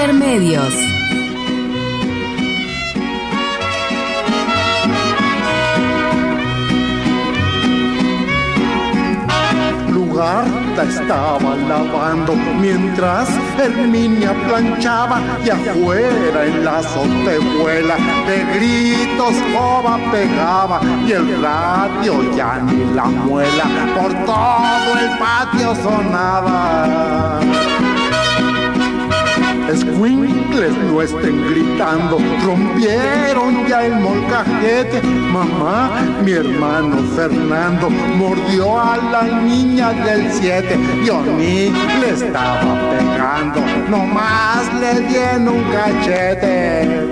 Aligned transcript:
Intermedios. 0.00 0.74
Lugarta 9.90 10.84
estaba 10.84 11.54
lavando 11.68 12.34
mientras 12.58 13.28
Herminia 13.58 14.32
planchaba 14.48 15.20
y 15.44 15.50
afuera 15.50 16.46
en 16.46 16.64
la 16.64 16.78
azotehuela 16.78 17.96
de 18.26 18.44
gritos 18.54 19.34
Joba 19.52 19.98
pegaba 20.10 20.80
y 21.06 21.12
el 21.12 21.42
radio 21.42 22.34
ya 22.34 22.56
ni 22.56 22.94
la 22.94 23.04
muela 23.04 23.64
por 23.98 24.14
todo 24.24 24.98
el 24.98 25.18
patio 25.18 25.74
sonaba. 25.74 27.40
Escuincles 29.70 30.76
no 30.78 31.00
estén 31.00 31.48
gritando, 31.48 32.18
rompieron 32.44 33.68
ya 33.68 33.86
el 33.86 34.00
molcajete. 34.00 35.00
Mamá, 35.32 35.92
mi 36.24 36.32
hermano 36.32 36.96
Fernando 37.14 37.88
mordió 37.88 38.80
a 38.80 38.96
la 38.96 39.22
niña 39.22 39.92
del 39.92 40.28
7. 40.32 40.76
Yo 41.04 41.22
ni 41.22 41.70
le 42.00 42.10
estaba 42.10 42.80
pegando, 42.90 43.60
nomás 43.88 44.74
le 44.80 45.06
dieron 45.06 45.48
un 45.48 45.62
cachete. 45.70 47.08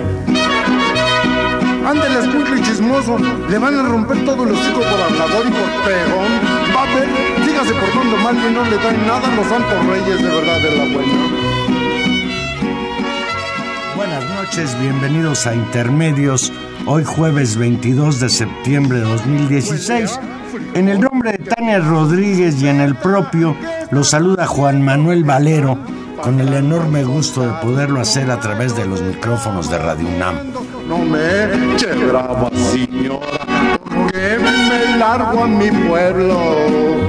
Ándale, 1.87 2.19
escuincle 2.19 2.61
chismoso, 2.61 3.17
le 3.49 3.57
van 3.57 3.73
a 3.73 3.83
romper 3.83 4.25
todo 4.25 4.43
el 4.43 4.51
hocico 4.51 4.81
por 4.81 5.01
hablador 5.01 5.47
y 5.47 5.51
por 5.51 5.69
pegón. 5.85 6.31
Va 6.75 6.83
a 6.83 6.93
ver, 6.93 7.07
sígase 7.45 7.73
portando 7.73 8.17
mal 8.17 8.35
que 8.35 8.51
no 8.51 8.65
le 8.65 8.77
dan 8.77 9.07
nada 9.07 9.25
a 9.25 9.35
los 9.37 9.47
santos 9.47 9.85
reyes 9.85 10.21
de 10.21 10.27
verdad 10.27 10.59
de 10.61 10.75
la 10.75 10.93
buena. 10.93 11.48
Noches, 14.49 14.79
bienvenidos 14.79 15.45
a 15.45 15.53
Intermedios, 15.53 16.51
hoy 16.87 17.03
jueves 17.03 17.55
22 17.55 18.19
de 18.19 18.29
septiembre 18.29 18.97
de 18.97 19.03
2016. 19.03 20.19
En 20.73 20.89
el 20.89 20.99
nombre 20.99 21.33
de 21.33 21.37
Tania 21.37 21.77
Rodríguez 21.77 22.59
y 22.59 22.67
en 22.67 22.81
el 22.81 22.95
propio, 22.95 23.55
los 23.91 24.09
saluda 24.09 24.47
Juan 24.47 24.83
Manuel 24.83 25.23
Valero, 25.23 25.77
con 26.23 26.39
el 26.39 26.51
enorme 26.51 27.03
gusto 27.03 27.41
de 27.43 27.53
poderlo 27.61 28.01
hacer 28.01 28.31
a 28.31 28.39
través 28.39 28.75
de 28.75 28.87
los 28.87 29.03
micrófonos 29.03 29.69
de 29.69 29.77
Radio 29.77 30.07
UNAM. 30.07 30.37
No 30.87 30.97
me 30.97 31.75
eche 31.75 31.93
brava, 31.93 32.49
señora, 32.71 33.77
porque 33.83 34.39
me 34.39 34.97
largo 34.97 35.43
a 35.43 35.47
mi 35.47 35.69
pueblo. 35.69 37.08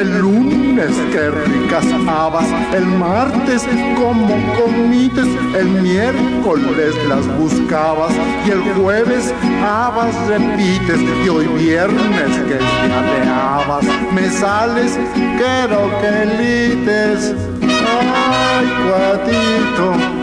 El 0.00 0.18
lunes 0.18 0.92
qué 1.12 1.30
ricas 1.30 1.84
habas, 2.08 2.46
el 2.72 2.86
martes 2.86 3.66
como 3.96 4.34
comites, 4.56 5.26
el 5.54 5.68
miércoles 5.82 6.94
las 7.06 7.26
buscabas. 7.36 8.10
Y 8.46 8.50
el 8.50 8.62
jueves 8.72 9.34
habas 9.62 10.14
repites. 10.26 11.00
Y 11.22 11.28
hoy 11.28 11.46
viernes 11.48 12.30
que 12.48 12.54
de 12.54 13.28
habas 13.28 13.84
me 14.14 14.30
sales 14.30 14.98
quiero 15.36 15.90
que 16.00 16.24
lites. 16.38 17.34
Ay, 17.60 18.66
cuatito. 18.86 20.19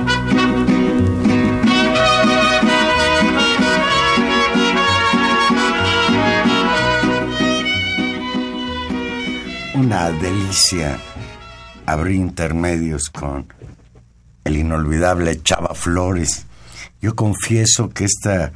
Una 9.77 10.09
delicia 10.09 10.97
abrir 11.85 12.15
intermedios 12.15 13.11
con 13.11 13.47
el 14.43 14.57
inolvidable 14.57 15.43
Chava 15.43 15.75
Flores. 15.75 16.47
Yo 16.99 17.15
confieso 17.15 17.89
que 17.89 18.05
esta 18.05 18.51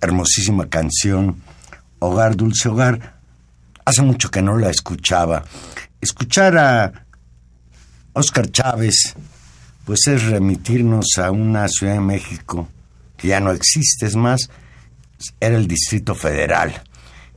hermosísima 0.00 0.68
canción, 0.68 1.42
Hogar, 1.98 2.36
Dulce 2.36 2.68
Hogar, 2.68 3.18
hace 3.84 4.02
mucho 4.02 4.30
que 4.30 4.40
no 4.40 4.56
la 4.56 4.70
escuchaba. 4.70 5.44
Escuchar 6.00 6.56
a 6.56 6.92
Oscar 8.12 8.52
Chávez, 8.52 9.16
pues 9.84 10.06
es 10.06 10.26
remitirnos 10.26 11.06
a 11.18 11.32
una 11.32 11.66
Ciudad 11.66 11.94
de 11.94 12.00
México 12.00 12.68
que 13.16 13.28
ya 13.28 13.40
no 13.40 13.50
existe, 13.50 14.06
es 14.06 14.14
más, 14.14 14.48
era 15.40 15.56
el 15.56 15.66
Distrito 15.66 16.14
Federal. 16.14 16.84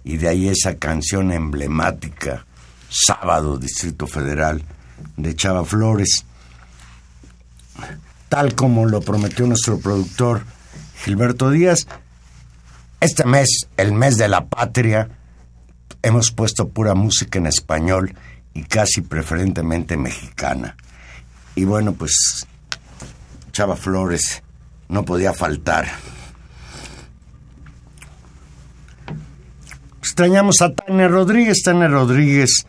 Y 0.03 0.17
de 0.17 0.27
ahí 0.27 0.47
esa 0.47 0.75
canción 0.75 1.31
emblemática 1.31 2.45
sábado, 2.91 3.57
Distrito 3.57 4.05
Federal, 4.05 4.63
de 5.17 5.35
Chava 5.35 5.65
Flores. 5.65 6.25
Tal 8.29 8.53
como 8.53 8.85
lo 8.85 9.01
prometió 9.01 9.47
nuestro 9.47 9.79
productor 9.79 10.43
Gilberto 11.03 11.49
Díaz, 11.49 11.87
este 12.99 13.25
mes, 13.25 13.67
el 13.77 13.93
mes 13.93 14.17
de 14.17 14.27
la 14.27 14.45
patria, 14.45 15.09
hemos 16.03 16.31
puesto 16.31 16.69
pura 16.69 16.93
música 16.93 17.39
en 17.39 17.47
español 17.47 18.15
y 18.53 18.63
casi 18.63 19.01
preferentemente 19.01 19.97
mexicana. 19.97 20.75
Y 21.55 21.63
bueno, 21.63 21.93
pues 21.93 22.45
Chava 23.51 23.75
Flores 23.75 24.43
no 24.89 25.03
podía 25.03 25.33
faltar. 25.33 25.87
Extrañamos 29.99 30.61
a 30.61 30.73
Tania 30.73 31.07
Rodríguez. 31.07 31.61
Tania 31.63 31.87
Rodríguez 31.87 32.65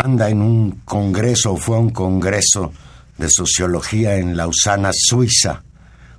anda 0.00 0.28
en 0.28 0.42
un 0.42 0.82
congreso, 0.84 1.52
o 1.52 1.56
fue 1.56 1.76
a 1.76 1.80
un 1.80 1.90
congreso 1.90 2.72
de 3.16 3.28
sociología 3.28 4.16
en 4.16 4.36
Lausana, 4.36 4.90
Suiza. 4.92 5.62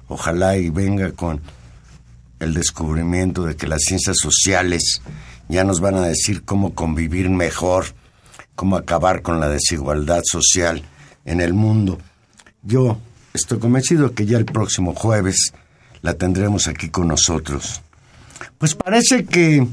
Ojalá 0.08 0.58
y 0.58 0.70
venga 0.70 1.12
con 1.12 1.42
el 2.40 2.54
descubrimiento 2.54 3.46
de 3.46 3.56
que 3.56 3.68
las 3.68 3.82
ciencias 3.84 4.18
sociales 4.20 5.02
ya 5.48 5.64
nos 5.64 5.80
van 5.80 5.96
a 5.96 6.08
decir 6.08 6.44
cómo 6.44 6.76
convivir 6.76 7.30
mejor, 7.30 7.86
cómo 8.56 8.76
acabar 8.76 9.22
con 9.22 9.40
la 9.40 9.48
desigualdad 9.48 10.22
social 10.26 10.84
en 11.26 11.42
el 11.42 11.54
mundo. 11.54 12.00
Yo 12.64 13.00
estoy 13.34 13.60
convencido 13.60 14.14
que 14.14 14.26
ya 14.26 14.38
el 14.38 14.46
próximo 14.46 14.94
jueves 14.94 15.54
la 16.02 16.16
tendremos 16.16 16.68
aquí 16.68 16.90
con 16.90 17.08
nosotros. 17.08 17.82
Pues 18.58 18.76
parece 18.76 19.26
que 19.26 19.66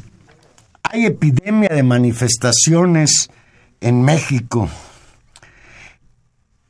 hay 0.82 1.06
epidemia 1.06 1.70
de 1.70 1.82
manifestaciones 1.82 3.30
en 3.80 4.02
México. 4.02 4.68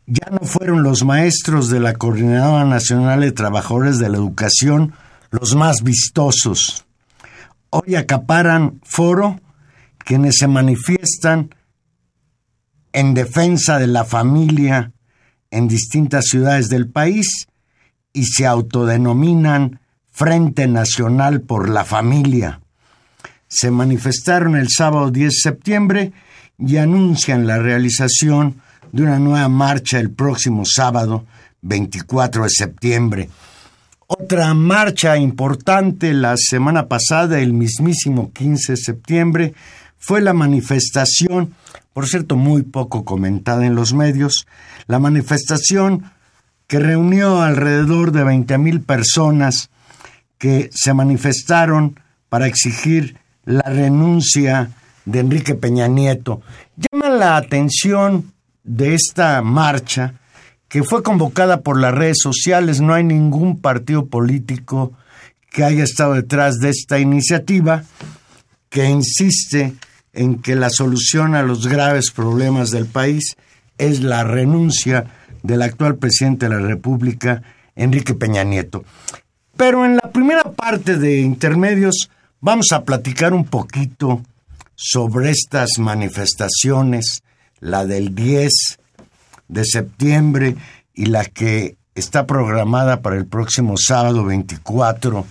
Ya 0.06 0.30
no 0.30 0.38
fueron 0.46 0.82
los 0.82 1.04
maestros 1.04 1.68
de 1.68 1.80
la 1.80 1.94
Coordinadora 1.94 2.64
Nacional 2.64 3.20
de 3.22 3.32
Trabajadores 3.32 3.98
de 3.98 4.08
la 4.08 4.18
Educación 4.18 4.94
los 5.30 5.54
más 5.54 5.82
vistosos. 5.82 6.84
Hoy 7.70 7.96
acaparan 7.96 8.80
foro 8.84 9.40
quienes 9.98 10.36
se 10.38 10.46
manifiestan 10.46 11.54
en 12.92 13.14
defensa 13.14 13.78
de 13.78 13.88
la 13.88 14.04
familia 14.04 14.92
en 15.50 15.68
distintas 15.68 16.26
ciudades 16.26 16.68
del 16.68 16.88
país 16.88 17.48
y 18.12 18.24
se 18.24 18.46
autodenominan 18.46 19.80
Frente 20.10 20.66
Nacional 20.66 21.42
por 21.42 21.68
la 21.68 21.84
Familia. 21.84 22.60
Se 23.48 23.70
manifestaron 23.70 24.56
el 24.56 24.68
sábado 24.70 25.10
10 25.10 25.28
de 25.28 25.38
septiembre 25.38 26.12
y 26.58 26.76
anuncian 26.78 27.46
la 27.46 27.58
realización 27.58 28.60
de 28.92 29.02
una 29.02 29.18
nueva 29.18 29.48
marcha 29.48 29.98
el 29.98 30.10
próximo 30.10 30.64
sábado 30.64 31.26
24 31.62 32.44
de 32.44 32.50
septiembre. 32.50 33.28
Otra 34.06 34.54
marcha 34.54 35.16
importante 35.16 36.14
la 36.14 36.36
semana 36.36 36.86
pasada, 36.86 37.40
el 37.40 37.52
mismísimo 37.52 38.32
15 38.32 38.72
de 38.72 38.76
septiembre, 38.76 39.54
fue 39.98 40.20
la 40.20 40.32
manifestación, 40.32 41.54
por 41.92 42.06
cierto 42.06 42.36
muy 42.36 42.62
poco 42.62 43.04
comentada 43.04 43.66
en 43.66 43.74
los 43.74 43.92
medios, 43.94 44.46
la 44.86 45.00
manifestación 45.00 46.04
que 46.68 46.78
reunió 46.78 47.42
alrededor 47.42 48.12
de 48.12 48.24
20.000 48.24 48.84
personas 48.84 49.70
que 50.38 50.70
se 50.72 50.94
manifestaron 50.94 51.98
para 52.28 52.46
exigir 52.46 53.16
la 53.44 53.62
renuncia 53.62 54.70
de 55.06 55.20
Enrique 55.20 55.54
Peña 55.54 55.88
Nieto. 55.88 56.42
Llama 56.76 57.08
la 57.08 57.36
atención 57.38 58.32
de 58.62 58.94
esta 58.94 59.40
marcha 59.40 60.14
que 60.68 60.82
fue 60.82 61.02
convocada 61.02 61.62
por 61.62 61.80
las 61.80 61.94
redes 61.94 62.18
sociales. 62.20 62.80
No 62.80 62.92
hay 62.92 63.04
ningún 63.04 63.60
partido 63.60 64.06
político 64.06 64.92
que 65.50 65.64
haya 65.64 65.84
estado 65.84 66.14
detrás 66.14 66.58
de 66.58 66.68
esta 66.68 66.98
iniciativa 66.98 67.84
que 68.68 68.84
insiste 68.84 69.74
en 70.12 70.42
que 70.42 70.56
la 70.56 70.70
solución 70.70 71.34
a 71.34 71.42
los 71.42 71.66
graves 71.66 72.10
problemas 72.10 72.70
del 72.70 72.86
país 72.86 73.36
es 73.78 74.00
la 74.00 74.24
renuncia 74.24 75.06
del 75.42 75.62
actual 75.62 75.96
presidente 75.96 76.48
de 76.48 76.56
la 76.56 76.66
República, 76.66 77.42
Enrique 77.76 78.14
Peña 78.14 78.42
Nieto. 78.42 78.84
Pero 79.56 79.84
en 79.84 79.96
la 79.96 80.10
primera 80.10 80.42
parte 80.52 80.98
de 80.98 81.20
intermedios 81.20 82.10
vamos 82.40 82.72
a 82.72 82.84
platicar 82.84 83.32
un 83.32 83.44
poquito 83.44 84.22
sobre 84.76 85.30
estas 85.30 85.78
manifestaciones, 85.78 87.22
la 87.60 87.84
del 87.84 88.14
10 88.14 88.52
de 89.48 89.64
septiembre 89.64 90.56
y 90.94 91.06
la 91.06 91.24
que 91.24 91.76
está 91.94 92.26
programada 92.26 93.00
para 93.00 93.16
el 93.16 93.26
próximo 93.26 93.74
sábado 93.78 94.24
24 94.24 95.26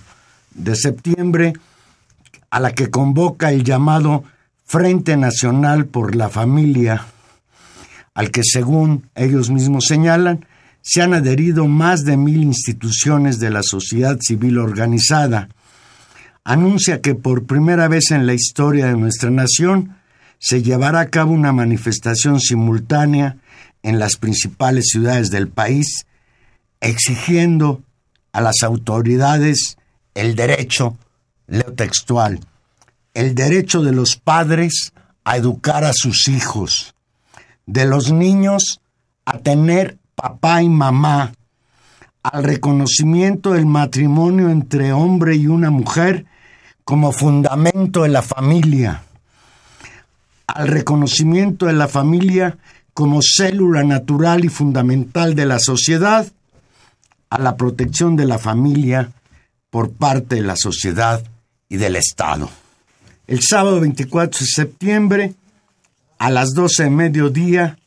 de 0.54 0.76
septiembre, 0.76 1.52
a 2.50 2.60
la 2.60 2.72
que 2.72 2.90
convoca 2.90 3.52
el 3.52 3.62
llamado 3.64 4.24
Frente 4.64 5.16
Nacional 5.16 5.86
por 5.86 6.16
la 6.16 6.28
Familia, 6.28 7.06
al 8.14 8.30
que 8.30 8.42
según 8.44 9.08
ellos 9.14 9.50
mismos 9.50 9.86
señalan, 9.86 10.44
se 10.82 11.02
han 11.02 11.14
adherido 11.14 11.66
más 11.66 12.04
de 12.04 12.16
mil 12.16 12.42
instituciones 12.42 13.38
de 13.38 13.50
la 13.50 13.62
sociedad 13.62 14.18
civil 14.20 14.58
organizada. 14.58 15.48
Anuncia 16.48 17.00
que 17.00 17.16
por 17.16 17.44
primera 17.44 17.88
vez 17.88 18.12
en 18.12 18.24
la 18.24 18.32
historia 18.32 18.86
de 18.86 18.96
nuestra 18.96 19.30
nación 19.30 19.96
se 20.38 20.62
llevará 20.62 21.00
a 21.00 21.10
cabo 21.10 21.32
una 21.32 21.52
manifestación 21.52 22.38
simultánea 22.38 23.38
en 23.82 23.98
las 23.98 24.14
principales 24.14 24.84
ciudades 24.92 25.32
del 25.32 25.48
país, 25.48 26.06
exigiendo 26.80 27.82
a 28.30 28.40
las 28.42 28.62
autoridades 28.62 29.76
el 30.14 30.36
derecho, 30.36 30.96
leo 31.48 31.72
textual, 31.72 32.38
el 33.12 33.34
derecho 33.34 33.82
de 33.82 33.90
los 33.90 34.14
padres 34.14 34.92
a 35.24 35.36
educar 35.38 35.82
a 35.82 35.92
sus 35.92 36.28
hijos, 36.28 36.94
de 37.66 37.86
los 37.86 38.12
niños 38.12 38.80
a 39.24 39.38
tener 39.40 39.98
papá 40.14 40.62
y 40.62 40.68
mamá, 40.68 41.32
al 42.22 42.44
reconocimiento 42.44 43.54
del 43.54 43.66
matrimonio 43.66 44.48
entre 44.48 44.92
hombre 44.92 45.34
y 45.34 45.48
una 45.48 45.72
mujer 45.72 46.24
como 46.86 47.10
fundamento 47.10 48.04
de 48.04 48.10
la 48.10 48.22
familia, 48.22 49.02
al 50.46 50.68
reconocimiento 50.68 51.66
de 51.66 51.72
la 51.72 51.88
familia 51.88 52.58
como 52.94 53.22
célula 53.22 53.82
natural 53.82 54.44
y 54.44 54.48
fundamental 54.48 55.34
de 55.34 55.46
la 55.46 55.58
sociedad, 55.58 56.28
a 57.28 57.38
la 57.40 57.56
protección 57.56 58.14
de 58.14 58.26
la 58.26 58.38
familia 58.38 59.10
por 59.68 59.90
parte 59.90 60.36
de 60.36 60.42
la 60.42 60.54
sociedad 60.56 61.24
y 61.68 61.76
del 61.76 61.96
Estado. 61.96 62.48
El 63.26 63.42
sábado 63.42 63.80
24 63.80 64.38
de 64.38 64.46
septiembre, 64.46 65.34
a 66.18 66.30
las 66.30 66.54
12 66.54 66.84
de 66.84 66.90
mediodía, 66.90 67.78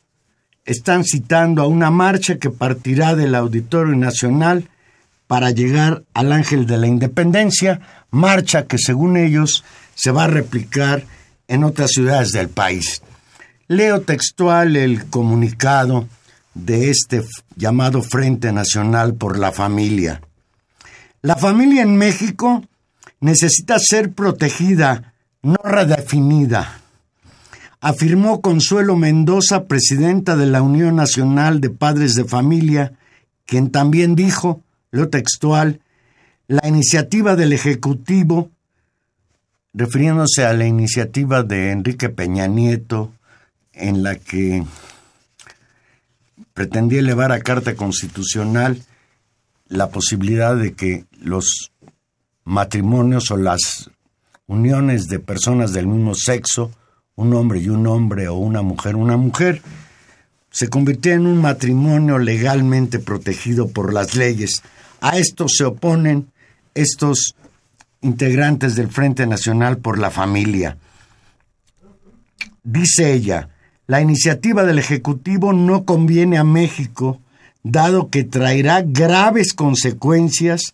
están 0.66 1.04
citando 1.04 1.62
a 1.62 1.66
una 1.66 1.90
marcha 1.90 2.36
que 2.36 2.50
partirá 2.50 3.16
del 3.16 3.34
Auditorio 3.34 3.96
Nacional 3.96 4.68
para 5.30 5.52
llegar 5.52 6.02
al 6.12 6.32
Ángel 6.32 6.66
de 6.66 6.76
la 6.76 6.88
Independencia, 6.88 7.80
marcha 8.10 8.66
que 8.66 8.78
según 8.78 9.16
ellos 9.16 9.62
se 9.94 10.10
va 10.10 10.24
a 10.24 10.26
replicar 10.26 11.04
en 11.46 11.62
otras 11.62 11.92
ciudades 11.92 12.32
del 12.32 12.48
país. 12.48 13.00
Leo 13.68 14.00
textual 14.00 14.74
el 14.74 15.06
comunicado 15.08 16.08
de 16.54 16.90
este 16.90 17.22
llamado 17.54 18.02
Frente 18.02 18.52
Nacional 18.52 19.14
por 19.14 19.38
la 19.38 19.52
Familia. 19.52 20.20
La 21.22 21.36
familia 21.36 21.82
en 21.82 21.94
México 21.96 22.64
necesita 23.20 23.78
ser 23.78 24.12
protegida, 24.12 25.14
no 25.42 25.58
redefinida, 25.62 26.80
afirmó 27.80 28.40
Consuelo 28.40 28.96
Mendoza, 28.96 29.66
presidenta 29.66 30.34
de 30.34 30.46
la 30.46 30.60
Unión 30.60 30.96
Nacional 30.96 31.60
de 31.60 31.70
Padres 31.70 32.16
de 32.16 32.24
Familia, 32.24 32.94
quien 33.46 33.70
también 33.70 34.16
dijo, 34.16 34.64
lo 34.90 35.08
textual, 35.08 35.80
la 36.48 36.66
iniciativa 36.66 37.36
del 37.36 37.52
Ejecutivo, 37.52 38.50
refiriéndose 39.72 40.44
a 40.44 40.52
la 40.52 40.66
iniciativa 40.66 41.42
de 41.42 41.70
Enrique 41.70 42.08
Peña 42.08 42.46
Nieto, 42.46 43.12
en 43.72 44.02
la 44.02 44.16
que 44.16 44.64
pretendía 46.54 46.98
elevar 46.98 47.32
a 47.32 47.40
carta 47.40 47.76
constitucional 47.76 48.82
la 49.68 49.90
posibilidad 49.90 50.56
de 50.56 50.74
que 50.74 51.04
los 51.20 51.70
matrimonios 52.44 53.30
o 53.30 53.36
las 53.36 53.90
uniones 54.46 55.06
de 55.06 55.20
personas 55.20 55.72
del 55.72 55.86
mismo 55.86 56.14
sexo, 56.14 56.72
un 57.14 57.32
hombre 57.34 57.60
y 57.60 57.68
un 57.68 57.86
hombre 57.86 58.26
o 58.26 58.34
una 58.34 58.62
mujer, 58.62 58.96
una 58.96 59.16
mujer, 59.16 59.62
se 60.50 60.68
convirtieran 60.68 61.22
en 61.22 61.26
un 61.28 61.40
matrimonio 61.40 62.18
legalmente 62.18 62.98
protegido 62.98 63.68
por 63.68 63.92
las 63.92 64.16
leyes. 64.16 64.62
A 65.00 65.18
esto 65.18 65.48
se 65.48 65.64
oponen 65.64 66.30
estos 66.74 67.34
integrantes 68.02 68.76
del 68.76 68.88
Frente 68.88 69.26
Nacional 69.26 69.78
por 69.78 69.98
la 69.98 70.10
Familia. 70.10 70.76
Dice 72.62 73.12
ella, 73.12 73.48
la 73.86 74.00
iniciativa 74.00 74.64
del 74.64 74.78
Ejecutivo 74.78 75.52
no 75.52 75.84
conviene 75.84 76.38
a 76.38 76.44
México 76.44 77.20
dado 77.62 78.08
que 78.08 78.24
traerá 78.24 78.82
graves 78.82 79.52
consecuencias 79.52 80.72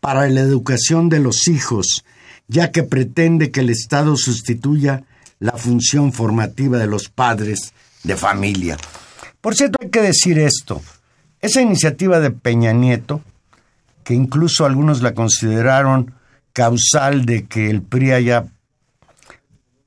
para 0.00 0.28
la 0.28 0.40
educación 0.40 1.08
de 1.08 1.18
los 1.18 1.48
hijos, 1.48 2.04
ya 2.46 2.70
que 2.70 2.82
pretende 2.82 3.50
que 3.50 3.60
el 3.60 3.70
Estado 3.70 4.16
sustituya 4.16 5.04
la 5.40 5.52
función 5.52 6.12
formativa 6.12 6.78
de 6.78 6.86
los 6.86 7.08
padres 7.08 7.72
de 8.04 8.16
familia. 8.16 8.76
Por 9.40 9.54
cierto, 9.54 9.78
hay 9.80 9.90
que 9.90 10.02
decir 10.02 10.38
esto. 10.38 10.82
Esa 11.40 11.60
iniciativa 11.60 12.20
de 12.20 12.30
Peña 12.30 12.72
Nieto, 12.72 13.22
que 14.08 14.14
incluso 14.14 14.64
algunos 14.64 15.02
la 15.02 15.12
consideraron 15.12 16.14
causal 16.54 17.26
de 17.26 17.44
que 17.44 17.68
el 17.68 17.82
PRI 17.82 18.12
haya 18.12 18.46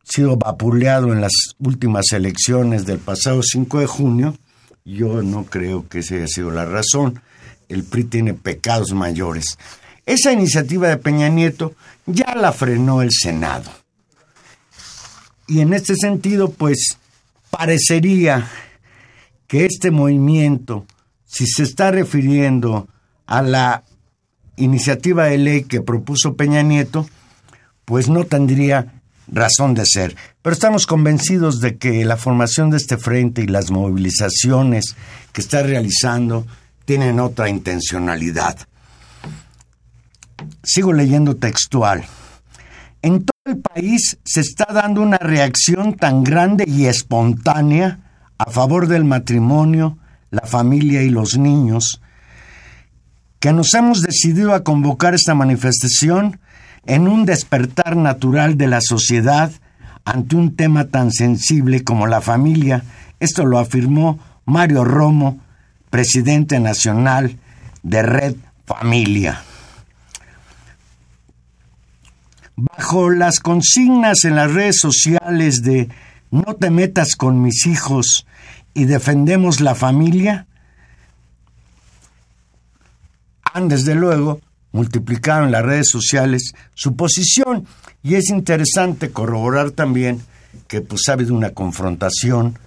sido 0.04 0.38
vapuleado 0.38 1.12
en 1.12 1.22
las 1.22 1.32
últimas 1.58 2.12
elecciones 2.12 2.86
del 2.86 3.00
pasado 3.00 3.42
5 3.42 3.80
de 3.80 3.88
junio, 3.88 4.38
yo 4.86 5.24
no 5.24 5.46
creo 5.46 5.90
que 5.90 6.00
esa 6.01 6.13
haya 6.13 6.28
sido 6.28 6.51
la 6.51 6.66
razón. 6.66 7.20
El 7.68 7.84
PRI 7.84 8.04
tiene 8.04 8.36
pecados 8.36 8.92
mayores. 8.92 9.58
Esa 10.06 10.32
iniciativa 10.32 10.88
de 10.88 10.98
Peña 10.98 11.28
Nieto 11.30 11.74
ya 12.06 12.36
la 12.36 12.51
frenó 12.51 13.01
el 13.01 13.10
Senado. 13.12 13.72
Y 15.48 15.62
en 15.62 15.74
este 15.74 15.96
sentido, 15.96 16.51
pues, 16.51 17.00
parecería 17.50 18.48
que 19.48 19.66
este 19.66 19.90
movimiento, 19.90 20.86
si 21.25 21.48
se 21.48 21.63
está 21.63 21.90
refiriendo 21.90 22.88
a 23.25 23.42
la 23.42 23.84
iniciativa 24.55 25.25
de 25.25 25.38
ley 25.38 25.63
que 25.63 25.81
propuso 25.81 26.36
Peña 26.36 26.62
Nieto, 26.62 27.08
pues 27.86 28.10
no 28.10 28.24
tendría 28.25 29.01
razón 29.27 29.74
de 29.74 29.86
ser. 29.86 30.15
Pero 30.41 30.53
estamos 30.53 30.86
convencidos 30.86 31.62
de 31.62 31.77
que 31.77 32.05
la 32.05 32.17
formación 32.17 32.70
de 32.70 32.77
este 32.77 32.98
frente 32.98 33.41
y 33.41 33.48
las 33.48 33.72
movilizaciones 33.72 34.96
que 35.31 35.41
está 35.41 35.63
realizando 35.63 36.46
tienen 36.86 37.20
otra 37.20 37.50
intencionalidad. 37.50 38.58
Sigo 40.63 40.93
leyendo 40.93 41.36
textual. 41.36 42.03
En 43.01 43.25
todo 43.25 43.55
el 43.55 43.62
país 43.62 44.17
se 44.24 44.41
está 44.41 44.65
dando 44.72 45.01
una 45.01 45.17
reacción 45.17 45.96
tan 45.96 46.24
grande 46.24 46.65
y 46.67 46.86
espontánea 46.86 48.00
a 48.38 48.50
favor 48.50 48.88
del 48.88 49.05
matrimonio, 49.05 49.98
la 50.29 50.41
familia 50.41 51.01
y 51.03 51.10
los 51.10 51.38
niños, 51.38 52.01
que 53.42 53.52
nos 53.54 53.74
hemos 53.74 54.04
decidido 54.04 54.54
a 54.54 54.64
convocar 54.64 55.16
esta 55.16 55.34
manifestación 55.34 56.40
en 56.86 57.08
un 57.08 57.26
despertar 57.26 57.98
natural 57.98 58.56
de 58.56 58.68
la 58.68 58.82
sociedad 58.82 59.52
ante 60.06 60.36
un 60.36 60.56
tema 60.56 60.86
tan 60.86 61.12
sensible 61.12 61.84
como 61.84 62.06
la 62.06 62.22
familia. 62.22 62.84
Esto 63.20 63.44
lo 63.44 63.58
afirmó 63.58 64.20
Mario 64.46 64.84
Romo, 64.84 65.40
presidente 65.90 66.60
nacional 66.60 67.40
de 67.82 68.04
Red 68.04 68.36
Familia. 68.68 69.42
Bajo 72.56 73.10
las 73.10 73.40
consignas 73.40 74.24
en 74.24 74.36
las 74.36 74.54
redes 74.54 74.80
sociales 74.80 75.64
de 75.64 75.90
no 76.30 76.56
te 76.60 76.70
metas 76.70 77.16
con 77.16 77.42
mis 77.42 77.66
hijos 77.66 78.28
y 78.76 78.86
defendemos 78.86 79.62
la 79.62 79.74
familia, 79.74 80.46
han 83.53 83.67
desde 83.67 83.96
luego 83.96 84.39
multiplicaron 84.72 85.46
en 85.46 85.51
las 85.51 85.65
redes 85.65 85.89
sociales 85.89 86.53
su 86.74 86.96
posición. 86.96 87.67
Y 88.03 88.15
es 88.15 88.29
interesante 88.29 89.12
corroborar 89.12 89.72
también 89.72 90.22
que 90.67 90.81
pues 90.81 91.01
ha 91.08 91.13
habido 91.13 91.36
una 91.36 91.51
confrontación 91.51 92.58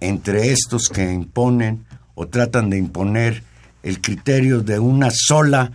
entre 0.00 0.52
estos 0.52 0.88
que 0.88 1.12
imponen 1.12 1.86
o 2.14 2.28
tratan 2.28 2.70
de 2.70 2.78
imponer 2.78 3.42
el 3.82 4.00
criterio 4.00 4.60
de 4.60 4.78
una 4.78 5.10
sola 5.10 5.72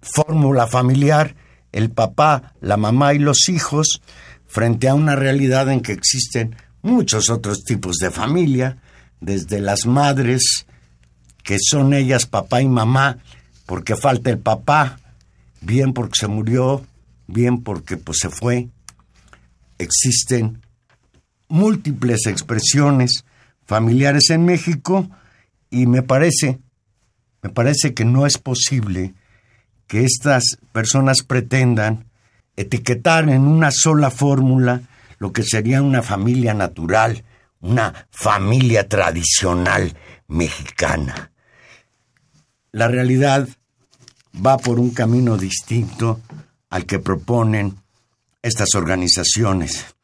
fórmula 0.00 0.66
familiar, 0.66 1.34
el 1.72 1.90
papá, 1.90 2.54
la 2.60 2.76
mamá 2.76 3.14
y 3.14 3.18
los 3.18 3.48
hijos, 3.48 4.00
frente 4.46 4.88
a 4.88 4.94
una 4.94 5.16
realidad 5.16 5.70
en 5.70 5.80
que 5.80 5.92
existen 5.92 6.56
muchos 6.82 7.28
otros 7.28 7.64
tipos 7.64 7.96
de 7.96 8.10
familia, 8.10 8.78
desde 9.20 9.60
las 9.60 9.86
madres, 9.86 10.66
que 11.46 11.58
son 11.60 11.94
ellas 11.94 12.26
papá 12.26 12.60
y 12.60 12.68
mamá, 12.68 13.18
porque 13.66 13.94
falta 13.94 14.30
el 14.30 14.38
papá, 14.38 14.98
bien 15.60 15.92
porque 15.92 16.18
se 16.18 16.26
murió, 16.26 16.84
bien 17.28 17.62
porque 17.62 17.96
pues 17.96 18.18
se 18.18 18.30
fue. 18.30 18.68
Existen 19.78 20.60
múltiples 21.46 22.26
expresiones 22.26 23.24
familiares 23.64 24.30
en 24.30 24.44
México 24.44 25.08
y 25.70 25.86
me 25.86 26.02
parece, 26.02 26.58
me 27.42 27.50
parece 27.50 27.94
que 27.94 28.04
no 28.04 28.26
es 28.26 28.38
posible 28.38 29.14
que 29.86 30.04
estas 30.04 30.58
personas 30.72 31.18
pretendan 31.24 32.06
etiquetar 32.56 33.28
en 33.28 33.42
una 33.42 33.70
sola 33.70 34.10
fórmula 34.10 34.82
lo 35.18 35.32
que 35.32 35.44
sería 35.44 35.80
una 35.80 36.02
familia 36.02 36.54
natural, 36.54 37.22
una 37.60 38.08
familia 38.10 38.88
tradicional 38.88 39.96
mexicana. 40.26 41.30
La 42.76 42.88
realidad 42.88 43.48
va 44.44 44.58
por 44.58 44.78
un 44.78 44.90
camino 44.90 45.38
distinto 45.38 46.20
al 46.68 46.84
que 46.84 46.98
proponen 46.98 47.74
estas 48.42 48.74
organizaciones. 48.74 49.96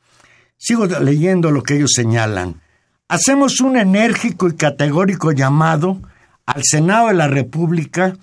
Sigo 0.56 0.86
leyendo 0.86 1.50
lo 1.50 1.62
que 1.64 1.76
ellos 1.76 1.90
señalan. 1.94 2.62
Hacemos 3.08 3.60
un 3.60 3.76
enérgico 3.76 4.48
y 4.48 4.54
categórico 4.54 5.32
llamado 5.32 6.00
al 6.46 6.62
Senado 6.64 7.08
de 7.08 7.14
la 7.14 7.28
República 7.28 8.16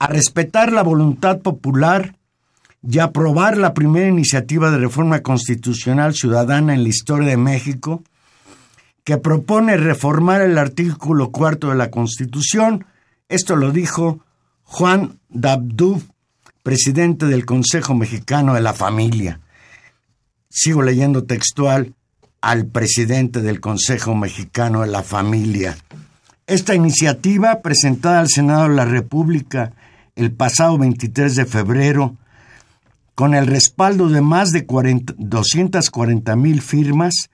a 0.00 0.08
respetar 0.08 0.72
la 0.72 0.82
voluntad 0.82 1.38
popular 1.38 2.16
y 2.82 2.98
aprobar 2.98 3.56
la 3.56 3.74
primera 3.74 4.08
iniciativa 4.08 4.72
de 4.72 4.78
reforma 4.78 5.20
constitucional 5.20 6.14
ciudadana 6.14 6.74
en 6.74 6.82
la 6.82 6.88
historia 6.88 7.28
de 7.28 7.36
México, 7.36 8.02
que 9.04 9.18
propone 9.18 9.76
reformar 9.76 10.40
el 10.40 10.58
artículo 10.58 11.30
cuarto 11.30 11.68
de 11.68 11.76
la 11.76 11.92
Constitución. 11.92 12.84
Esto 13.28 13.56
lo 13.56 13.72
dijo 13.72 14.20
Juan 14.64 15.20
Dabdub, 15.28 16.02
presidente 16.62 17.26
del 17.26 17.44
Consejo 17.44 17.94
Mexicano 17.94 18.54
de 18.54 18.62
la 18.62 18.72
Familia. 18.72 19.40
Sigo 20.48 20.80
leyendo 20.80 21.24
textual 21.24 21.94
al 22.40 22.64
presidente 22.68 23.42
del 23.42 23.60
Consejo 23.60 24.14
Mexicano 24.14 24.80
de 24.80 24.86
la 24.86 25.02
Familia. 25.02 25.76
Esta 26.46 26.74
iniciativa, 26.74 27.60
presentada 27.60 28.20
al 28.20 28.28
Senado 28.28 28.66
de 28.70 28.74
la 28.74 28.86
República 28.86 29.74
el 30.16 30.32
pasado 30.32 30.78
23 30.78 31.36
de 31.36 31.44
febrero, 31.44 32.16
con 33.14 33.34
el 33.34 33.46
respaldo 33.46 34.08
de 34.08 34.22
más 34.22 34.52
de 34.52 34.64
240 34.64 36.34
mil 36.34 36.62
firmas, 36.62 37.28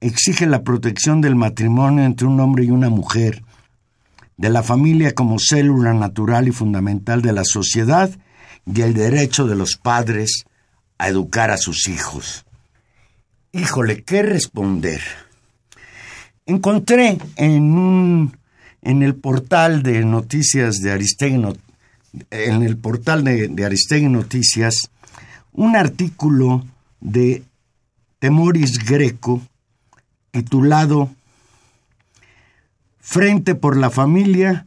exige 0.00 0.46
la 0.46 0.62
protección 0.62 1.20
del 1.20 1.36
matrimonio 1.36 2.04
entre 2.04 2.26
un 2.26 2.40
hombre 2.40 2.64
y 2.64 2.70
una 2.70 2.88
mujer, 2.88 3.42
de 4.36 4.50
la 4.50 4.62
familia 4.62 5.14
como 5.14 5.38
célula 5.38 5.94
natural 5.94 6.48
y 6.48 6.52
fundamental 6.52 7.22
de 7.22 7.32
la 7.32 7.44
sociedad 7.44 8.10
y 8.66 8.80
el 8.80 8.94
derecho 8.94 9.46
de 9.46 9.56
los 9.56 9.76
padres 9.76 10.44
a 10.98 11.08
educar 11.08 11.50
a 11.50 11.56
sus 11.56 11.88
hijos. 11.88 12.44
Híjole, 13.52 14.02
¿qué 14.02 14.22
responder? 14.22 15.00
Encontré 16.46 17.18
en 17.36 17.62
un 17.78 18.36
en 18.82 19.02
el 19.02 19.14
portal 19.14 19.82
de 19.82 20.04
noticias 20.04 20.80
de 20.80 20.92
en 22.30 22.62
el 22.62 22.76
portal 22.76 23.24
de, 23.24 23.48
de 23.48 23.64
Aristegui 23.64 24.08
Noticias 24.08 24.90
un 25.52 25.76
artículo 25.76 26.64
de 27.00 27.44
Temoris 28.18 28.84
Greco 28.84 29.40
titulado 30.30 31.10
Frente 33.06 33.54
por 33.54 33.76
la 33.76 33.90
familia, 33.90 34.66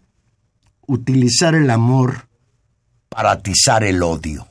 utilizar 0.86 1.56
el 1.56 1.72
amor 1.72 2.28
para 3.10 3.32
atizar 3.32 3.84
el 3.84 4.04
odio. 4.04 4.48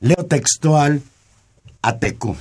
Leo 0.00 0.26
textual 0.26 1.00
a 1.82 1.98
Teco. 2.00 2.36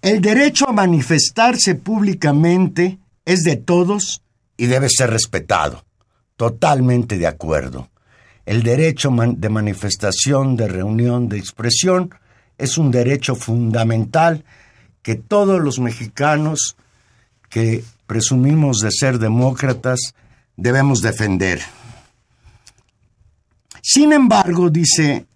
El 0.00 0.22
derecho 0.22 0.70
a 0.70 0.72
manifestarse 0.72 1.74
públicamente 1.74 2.98
es 3.26 3.42
de 3.42 3.56
todos 3.56 4.22
y 4.56 4.66
debe 4.66 4.88
ser 4.88 5.10
respetado. 5.10 5.84
Totalmente 6.36 7.18
de 7.18 7.26
acuerdo. 7.26 7.90
El 8.46 8.62
derecho 8.62 9.10
de 9.10 9.48
manifestación, 9.50 10.56
de 10.56 10.66
reunión, 10.66 11.28
de 11.28 11.36
expresión 11.36 12.14
es 12.56 12.78
un 12.78 12.90
derecho 12.90 13.36
fundamental 13.36 14.46
que 15.02 15.14
todos 15.14 15.60
los 15.60 15.78
mexicanos 15.78 16.78
que 17.50 17.84
presumimos 18.06 18.78
de 18.80 18.90
ser 18.90 19.18
demócratas 19.18 20.14
debemos 20.56 21.02
defender. 21.02 21.60
Sin 23.82 24.12
embargo, 24.12 24.70
dice 24.70 25.26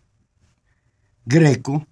Greco, 1.24 1.86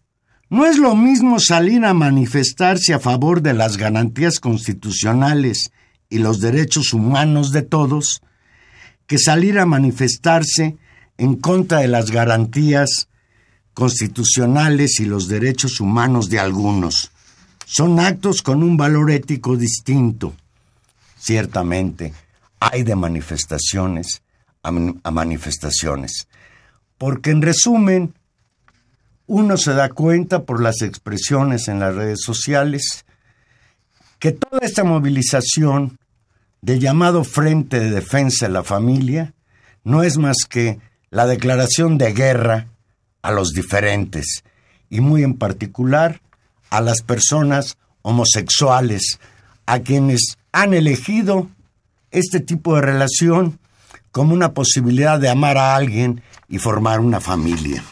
no 0.50 0.66
es 0.66 0.78
lo 0.78 0.96
mismo 0.96 1.38
salir 1.38 1.84
a 1.84 1.94
manifestarse 1.94 2.94
a 2.94 2.98
favor 2.98 3.42
de 3.42 3.52
las 3.52 3.76
garantías 3.76 4.40
constitucionales 4.40 5.70
y 6.08 6.18
los 6.18 6.40
derechos 6.40 6.92
humanos 6.94 7.52
de 7.52 7.62
todos 7.62 8.22
que 9.06 9.18
salir 9.18 9.58
a 9.58 9.66
manifestarse 9.66 10.76
en 11.18 11.36
contra 11.36 11.80
de 11.80 11.88
las 11.88 12.10
garantías 12.10 13.08
constitucionales 13.74 15.00
y 15.00 15.04
los 15.04 15.28
derechos 15.28 15.80
humanos 15.80 16.28
de 16.30 16.38
algunos. 16.38 17.10
Son 17.66 18.00
actos 18.00 18.42
con 18.42 18.62
un 18.62 18.76
valor 18.76 19.10
ético 19.10 19.56
distinto. 19.56 20.34
Ciertamente, 21.18 22.14
hay 22.60 22.82
de 22.82 22.96
manifestaciones 22.96 24.22
a, 24.62 25.10
manifestaciones. 25.10 26.28
Porque 26.96 27.30
en 27.30 27.42
resumen, 27.42 28.14
uno 29.26 29.56
se 29.56 29.72
da 29.72 29.88
cuenta 29.90 30.44
por 30.44 30.62
las 30.62 30.82
expresiones 30.82 31.68
en 31.68 31.80
las 31.80 31.94
redes 31.94 32.20
sociales 32.22 33.04
que 34.18 34.32
toda 34.32 34.60
esta 34.62 34.84
movilización 34.84 35.98
de 36.60 36.78
llamado 36.78 37.24
Frente 37.24 37.78
de 37.78 37.90
Defensa 37.90 38.46
de 38.46 38.52
la 38.52 38.64
Familia 38.64 39.34
no 39.84 40.02
es 40.02 40.18
más 40.18 40.38
que 40.48 40.80
la 41.10 41.26
declaración 41.26 41.98
de 41.98 42.12
guerra 42.12 42.68
a 43.22 43.30
los 43.30 43.50
diferentes 43.50 44.42
y 44.90 45.00
muy 45.00 45.22
en 45.22 45.34
particular 45.34 46.20
a 46.70 46.80
las 46.80 47.02
personas 47.02 47.76
homosexuales, 48.02 49.20
a 49.66 49.80
quienes 49.80 50.38
han 50.58 50.74
elegido 50.74 51.48
este 52.10 52.40
tipo 52.40 52.74
de 52.74 52.82
relación 52.82 53.60
como 54.10 54.34
una 54.34 54.54
posibilidad 54.54 55.20
de 55.20 55.28
amar 55.28 55.56
a 55.56 55.76
alguien 55.76 56.20
y 56.48 56.58
formar 56.58 56.98
una 56.98 57.20
familia. 57.20 57.84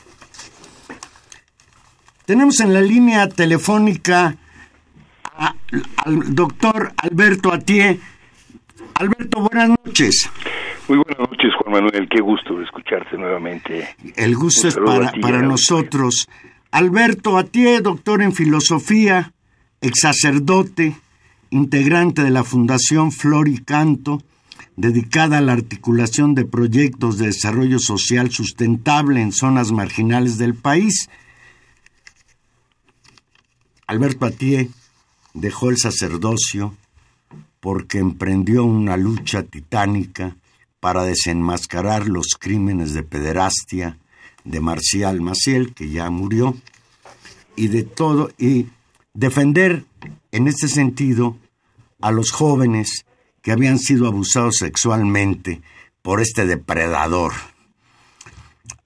Tenemos 2.25 2.59
en 2.59 2.75
la 2.75 2.81
línea 2.81 3.29
telefónica 3.29 4.37
al 5.37 6.35
doctor 6.35 6.93
Alberto 6.97 7.53
Atié. 7.53 8.01
Alberto, 8.95 9.43
buenas 9.43 9.69
noches. 9.85 10.29
Muy 10.89 10.99
buenas 10.99 11.19
noches, 11.21 11.53
Juan 11.61 11.73
Manuel. 11.73 12.09
Qué 12.09 12.21
gusto 12.21 12.61
escucharte 12.61 13.17
nuevamente. 13.17 13.95
El 14.17 14.35
gusto 14.35 14.67
es 14.67 14.77
para, 14.77 15.13
para 15.13 15.41
nosotros. 15.43 16.27
Alberto 16.73 17.39
Atié, 17.39 17.81
doctor 17.81 18.23
en 18.23 18.33
filosofía, 18.33 19.33
ex 19.81 20.01
sacerdote, 20.01 20.97
integrante 21.57 22.23
de 22.23 22.31
la 22.31 22.45
Fundación 22.45 23.11
Flor 23.13 23.49
y 23.49 23.59
Canto, 23.59 24.23
dedicada 24.77 25.39
a 25.39 25.41
la 25.41 25.53
articulación 25.53 26.35
de 26.35 26.45
proyectos 26.45 27.19
de 27.19 27.27
desarrollo 27.27 27.79
social 27.79 28.31
sustentable 28.31 29.23
en 29.23 29.33
zonas 29.33 29.73
marginales 29.73 30.39
del 30.39 30.55
país. 30.55 31.09
Alberto 33.87 34.27
Atié 34.27 34.69
dejó 35.33 35.71
el 35.71 35.79
sacerdocio 35.79 36.75
porque 37.61 37.99
emprendió 37.99 38.65
una 38.65 38.97
lucha 38.97 39.43
titánica 39.43 40.37
para 40.81 41.05
desenmascarar 41.05 42.07
los 42.07 42.37
crímenes 42.39 42.93
de 42.93 43.03
pederastia 43.03 43.99
de 44.45 44.61
Marcial 44.61 45.21
Maciel, 45.21 45.75
que 45.75 45.89
ya 45.89 46.09
murió, 46.11 46.57
y 47.57 47.69
de 47.69 47.83
todo, 47.83 48.31
y 48.39 48.67
defender 49.15 49.85
en 50.31 50.47
este 50.47 50.69
sentido 50.69 51.37
a 52.01 52.11
los 52.11 52.31
jóvenes 52.31 53.07
que 53.43 53.53
habían 53.53 53.79
sido 53.79 54.07
abusados 54.07 54.57
sexualmente 54.57 55.63
por 56.03 56.21
este 56.21 56.47
depredador. 56.47 57.33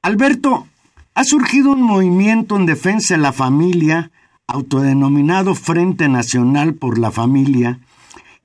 Alberto, 0.02 0.66
ha 1.14 1.24
surgido 1.24 1.72
un 1.72 1.82
movimiento 1.82 2.56
en 2.56 2.66
defensa 2.66 3.14
de 3.14 3.20
la 3.20 3.32
familia, 3.32 4.10
autodenominado 4.46 5.54
Frente 5.54 6.08
Nacional 6.08 6.74
por 6.74 6.98
la 6.98 7.10
Familia, 7.10 7.80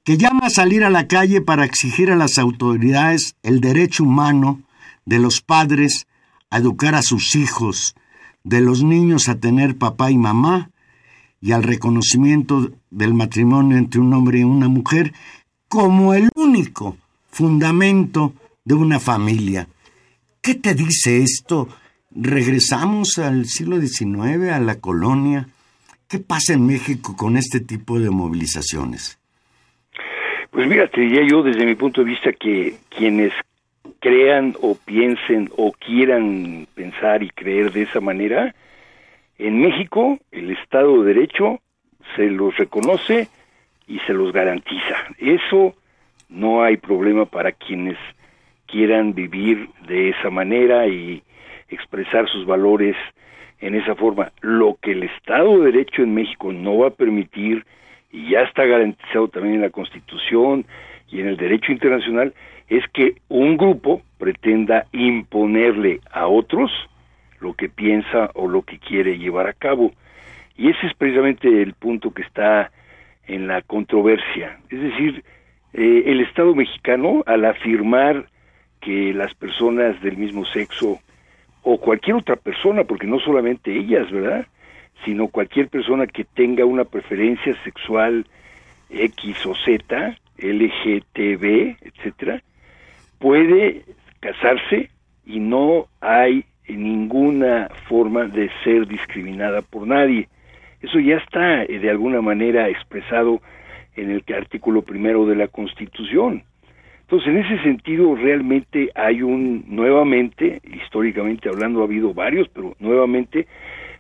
que 0.03 0.17
llama 0.17 0.48
a 0.48 0.50
salir 0.50 0.84
a 0.84 0.89
la 0.89 1.07
calle 1.07 1.41
para 1.41 1.65
exigir 1.65 2.12
a 2.12 2.15
las 2.15 2.38
autoridades 2.38 3.36
el 3.43 3.62
derecho 3.62 4.03
humano 4.03 4.62
de 5.05 5.19
los 5.19 5.41
padres 5.41 6.07
a 6.50 6.57
educar 6.57 6.95
a 6.95 7.01
sus 7.01 7.36
hijos, 7.36 7.95
de 8.43 8.62
los 8.62 8.84
niños 8.84 9.29
a 9.29 9.36
tener 9.36 9.77
papá 9.77 10.12
y 10.12 10.17
mamá, 10.17 10.69
y 11.45 11.51
al 11.51 11.61
reconocimiento 11.61 12.71
del 12.89 13.13
matrimonio 13.13 13.77
entre 13.77 14.01
un 14.01 14.11
hombre 14.15 14.39
y 14.39 14.43
una 14.43 14.67
mujer 14.67 15.13
como 15.67 16.15
el 16.15 16.29
único 16.35 16.97
fundamento 17.29 18.33
de 18.63 18.73
una 18.73 18.99
familia. 18.99 19.67
¿Qué 20.41 20.55
te 20.55 20.73
dice 20.73 21.21
esto? 21.21 21.69
¿Regresamos 22.09 23.19
al 23.19 23.45
siglo 23.45 23.79
XIX, 23.79 24.53
a 24.53 24.59
la 24.59 24.79
colonia? 24.79 25.47
¿Qué 26.09 26.17
pasa 26.17 26.53
en 26.53 26.65
México 26.65 27.15
con 27.15 27.37
este 27.37 27.59
tipo 27.59 27.99
de 27.99 28.09
movilizaciones? 28.09 29.19
Pues 30.49 30.67
mira, 30.67 30.87
te 30.87 31.01
diría 31.01 31.21
yo 31.29 31.43
desde 31.43 31.63
mi 31.63 31.75
punto 31.75 32.01
de 32.01 32.09
vista 32.09 32.33
que 32.33 32.77
quienes 32.89 33.33
crean 33.99 34.55
o 34.61 34.75
piensen 34.83 35.51
o 35.57 35.73
quieran 35.73 36.65
pensar 36.73 37.21
y 37.21 37.29
creer 37.29 37.71
de 37.71 37.83
esa 37.83 37.99
manera, 37.99 38.55
en 39.38 39.62
México 39.62 40.20
el 40.32 40.51
Estado 40.51 41.01
de 41.01 41.13
Derecho 41.13 41.60
se 42.15 42.30
los 42.30 42.56
reconoce 42.58 43.27
y 43.88 44.00
se 44.00 44.13
los 44.13 44.32
garantiza. 44.32 44.96
Eso 45.18 45.75
no 46.30 46.63
hay 46.63 46.77
problema 46.77 47.25
para 47.25 47.51
quienes 47.51 47.98
quieran 48.65 49.13
vivir 49.13 49.70
de 49.88 50.10
esa 50.10 50.30
manera 50.30 50.88
y 50.88 51.22
expresar 51.70 52.27
sus 52.30 52.46
valores 52.46 52.96
en 53.60 53.75
esa 53.75 53.96
forma. 53.96 54.32
Lo 54.42 54.77
que 54.82 54.92
el 54.92 55.04
Estado 55.04 55.60
de 55.60 55.72
Derecho 55.72 56.01
en 56.01 56.13
México 56.13 56.51
no 56.51 56.80
va 56.80 56.88
a 56.88 56.92
permitir 56.92 57.65
y 58.12 58.30
ya 58.30 58.42
está 58.42 58.65
garantizado 58.65 59.27
también 59.27 59.56
en 59.56 59.62
la 59.62 59.70
Constitución 59.70 60.65
y 61.10 61.20
en 61.20 61.27
el 61.27 61.38
derecho 61.38 61.72
internacional, 61.72 62.34
es 62.70 62.84
que 62.94 63.15
un 63.30 63.58
grupo 63.58 64.01
pretenda 64.18 64.86
imponerle 64.92 66.00
a 66.12 66.27
otros 66.27 66.72
lo 67.39 67.54
que 67.54 67.70
piensa 67.70 68.32
o 68.34 68.48
lo 68.48 68.63
que 68.63 68.80
quiere 68.80 69.18
llevar 69.18 69.48
a 69.48 69.54
cabo. 69.54 69.92
Y 70.58 70.70
ese 70.70 70.88
es 70.88 70.94
precisamente 70.96 71.62
el 71.62 71.74
punto 71.74 72.12
que 72.12 72.22
está 72.22 72.72
en 73.27 73.48
la 73.48 73.62
controversia. 73.62 74.60
Es 74.70 74.82
decir, 74.82 75.24
eh, 75.74 76.04
el 76.06 76.22
Estado 76.22 76.56
mexicano, 76.56 77.24
al 77.25 77.46
afirmar 77.46 78.27
que 78.82 79.13
las 79.13 79.34
personas 79.34 80.00
del 80.01 80.18
mismo 80.18 80.46
sexo 80.46 81.00
o 81.63 81.80
cualquier 81.80 82.18
otra 82.18 82.36
persona, 82.36 82.84
porque 82.84 83.08
no 83.08 83.20
solamente 83.20 83.75
ellas, 83.75 84.10
¿verdad? 84.12 84.46
sino 85.04 85.27
cualquier 85.27 85.68
persona 85.68 86.08
que 86.08 86.24
tenga 86.24 86.65
una 86.65 86.86
preferencia 86.86 87.56
sexual 87.63 88.25
X 88.89 89.46
o 89.46 89.56
Z, 89.56 90.18
LGTB, 90.38 91.77
etcétera, 91.82 92.42
puede 93.20 93.84
casarse 94.20 94.89
y 95.25 95.39
no 95.39 95.88
hay 96.01 96.46
ninguna 96.67 97.69
forma 97.88 98.25
de 98.25 98.50
ser 98.63 98.88
discriminada 98.88 99.62
por 99.62 99.88
nadie. 99.88 100.27
Eso 100.81 101.00
ya 101.00 101.17
está 101.17 101.63
eh, 101.63 101.79
de 101.79 101.89
alguna 101.89 102.22
manera 102.22 102.69
expresado 102.69 103.41
en 103.95 104.12
el 104.12 104.24
artículo 104.36 104.81
primero 104.81 105.25
de 105.25 105.36
la 105.36 105.48
Constitución. 105.48 106.43
Entonces, 107.01 107.29
en 107.29 107.38
ese 107.38 107.63
sentido, 107.63 108.15
realmente 108.15 108.89
hay 108.95 109.22
un, 109.22 109.63
nuevamente, 109.67 110.60
históricamente 110.63 111.50
hablando, 111.50 111.81
ha 111.81 111.86
habido 111.86 112.13
varios, 112.13 112.50
pero 112.50 112.75
nuevamente 112.79 113.48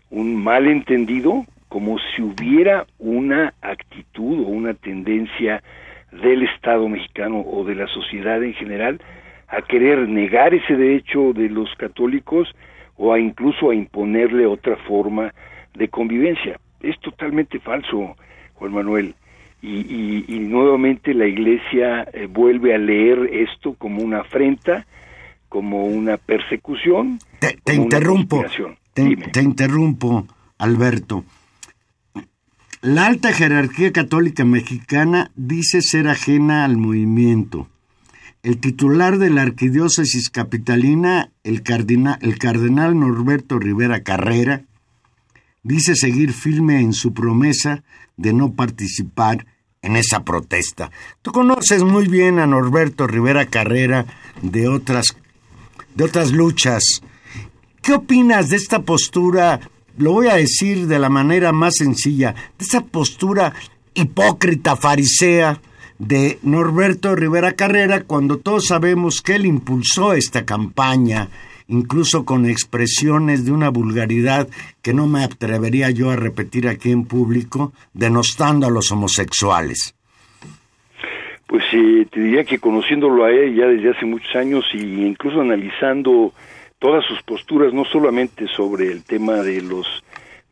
un 0.09 0.35
malentendido, 0.35 1.45
como 1.69 1.97
si 1.99 2.21
hubiera 2.21 2.87
una 2.99 3.53
actitud 3.61 4.39
o 4.39 4.47
una 4.47 4.73
tendencia 4.73 5.61
del 6.11 6.43
Estado 6.43 6.87
mexicano 6.87 7.41
o 7.41 7.63
de 7.63 7.75
la 7.75 7.87
sociedad 7.87 8.41
en 8.43 8.53
general 8.53 8.99
a 9.47 9.61
querer 9.61 10.07
negar 10.07 10.53
ese 10.53 10.75
derecho 10.75 11.33
de 11.33 11.49
los 11.49 11.73
católicos 11.75 12.47
o 12.97 13.13
a 13.13 13.19
incluso 13.19 13.69
a 13.69 13.75
imponerle 13.75 14.45
otra 14.45 14.75
forma 14.87 15.33
de 15.73 15.87
convivencia. 15.89 16.59
Es 16.81 16.99
totalmente 16.99 17.59
falso, 17.59 18.15
Juan 18.55 18.73
Manuel. 18.73 19.15
Y, 19.61 20.39
nuevamente 20.47 21.13
la 21.15 21.25
Iglesia 21.25 22.07
eh, 22.13 22.27
vuelve 22.29 22.75
a 22.75 22.77
leer 22.77 23.17
esto 23.33 23.73
como 23.73 24.03
una 24.03 24.19
afrenta, 24.19 24.85
como 25.49 25.85
una 25.85 26.17
persecución. 26.17 27.17
Te, 27.39 27.73
interrumpo. 27.73 28.45
Te, 28.93 29.41
interrumpo, 29.41 30.27
Alberto. 30.59 31.25
La 32.81 33.07
alta 33.07 33.33
jerarquía 33.33 33.91
católica 33.91 34.45
mexicana 34.45 35.31
dice 35.35 35.81
ser 35.81 36.07
ajena 36.07 36.63
al 36.63 36.77
movimiento. 36.77 37.67
El 38.45 38.59
titular 38.59 39.17
de 39.17 39.31
la 39.31 39.41
arquidiócesis 39.41 40.29
capitalina, 40.29 41.31
el, 41.43 41.63
cardenal 41.63 42.99
Norberto 42.99 43.57
Rivera 43.57 44.03
Carrera, 44.03 44.65
dice 45.63 45.95
seguir 45.95 46.31
firme 46.31 46.79
en 46.79 46.93
su 46.93 47.11
promesa 47.11 47.83
de 48.17 48.33
no 48.33 48.53
participar 48.53 49.47
en 49.81 49.95
esa 49.95 50.23
protesta. 50.23 50.91
Tú 51.23 51.31
conoces 51.31 51.81
muy 51.81 52.07
bien 52.07 52.37
a 52.37 52.45
Norberto 52.45 53.07
Rivera 53.07 53.47
Carrera 53.47 54.05
de 54.43 54.67
otras, 54.67 55.17
de 55.95 56.03
otras 56.03 56.31
luchas 56.31 57.01
¿Qué 57.81 57.93
opinas 57.93 58.51
de 58.51 58.57
esta 58.57 58.83
postura? 58.83 59.59
Lo 59.97 60.11
voy 60.11 60.27
a 60.27 60.35
decir 60.35 60.85
de 60.85 60.99
la 60.99 61.09
manera 61.09 61.51
más 61.51 61.77
sencilla, 61.77 62.35
de 62.59 62.63
esa 62.63 62.81
postura 62.81 63.55
hipócrita, 63.95 64.75
farisea 64.75 65.59
de 65.99 66.39
Norberto 66.43 67.15
Rivera 67.15 67.53
Carrera, 67.53 68.03
cuando 68.03 68.37
todos 68.37 68.67
sabemos 68.67 69.21
que 69.21 69.35
él 69.35 69.45
impulsó 69.45 70.13
esta 70.13 70.45
campaña, 70.45 71.29
incluso 71.67 72.25
con 72.25 72.45
expresiones 72.45 73.45
de 73.45 73.51
una 73.51 73.69
vulgaridad 73.69 74.47
que 74.81 74.93
no 74.93 75.07
me 75.07 75.23
atrevería 75.23 75.89
yo 75.89 76.11
a 76.11 76.15
repetir 76.15 76.67
aquí 76.67 76.91
en 76.91 77.05
público, 77.05 77.73
denostando 77.93 78.67
a 78.67 78.71
los 78.71 78.91
homosexuales. 78.91 79.95
Pues 81.47 81.63
sí, 81.71 82.07
te 82.11 82.19
diría 82.19 82.43
que 82.43 82.59
conociéndolo 82.59 83.23
a 83.23 83.31
él 83.31 83.55
ya 83.55 83.67
desde 83.67 83.91
hace 83.91 84.05
muchos 84.05 84.35
años 84.35 84.65
y 84.73 85.05
incluso 85.05 85.41
analizando 85.41 86.33
todas 86.79 87.05
sus 87.05 87.21
posturas, 87.23 87.73
no 87.73 87.85
solamente 87.85 88.47
sobre 88.47 88.91
el 88.91 89.03
tema 89.03 89.35
de 89.35 89.61
los 89.61 90.03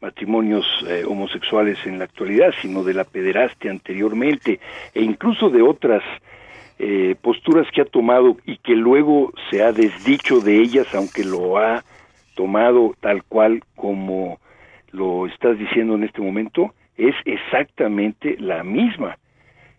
matrimonios 0.03 0.65
eh, 0.85 1.05
homosexuales 1.07 1.77
en 1.85 1.97
la 1.97 2.03
actualidad, 2.03 2.53
sino 2.61 2.83
de 2.83 2.93
la 2.93 3.05
pederastia 3.05 3.71
anteriormente 3.71 4.59
e 4.93 5.01
incluso 5.01 5.49
de 5.49 5.61
otras 5.61 6.03
eh, 6.77 7.15
posturas 7.21 7.65
que 7.73 7.81
ha 7.81 7.85
tomado 7.85 8.35
y 8.45 8.57
que 8.57 8.75
luego 8.75 9.31
se 9.49 9.63
ha 9.63 9.71
desdicho 9.71 10.41
de 10.41 10.57
ellas, 10.59 10.87
aunque 10.93 11.23
lo 11.23 11.57
ha 11.57 11.85
tomado 12.35 12.93
tal 12.99 13.23
cual 13.23 13.63
como 13.75 14.39
lo 14.91 15.25
estás 15.25 15.57
diciendo 15.57 15.95
en 15.95 16.03
este 16.03 16.21
momento, 16.21 16.73
es 16.97 17.15
exactamente 17.23 18.35
la 18.39 18.61
misma. 18.63 19.17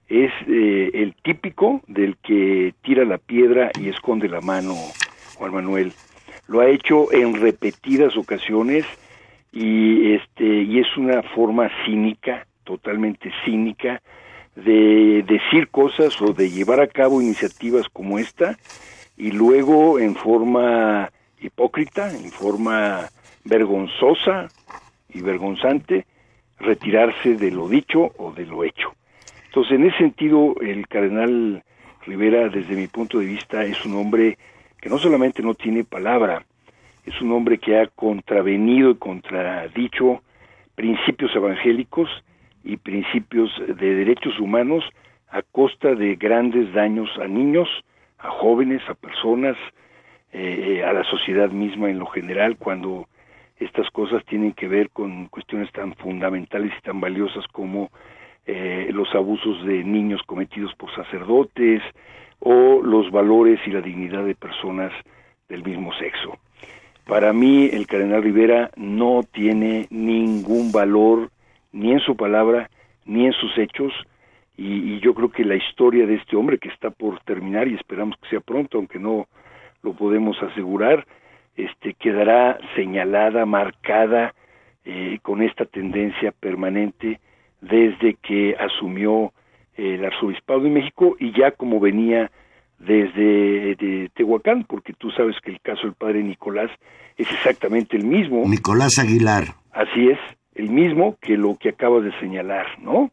Es 0.08 0.32
eh, 0.48 0.90
el 0.94 1.14
típico 1.22 1.82
del 1.86 2.16
que 2.16 2.72
tira 2.82 3.04
la 3.04 3.18
piedra 3.18 3.70
y 3.78 3.90
esconde 3.90 4.28
la 4.28 4.40
mano, 4.40 4.74
Juan 5.36 5.52
Manuel 5.52 5.92
lo 6.46 6.60
ha 6.60 6.68
hecho 6.68 7.12
en 7.12 7.40
repetidas 7.40 8.16
ocasiones 8.16 8.84
y 9.54 10.14
este 10.14 10.44
y 10.44 10.80
es 10.80 10.96
una 10.96 11.22
forma 11.22 11.70
cínica, 11.84 12.46
totalmente 12.64 13.30
cínica 13.44 14.02
de 14.56 15.24
decir 15.26 15.68
cosas 15.68 16.20
o 16.20 16.32
de 16.32 16.50
llevar 16.50 16.80
a 16.80 16.88
cabo 16.88 17.22
iniciativas 17.22 17.88
como 17.88 18.18
esta 18.18 18.58
y 19.16 19.30
luego 19.30 20.00
en 20.00 20.16
forma 20.16 21.10
hipócrita, 21.40 22.10
en 22.10 22.30
forma 22.32 23.08
vergonzosa 23.44 24.48
y 25.08 25.20
vergonzante 25.20 26.06
retirarse 26.58 27.36
de 27.36 27.50
lo 27.52 27.68
dicho 27.68 28.12
o 28.16 28.32
de 28.32 28.46
lo 28.46 28.64
hecho. 28.64 28.94
Entonces, 29.46 29.74
en 29.74 29.86
ese 29.86 29.98
sentido, 29.98 30.56
el 30.60 30.88
cardenal 30.88 31.62
Rivera, 32.06 32.48
desde 32.48 32.74
mi 32.74 32.88
punto 32.88 33.18
de 33.18 33.26
vista, 33.26 33.64
es 33.64 33.84
un 33.84 33.94
hombre 33.96 34.36
que 34.80 34.88
no 34.88 34.98
solamente 34.98 35.42
no 35.42 35.54
tiene 35.54 35.84
palabra, 35.84 36.44
es 37.04 37.20
un 37.20 37.32
hombre 37.32 37.58
que 37.58 37.78
ha 37.78 37.86
contravenido 37.86 38.90
y 38.90 38.96
contradicho 38.96 40.22
principios 40.74 41.34
evangélicos 41.34 42.08
y 42.64 42.76
principios 42.76 43.50
de 43.66 43.94
derechos 43.94 44.38
humanos 44.40 44.84
a 45.28 45.42
costa 45.42 45.94
de 45.94 46.16
grandes 46.16 46.72
daños 46.72 47.10
a 47.20 47.26
niños, 47.26 47.68
a 48.18 48.30
jóvenes, 48.30 48.82
a 48.88 48.94
personas, 48.94 49.56
eh, 50.32 50.82
a 50.84 50.92
la 50.92 51.04
sociedad 51.04 51.50
misma 51.50 51.90
en 51.90 51.98
lo 51.98 52.06
general, 52.06 52.56
cuando 52.56 53.06
estas 53.58 53.90
cosas 53.90 54.24
tienen 54.24 54.52
que 54.52 54.68
ver 54.68 54.90
con 54.90 55.26
cuestiones 55.26 55.70
tan 55.72 55.94
fundamentales 55.96 56.72
y 56.78 56.82
tan 56.82 57.00
valiosas 57.00 57.46
como 57.48 57.90
eh, 58.46 58.88
los 58.92 59.14
abusos 59.14 59.64
de 59.64 59.84
niños 59.84 60.22
cometidos 60.24 60.74
por 60.74 60.94
sacerdotes, 60.94 61.82
o 62.40 62.82
los 62.82 63.10
valores 63.10 63.58
y 63.66 63.70
la 63.70 63.80
dignidad 63.80 64.24
de 64.24 64.34
personas 64.34 64.92
del 65.48 65.64
mismo 65.64 65.92
sexo. 65.94 66.38
Para 67.06 67.32
mí 67.32 67.68
el 67.72 67.86
cardenal 67.86 68.22
Rivera 68.22 68.70
no 68.76 69.22
tiene 69.30 69.86
ningún 69.90 70.72
valor 70.72 71.30
ni 71.72 71.92
en 71.92 72.00
su 72.00 72.16
palabra 72.16 72.70
ni 73.04 73.26
en 73.26 73.32
sus 73.32 73.56
hechos 73.58 73.92
y, 74.56 75.00
yo 75.00 75.14
creo 75.14 75.30
que 75.30 75.44
la 75.44 75.56
historia 75.56 76.06
de 76.06 76.14
este 76.14 76.36
hombre 76.36 76.58
que 76.58 76.68
está 76.68 76.90
por 76.90 77.20
terminar 77.20 77.66
y 77.68 77.74
esperamos 77.74 78.16
que 78.18 78.28
sea 78.28 78.40
pronto 78.40 78.78
aunque 78.78 78.98
no 78.98 79.26
lo 79.82 79.92
podemos 79.92 80.40
asegurar 80.42 81.06
este 81.56 81.94
quedará 81.94 82.58
señalada 82.74 83.44
marcada 83.44 84.34
eh, 84.84 85.18
con 85.22 85.42
esta 85.42 85.64
tendencia 85.66 86.32
permanente 86.32 87.20
desde 87.60 88.14
que 88.14 88.56
asumió 88.58 89.32
el 89.76 90.04
arzobispado 90.04 90.60
de 90.60 90.70
México 90.70 91.16
y 91.18 91.32
ya 91.32 91.50
como 91.50 91.80
venía 91.80 92.30
desde 92.78 94.08
Tehuacán, 94.14 94.64
porque 94.64 94.92
tú 94.92 95.10
sabes 95.10 95.36
que 95.42 95.50
el 95.50 95.60
caso 95.60 95.82
del 95.82 95.94
padre 95.94 96.22
Nicolás 96.22 96.70
es 97.16 97.30
exactamente 97.30 97.96
el 97.96 98.04
mismo. 98.04 98.44
Nicolás 98.46 98.98
Aguilar. 98.98 99.54
Así 99.72 100.08
es, 100.08 100.18
el 100.54 100.70
mismo 100.70 101.16
que 101.20 101.36
lo 101.36 101.56
que 101.56 101.70
acabas 101.70 102.04
de 102.04 102.18
señalar, 102.20 102.66
¿no? 102.80 103.10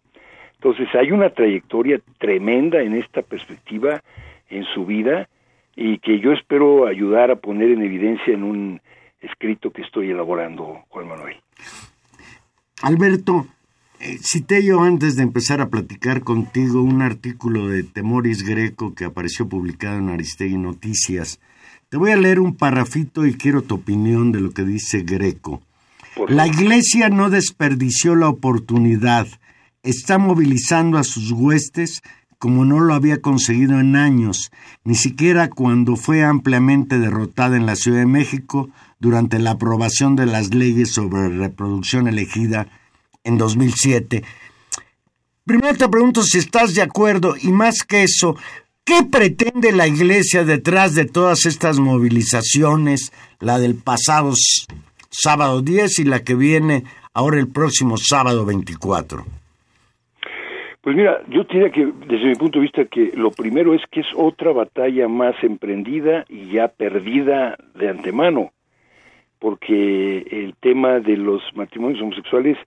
Entonces 0.56 0.88
hay 0.94 1.12
una 1.12 1.30
trayectoria 1.32 2.00
tremenda 2.20 2.82
en 2.82 2.94
esta 2.96 3.22
perspectiva 3.22 4.02
en 4.50 4.64
su 4.66 4.86
vida 4.86 5.28
y 5.76 5.98
que 6.00 6.20
yo 6.20 6.34
espero 6.34 6.86
ayudar 6.86 7.32
a 7.32 7.38
poner 7.38 7.72
en 7.72 7.82
evidencia 7.82 8.34
en 8.34 8.44
un 8.44 8.82
escrito 9.22 9.72
que 9.72 9.82
estoy 9.82 10.12
elaborando, 10.12 10.84
Juan 10.90 11.08
Manuel. 11.08 11.38
Alberto, 12.84 13.48
cité 14.22 14.64
yo 14.64 14.82
antes 14.82 15.16
de 15.16 15.24
empezar 15.24 15.62
a 15.62 15.70
platicar 15.70 16.22
contigo 16.24 16.82
un 16.82 17.02
artículo 17.02 17.68
de 17.68 17.84
Temoris 17.84 18.44
Greco 18.44 18.96
que 18.96 19.06
apareció 19.06 19.48
publicado 19.48 19.98
en 19.98 20.10
Aristegui 20.10 20.58
Noticias. 20.58 21.40
Te 21.90 21.98
voy 21.98 22.12
a 22.12 22.18
leer 22.18 22.40
un 22.40 22.56
parrafito 22.56 23.26
y 23.26 23.36
quiero 23.36 23.62
tu 23.62 23.76
opinión 23.76 24.32
de 24.32 24.42
lo 24.42 24.52
que 24.52 24.64
dice 24.64 25.02
Greco. 25.02 25.62
La 26.28 26.48
Iglesia 26.48 27.10
no 27.10 27.30
desperdició 27.30 28.16
la 28.16 28.28
oportunidad, 28.28 29.28
está 29.84 30.18
movilizando 30.18 30.98
a 30.98 31.04
sus 31.04 31.32
huestes 31.32 32.02
como 32.38 32.66
no 32.66 32.80
lo 32.80 32.96
había 32.96 33.22
conseguido 33.22 33.80
en 33.80 33.96
años, 33.96 34.52
ni 34.84 34.96
siquiera 34.96 35.50
cuando 35.50 35.96
fue 35.96 36.24
ampliamente 36.24 36.98
derrotada 36.98 37.56
en 37.56 37.68
la 37.68 37.76
Ciudad 37.76 38.00
de 38.00 38.08
México 38.08 38.70
durante 39.00 39.38
la 39.38 39.52
aprobación 39.52 40.16
de 40.16 40.26
las 40.26 40.54
leyes 40.54 40.92
sobre 40.92 41.30
reproducción 41.30 42.08
elegida 42.08 42.68
en 43.24 43.38
2007. 43.38 44.24
Primero 45.46 45.76
te 45.76 45.90
pregunto 45.90 46.22
si 46.24 46.38
estás 46.38 46.76
de 46.76 46.82
acuerdo 46.82 47.36
y 47.42 47.52
más 47.52 47.84
que 47.84 48.04
eso, 48.04 48.36
¿qué 48.86 49.04
pretende 49.12 49.72
la 49.72 49.88
Iglesia 49.88 50.44
detrás 50.44 50.96
de 50.96 51.06
todas 51.06 51.46
estas 51.46 51.80
movilizaciones, 51.80 53.12
la 53.40 53.60
del 53.60 53.76
pasado 53.76 54.34
sábado 55.10 55.62
10 55.62 56.00
y 56.00 56.04
la 56.06 56.24
que 56.24 56.36
viene 56.36 56.84
ahora 57.14 57.40
el 57.40 57.48
próximo 57.48 57.98
sábado 57.98 58.46
24? 58.46 59.26
Pues 60.82 60.96
mira, 60.96 61.22
yo 61.30 61.44
diría 61.44 61.70
que 61.70 61.92
desde 62.08 62.26
mi 62.26 62.36
punto 62.36 62.58
de 62.58 62.64
vista 62.64 62.86
que 62.86 63.12
lo 63.16 63.30
primero 63.30 63.76
es 63.76 63.82
que 63.92 64.00
es 64.00 64.08
otra 64.16 64.52
batalla 64.52 65.08
más 65.08 65.36
emprendida 65.44 66.26
y 66.28 66.54
ya 66.54 66.70
perdida 66.70 67.56
de 67.76 67.90
antemano, 67.90 68.52
porque 69.38 70.26
el 70.32 70.56
tema 70.60 71.00
de 71.00 71.18
los 71.18 71.44
matrimonios 71.56 72.02
homosexuales 72.02 72.58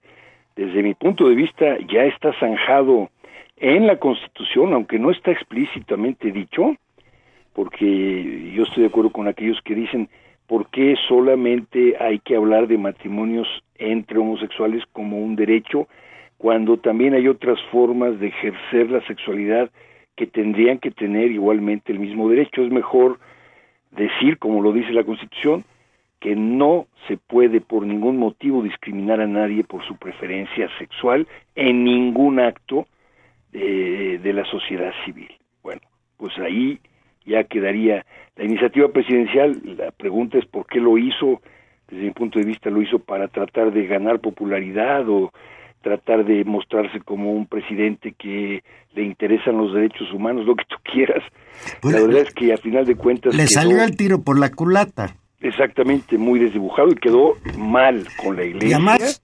desde 0.55 0.83
mi 0.83 0.93
punto 0.93 1.27
de 1.27 1.35
vista, 1.35 1.77
ya 1.87 2.05
está 2.05 2.33
zanjado 2.39 3.09
en 3.57 3.87
la 3.87 3.97
Constitución, 3.97 4.73
aunque 4.73 4.99
no 4.99 5.11
está 5.11 5.31
explícitamente 5.31 6.31
dicho, 6.31 6.75
porque 7.53 8.51
yo 8.53 8.63
estoy 8.63 8.83
de 8.83 8.89
acuerdo 8.89 9.11
con 9.11 9.27
aquellos 9.27 9.61
que 9.61 9.75
dicen 9.75 10.09
por 10.47 10.69
qué 10.69 10.95
solamente 11.07 11.95
hay 11.99 12.19
que 12.19 12.35
hablar 12.35 12.67
de 12.67 12.77
matrimonios 12.77 13.47
entre 13.77 14.19
homosexuales 14.19 14.83
como 14.91 15.17
un 15.19 15.35
derecho, 15.35 15.87
cuando 16.37 16.77
también 16.77 17.13
hay 17.13 17.27
otras 17.27 17.59
formas 17.71 18.19
de 18.19 18.27
ejercer 18.27 18.91
la 18.91 19.05
sexualidad 19.07 19.69
que 20.15 20.27
tendrían 20.27 20.79
que 20.79 20.91
tener 20.91 21.31
igualmente 21.31 21.91
el 21.91 21.99
mismo 21.99 22.29
derecho. 22.29 22.61
Es 22.61 22.71
mejor 22.71 23.19
decir, 23.91 24.37
como 24.37 24.61
lo 24.61 24.71
dice 24.71 24.91
la 24.91 25.03
Constitución, 25.03 25.63
que 26.25 26.35
no 26.35 26.87
se 27.07 27.17
puede 27.17 27.61
por 27.61 27.85
ningún 27.85 28.17
motivo 28.17 28.63
discriminar 28.63 29.21
a 29.21 29.27
nadie 29.27 29.63
por 29.63 29.85
su 29.87 29.95
preferencia 29.95 30.67
sexual 30.79 31.27
en 31.53 31.83
ningún 31.83 32.39
acto 32.39 32.87
de, 33.51 34.17
de 34.17 34.33
la 34.33 34.43
sociedad 34.45 34.91
civil. 35.05 35.29
Bueno, 35.61 35.81
pues 36.17 36.33
ahí 36.39 36.79
ya 37.27 37.43
quedaría 37.43 38.07
la 38.37 38.43
iniciativa 38.43 38.87
presidencial. 38.87 39.61
La 39.77 39.91
pregunta 39.91 40.39
es 40.39 40.45
por 40.47 40.65
qué 40.65 40.79
lo 40.79 40.97
hizo. 40.97 41.43
Desde 41.87 42.05
mi 42.05 42.11
punto 42.11 42.39
de 42.39 42.45
vista 42.45 42.71
lo 42.71 42.81
hizo 42.81 42.97
para 42.97 43.27
tratar 43.27 43.71
de 43.71 43.85
ganar 43.85 44.19
popularidad 44.19 45.07
o 45.07 45.31
tratar 45.83 46.25
de 46.25 46.43
mostrarse 46.43 47.01
como 47.01 47.33
un 47.33 47.45
presidente 47.45 48.15
que 48.17 48.63
le 48.95 49.03
interesan 49.03 49.59
los 49.59 49.75
derechos 49.75 50.11
humanos, 50.11 50.47
lo 50.47 50.55
que 50.55 50.65
tú 50.65 50.77
quieras. 50.91 51.23
La 51.83 52.01
verdad 52.01 52.21
es 52.21 52.33
que 52.33 52.51
a 52.51 52.57
final 52.57 52.83
de 52.83 52.95
cuentas... 52.95 53.35
Le 53.35 53.45
salió 53.45 53.83
el 53.83 53.95
tiro 53.95 54.23
por 54.23 54.39
la 54.39 54.49
culata 54.49 55.17
exactamente 55.41 56.17
muy 56.17 56.39
desdibujado 56.39 56.89
y 56.89 56.95
quedó 56.95 57.35
mal 57.57 58.07
con 58.21 58.35
la 58.35 58.45
iglesia. 58.45 58.69
Y 58.69 58.73
además, 58.73 59.21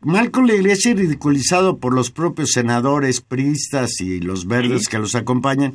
mal 0.00 0.30
con 0.30 0.46
la 0.46 0.54
iglesia 0.54 0.92
y 0.92 0.94
ridiculizado 0.94 1.78
por 1.78 1.94
los 1.94 2.10
propios 2.10 2.50
senadores 2.52 3.20
priistas 3.20 4.00
y 4.00 4.20
los 4.20 4.46
verdes 4.46 4.88
que 4.88 4.98
los 4.98 5.14
acompañan, 5.14 5.72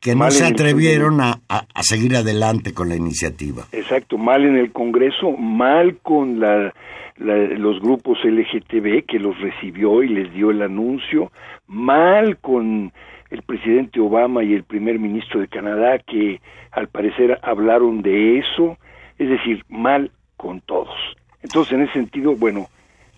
que 0.00 0.14
no 0.14 0.30
se 0.30 0.44
atrevieron 0.44 1.20
a, 1.20 1.40
a, 1.48 1.82
seguir 1.82 2.16
adelante 2.16 2.72
con 2.72 2.88
la 2.88 2.96
iniciativa. 2.96 3.64
Exacto, 3.72 4.18
mal 4.18 4.44
en 4.44 4.56
el 4.56 4.70
Congreso, 4.72 5.32
mal 5.32 5.98
con 5.98 6.38
la, 6.38 6.72
los 7.18 7.80
grupos 7.80 8.18
LGTB 8.24 9.04
que 9.06 9.18
los 9.18 9.38
recibió 9.40 10.02
y 10.02 10.08
les 10.08 10.32
dio 10.32 10.50
el 10.50 10.62
anuncio, 10.62 11.32
mal 11.66 12.38
con 12.38 12.92
el 13.30 13.42
presidente 13.42 14.00
Obama 14.00 14.44
y 14.44 14.54
el 14.54 14.64
primer 14.64 14.98
ministro 14.98 15.40
de 15.40 15.48
Canadá 15.48 15.98
que 15.98 16.40
al 16.70 16.88
parecer 16.88 17.38
hablaron 17.42 18.02
de 18.02 18.38
eso, 18.38 18.78
es 19.18 19.28
decir, 19.28 19.64
mal 19.68 20.10
con 20.36 20.60
todos. 20.60 20.96
Entonces, 21.42 21.72
en 21.74 21.82
ese 21.82 21.94
sentido, 21.94 22.34
bueno, 22.36 22.68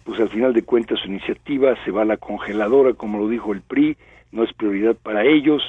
pues 0.04 0.20
al 0.20 0.28
final 0.28 0.52
de 0.52 0.62
cuentas 0.62 1.00
su 1.00 1.08
iniciativa 1.08 1.74
se 1.84 1.90
va 1.90 2.02
a 2.02 2.06
la 2.06 2.16
congeladora, 2.16 2.94
como 2.94 3.18
lo 3.18 3.28
dijo 3.28 3.52
el 3.52 3.62
PRI, 3.62 3.96
no 4.32 4.44
es 4.44 4.52
prioridad 4.52 4.96
para 4.96 5.24
ellos, 5.24 5.62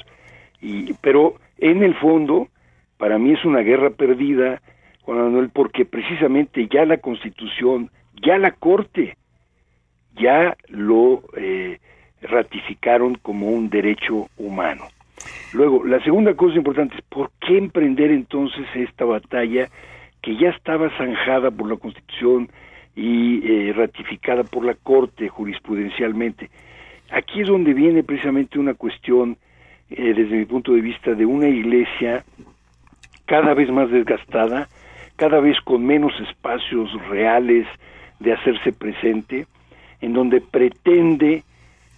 y, 0.60 0.92
pero 0.94 1.34
en 1.58 1.82
el 1.82 1.94
fondo, 1.94 2.48
para 2.96 3.18
mí 3.18 3.32
es 3.32 3.44
una 3.44 3.60
guerra 3.60 3.90
perdida, 3.90 4.60
Juan 5.02 5.18
Manuel, 5.18 5.50
porque 5.50 5.84
precisamente 5.84 6.68
ya 6.70 6.84
la 6.84 6.98
Constitución, 6.98 7.90
ya 8.22 8.38
la 8.38 8.52
Corte, 8.52 9.16
ya 10.14 10.56
lo 10.68 11.22
eh, 11.36 11.78
ratificaron 12.22 13.16
como 13.16 13.48
un 13.48 13.70
derecho 13.70 14.28
humano. 14.36 14.84
Luego, 15.52 15.84
la 15.84 16.02
segunda 16.02 16.34
cosa 16.34 16.56
importante 16.56 16.96
es, 16.96 17.02
¿por 17.02 17.30
qué 17.40 17.58
emprender 17.58 18.10
entonces 18.10 18.66
esta 18.74 19.04
batalla 19.04 19.68
que 20.22 20.36
ya 20.36 20.50
estaba 20.50 20.90
zanjada 20.96 21.50
por 21.50 21.68
la 21.68 21.76
Constitución 21.76 22.48
y 22.94 23.40
eh, 23.44 23.72
ratificada 23.72 24.44
por 24.44 24.64
la 24.64 24.74
Corte 24.74 25.28
jurisprudencialmente. 25.28 26.50
Aquí 27.10 27.40
es 27.40 27.48
donde 27.48 27.72
viene 27.74 28.02
precisamente 28.02 28.58
una 28.58 28.74
cuestión, 28.74 29.36
eh, 29.90 30.14
desde 30.14 30.36
mi 30.36 30.44
punto 30.44 30.72
de 30.72 30.80
vista, 30.80 31.14
de 31.14 31.26
una 31.26 31.48
iglesia 31.48 32.24
cada 33.26 33.54
vez 33.54 33.70
más 33.70 33.90
desgastada, 33.90 34.68
cada 35.16 35.40
vez 35.40 35.60
con 35.60 35.86
menos 35.86 36.12
espacios 36.28 36.90
reales 37.08 37.66
de 38.18 38.32
hacerse 38.32 38.72
presente, 38.72 39.46
en 40.00 40.12
donde 40.12 40.40
pretende, 40.40 41.44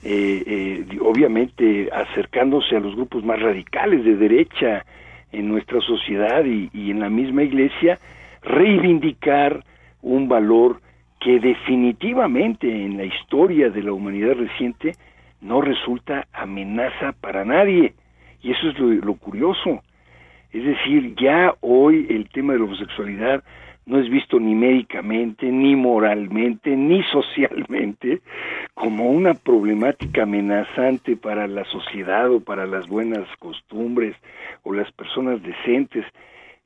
eh, 0.05 0.85
obviamente, 1.01 1.89
acercándose 1.93 2.77
a 2.77 2.81
los 2.81 2.95
grupos 2.95 3.25
más 3.25 3.41
radicales 3.41 4.05
de 4.05 4.17
derecha, 4.17 4.85
en 5.33 5.49
nuestra 5.49 5.81
sociedad 5.81 6.45
y, 6.45 6.91
en 6.91 7.01
la 7.01 7.11
misma 7.11 7.43
iglesia 7.43 7.99
reivindicar 8.43 9.65
un 10.03 10.29
valor 10.29 10.81
que 11.21 11.39
definitivamente 11.39 12.69
en 12.69 12.97
la 12.97 13.05
historia 13.05 13.71
de 13.71 13.83
la 13.83 13.93
humanidad 13.93 14.35
reciente 14.35 14.93
no 15.41 15.61
resulta 15.61 16.27
amenaza 16.33 17.13
para 17.21 17.45
nadie. 17.45 17.95
Y 18.43 18.51
eso 18.51 18.71
es 18.71 18.79
lo, 18.79 19.15
curioso. 19.15 19.83
Es 20.51 20.65
decir, 20.65 21.15
ya 21.17 21.55
hoy 21.61 22.07
el 22.11 22.29
tema 22.29 22.53
de 22.53 22.59
la 22.59 22.65
homosexualidad 22.65 23.45
no 23.87 23.99
es 23.99 24.09
visto 24.09 24.39
ni 24.39 24.55
médicamente, 24.55 25.47
ni 25.47 25.75
moralmente, 25.75 26.77
ni 26.77 27.03
socialmente 27.13 28.21
como 28.75 29.11
una 29.11 29.35
problemática 29.35 30.23
amenazante 30.23 31.17
para 31.17 31.47
la 31.47 31.65
sociedad 31.65 32.31
o 32.31 32.41
para 32.41 32.67
las 32.67 32.87
buenas 32.87 33.27
costumbres 33.39 34.17
o 34.63 34.73
las 34.73 34.91
personas 34.93 35.43
decentes. 35.43 36.05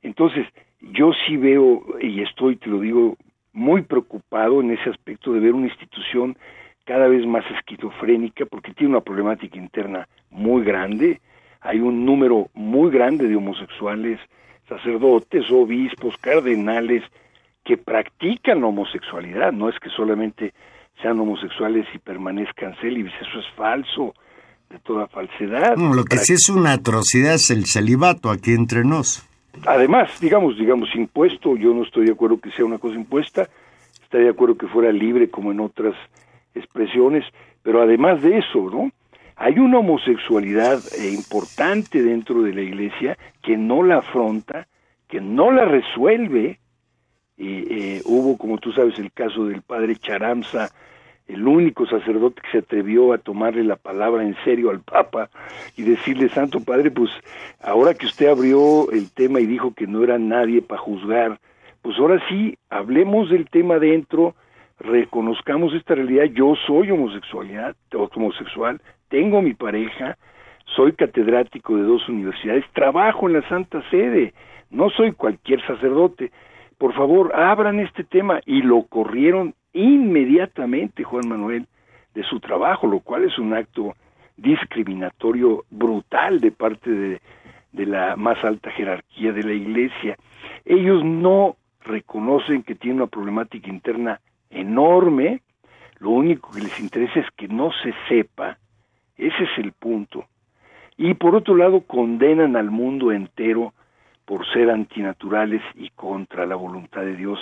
Entonces, 0.01 0.47
yo 0.81 1.11
sí 1.25 1.37
veo, 1.37 1.83
y 1.99 2.21
estoy, 2.21 2.55
te 2.55 2.69
lo 2.69 2.79
digo, 2.79 3.17
muy 3.53 3.81
preocupado 3.81 4.61
en 4.61 4.71
ese 4.71 4.89
aspecto 4.89 5.33
de 5.33 5.39
ver 5.39 5.53
una 5.53 5.67
institución 5.67 6.37
cada 6.85 7.07
vez 7.07 7.25
más 7.25 7.43
esquizofrénica 7.51 8.45
porque 8.45 8.73
tiene 8.73 8.93
una 8.93 9.01
problemática 9.01 9.57
interna 9.57 10.07
muy 10.29 10.63
grande, 10.63 11.19
hay 11.61 11.79
un 11.79 12.05
número 12.05 12.49
muy 12.53 12.91
grande 12.91 13.27
de 13.27 13.35
homosexuales, 13.35 14.19
sacerdotes, 14.67 15.49
obispos, 15.51 16.15
cardenales, 16.17 17.03
que 17.63 17.77
practican 17.77 18.61
la 18.61 18.67
homosexualidad, 18.67 19.51
no 19.51 19.69
es 19.69 19.77
que 19.79 19.89
solamente 19.89 20.53
sean 21.01 21.19
homosexuales 21.19 21.85
y 21.93 21.99
permanezcan 21.99 22.75
célibes, 22.77 23.13
eso 23.21 23.39
es 23.39 23.45
falso, 23.55 24.13
de 24.69 24.79
toda 24.79 25.07
falsedad. 25.07 25.77
lo 25.77 26.03
que 26.03 26.17
sí 26.17 26.33
es 26.33 26.49
una 26.49 26.73
atrocidad 26.73 27.35
es 27.35 27.49
el 27.49 27.65
celibato 27.65 28.29
aquí 28.29 28.53
entre 28.53 28.83
nos. 28.83 29.23
Además, 29.65 30.19
digamos, 30.19 30.57
digamos, 30.57 30.89
impuesto, 30.95 31.55
yo 31.55 31.73
no 31.73 31.83
estoy 31.83 32.05
de 32.05 32.11
acuerdo 32.11 32.39
que 32.39 32.51
sea 32.51 32.65
una 32.65 32.77
cosa 32.77 32.95
impuesta, 32.95 33.49
estaría 34.03 34.27
de 34.27 34.31
acuerdo 34.31 34.57
que 34.57 34.67
fuera 34.67 34.91
libre 34.91 35.29
como 35.29 35.51
en 35.51 35.59
otras 35.59 35.95
expresiones, 36.53 37.25
pero 37.63 37.81
además 37.81 38.21
de 38.21 38.37
eso, 38.37 38.69
¿no? 38.69 38.91
Hay 39.39 39.59
una 39.59 39.79
homosexualidad 39.79 40.79
eh, 40.97 41.11
importante 41.11 42.01
dentro 42.01 42.41
de 42.41 42.53
la 42.53 42.61
iglesia 42.61 43.17
que 43.43 43.55
no 43.55 43.83
la 43.83 43.97
afronta, 43.97 44.67
que 45.07 45.21
no 45.21 45.51
la 45.51 45.65
resuelve. 45.65 46.59
Y, 47.37 47.71
eh, 47.71 48.01
hubo, 48.05 48.35
como 48.37 48.57
tú 48.57 48.71
sabes, 48.71 48.97
el 48.97 49.11
caso 49.11 49.45
del 49.45 49.61
padre 49.61 49.95
Charamza, 49.95 50.69
el 51.27 51.47
único 51.47 51.85
sacerdote 51.85 52.41
que 52.41 52.51
se 52.51 52.57
atrevió 52.59 53.13
a 53.13 53.19
tomarle 53.19 53.63
la 53.63 53.75
palabra 53.75 54.23
en 54.23 54.35
serio 54.43 54.71
al 54.71 54.79
Papa 54.79 55.29
y 55.75 55.83
decirle, 55.83 56.29
Santo 56.29 56.59
Padre, 56.61 56.89
pues 56.89 57.11
ahora 57.61 57.93
que 57.93 58.07
usted 58.07 58.29
abrió 58.29 58.89
el 58.91 59.11
tema 59.11 59.39
y 59.39 59.45
dijo 59.45 59.71
que 59.73 59.85
no 59.85 60.03
era 60.03 60.17
nadie 60.17 60.63
para 60.63 60.81
juzgar, 60.81 61.39
pues 61.83 61.99
ahora 61.99 62.19
sí, 62.27 62.57
hablemos 62.69 63.29
del 63.29 63.47
tema 63.49 63.77
dentro, 63.77 64.35
reconozcamos 64.79 65.73
esta 65.73 65.95
realidad, 65.95 66.25
yo 66.25 66.55
soy 66.65 66.91
homosexualidad, 66.91 67.75
homosexual, 67.91 68.81
tengo 69.09 69.41
mi 69.41 69.53
pareja, 69.53 70.17
soy 70.75 70.93
catedrático 70.93 71.75
de 71.75 71.83
dos 71.83 72.07
universidades, 72.09 72.65
trabajo 72.73 73.27
en 73.27 73.33
la 73.33 73.47
Santa 73.49 73.81
Sede, 73.89 74.33
no 74.69 74.89
soy 74.89 75.13
cualquier 75.13 75.65
sacerdote. 75.65 76.31
Por 76.77 76.93
favor, 76.93 77.33
abran 77.35 77.79
este 77.79 78.03
tema 78.03 78.41
y 78.45 78.61
lo 78.61 78.83
corrieron 78.83 79.55
inmediatamente 79.73 81.03
Juan 81.03 81.27
Manuel 81.27 81.65
de 82.13 82.23
su 82.23 82.39
trabajo, 82.39 82.87
lo 82.87 82.99
cual 82.99 83.23
es 83.23 83.37
un 83.37 83.53
acto 83.53 83.95
discriminatorio 84.37 85.65
brutal 85.69 86.39
de 86.39 86.51
parte 86.51 86.89
de, 86.91 87.19
la 87.73 88.15
más 88.15 88.43
alta 88.43 88.71
jerarquía 88.71 89.31
de 89.33 89.43
la 89.43 89.53
Iglesia. 89.53 90.17
Ellos 90.65 91.03
no 91.05 91.57
reconocen 91.81 92.63
que 92.63 92.75
tiene 92.75 92.97
una 92.97 93.07
problemática 93.07 93.69
interna 93.69 94.19
enorme, 94.49 95.41
lo 95.99 96.09
único 96.09 96.51
que 96.51 96.61
les 96.61 96.79
interesa 96.79 97.19
es 97.19 97.27
que 97.35 97.47
no 97.47 97.71
se 97.83 97.93
sepa, 98.07 98.57
ese 99.17 99.43
es 99.43 99.57
el 99.57 99.71
punto. 99.71 100.25
Y 100.97 101.13
por 101.13 101.35
otro 101.35 101.55
lado 101.55 101.81
condenan 101.81 102.55
al 102.55 102.71
mundo 102.71 103.11
entero 103.11 103.73
por 104.25 104.45
ser 104.51 104.69
antinaturales 104.69 105.61
y 105.75 105.89
contra 105.91 106.45
la 106.45 106.55
voluntad 106.55 107.01
de 107.01 107.15
Dios 107.15 107.39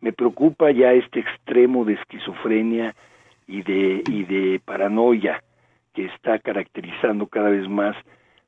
me 0.00 0.12
preocupa 0.12 0.70
ya 0.70 0.92
este 0.92 1.20
extremo 1.20 1.84
de 1.84 1.94
esquizofrenia 1.94 2.94
y 3.46 3.62
de, 3.62 4.02
y 4.06 4.24
de 4.24 4.60
paranoia 4.64 5.42
que 5.94 6.06
está 6.06 6.38
caracterizando 6.38 7.26
cada 7.26 7.48
vez 7.48 7.68
más 7.68 7.96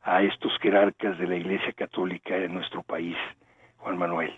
a 0.03 0.23
estos 0.23 0.53
jerarcas 0.61 1.19
de 1.19 1.27
la 1.27 1.37
Iglesia 1.37 1.73
Católica 1.73 2.37
en 2.37 2.55
nuestro 2.55 2.83
país, 2.83 3.17
Juan 3.79 3.99
Manuel. 3.99 4.33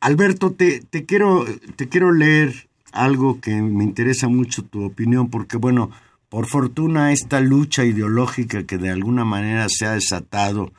Alberto, 0.00 0.52
te, 0.52 0.80
te, 0.82 1.06
quiero, 1.06 1.44
te 1.76 1.88
quiero 1.88 2.12
leer 2.12 2.50
algo 2.92 3.40
que 3.40 3.50
me 3.50 3.84
interesa 3.84 4.28
mucho 4.28 4.62
tu 4.62 4.84
opinión, 4.84 5.30
porque 5.30 5.56
bueno, 5.56 5.90
por 6.34 6.46
fortuna 6.46 7.12
esta 7.12 7.40
lucha 7.40 7.84
ideológica 7.84 8.64
que 8.64 8.76
de 8.76 8.90
alguna 8.90 9.24
manera 9.24 9.68
se 9.68 9.86
ha 9.86 9.92
desatado 9.92 10.72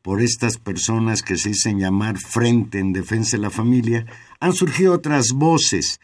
por 0.00 0.22
estas 0.22 0.58
personas 0.58 1.24
que 1.24 1.36
se 1.36 1.48
dicen 1.48 1.80
llamar 1.80 2.18
Frente 2.18 2.78
en 2.78 2.92
Defensa 2.92 3.36
de 3.36 3.42
la 3.42 3.50
Familia, 3.50 4.06
han 4.38 4.52
surgido 4.52 4.94
otras 4.94 5.32
voces. 5.32 6.00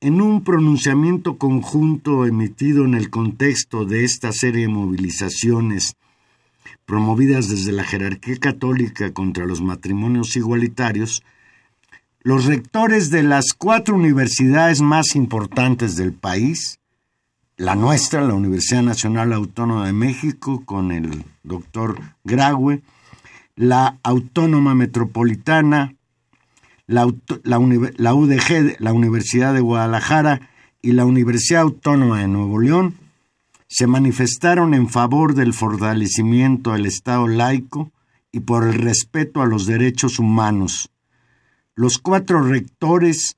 En 0.00 0.20
un 0.20 0.42
pronunciamiento 0.42 1.38
conjunto 1.38 2.26
emitido 2.26 2.84
en 2.84 2.94
el 2.94 3.08
contexto 3.08 3.84
de 3.84 4.02
esta 4.02 4.32
serie 4.32 4.62
de 4.62 4.68
movilizaciones 4.68 5.94
promovidas 6.86 7.48
desde 7.48 7.70
la 7.70 7.84
jerarquía 7.84 8.38
católica 8.38 9.12
contra 9.12 9.46
los 9.46 9.62
matrimonios 9.62 10.34
igualitarios, 10.34 11.22
los 12.22 12.46
rectores 12.46 13.10
de 13.10 13.22
las 13.22 13.52
cuatro 13.56 13.94
universidades 13.94 14.80
más 14.80 15.14
importantes 15.14 15.94
del 15.94 16.12
país, 16.12 16.80
la 17.56 17.74
nuestra, 17.74 18.22
la 18.22 18.34
Universidad 18.34 18.82
Nacional 18.82 19.32
Autónoma 19.32 19.86
de 19.86 19.92
México, 19.92 20.62
con 20.64 20.90
el 20.90 21.24
doctor 21.42 22.00
Graue, 22.24 22.82
la 23.56 23.98
Autónoma 24.02 24.74
Metropolitana, 24.74 25.94
la, 26.86 27.06
UDG, 27.06 28.76
la 28.78 28.92
Universidad 28.92 29.54
de 29.54 29.60
Guadalajara 29.60 30.48
y 30.82 30.92
la 30.92 31.04
Universidad 31.04 31.62
Autónoma 31.62 32.20
de 32.20 32.28
Nuevo 32.28 32.60
León 32.60 32.94
se 33.68 33.86
manifestaron 33.86 34.74
en 34.74 34.88
favor 34.88 35.34
del 35.34 35.52
fortalecimiento 35.54 36.72
del 36.72 36.86
Estado 36.86 37.26
laico 37.26 37.90
y 38.30 38.40
por 38.40 38.64
el 38.64 38.74
respeto 38.74 39.42
a 39.42 39.46
los 39.46 39.66
derechos 39.66 40.18
humanos. 40.18 40.90
Los 41.74 41.98
cuatro 41.98 42.42
rectores 42.42 43.36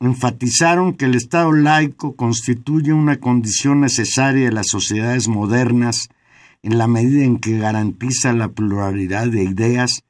enfatizaron 0.00 0.94
que 0.94 1.06
el 1.06 1.14
Estado 1.14 1.52
laico 1.52 2.16
constituye 2.16 2.92
una 2.92 3.20
condición 3.20 3.80
necesaria 3.80 4.46
de 4.46 4.52
las 4.52 4.66
sociedades 4.68 5.28
modernas 5.28 6.08
en 6.62 6.78
la 6.78 6.86
medida 6.86 7.24
en 7.24 7.38
que 7.38 7.58
garantiza 7.58 8.32
la 8.32 8.48
pluralidad 8.48 9.28
de 9.28 9.44
ideas 9.44 10.04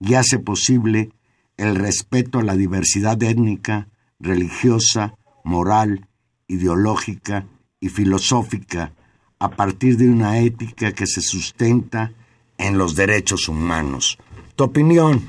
y 0.00 0.14
hace 0.14 0.38
posible 0.38 1.10
el 1.56 1.76
respeto 1.76 2.38
a 2.38 2.42
la 2.42 2.56
diversidad 2.56 3.22
étnica, 3.22 3.88
religiosa, 4.18 5.14
moral, 5.44 6.06
ideológica 6.48 7.46
y 7.80 7.88
filosófica 7.88 8.92
a 9.38 9.50
partir 9.50 9.96
de 9.96 10.08
una 10.08 10.38
ética 10.38 10.92
que 10.92 11.06
se 11.06 11.20
sustenta 11.20 12.12
en 12.58 12.76
los 12.76 12.94
derechos 12.94 13.48
humanos. 13.48 14.18
¿Tu 14.56 14.64
opinión? 14.64 15.22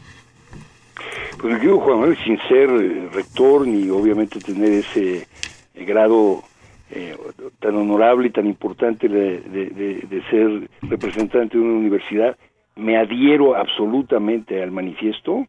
Pues 1.41 1.59
yo, 1.63 1.79
Juan 1.79 2.01
Manuel, 2.01 2.17
sin 2.17 2.37
ser 2.47 2.69
eh, 2.69 3.09
rector 3.11 3.65
ni 3.65 3.89
obviamente 3.89 4.39
tener 4.39 4.73
ese 4.73 5.25
eh, 5.73 5.85
grado 5.85 6.43
eh, 6.91 7.17
tan 7.59 7.75
honorable 7.77 8.27
y 8.27 8.29
tan 8.29 8.45
importante 8.45 9.09
de, 9.09 10.21
ser 10.29 10.69
representante 10.83 11.57
de 11.57 11.63
una 11.63 11.79
universidad, 11.79 12.37
me 12.75 12.95
adhiero 12.95 13.55
absolutamente 13.55 14.61
al 14.61 14.69
manifiesto, 14.69 15.47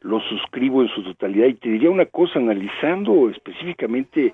lo 0.00 0.18
suscribo 0.20 0.80
en 0.80 0.88
su 0.88 1.02
totalidad 1.02 1.48
y 1.48 1.54
te 1.54 1.68
diría 1.68 1.90
una 1.90 2.06
cosa, 2.06 2.38
analizando 2.38 3.28
específicamente 3.28 4.32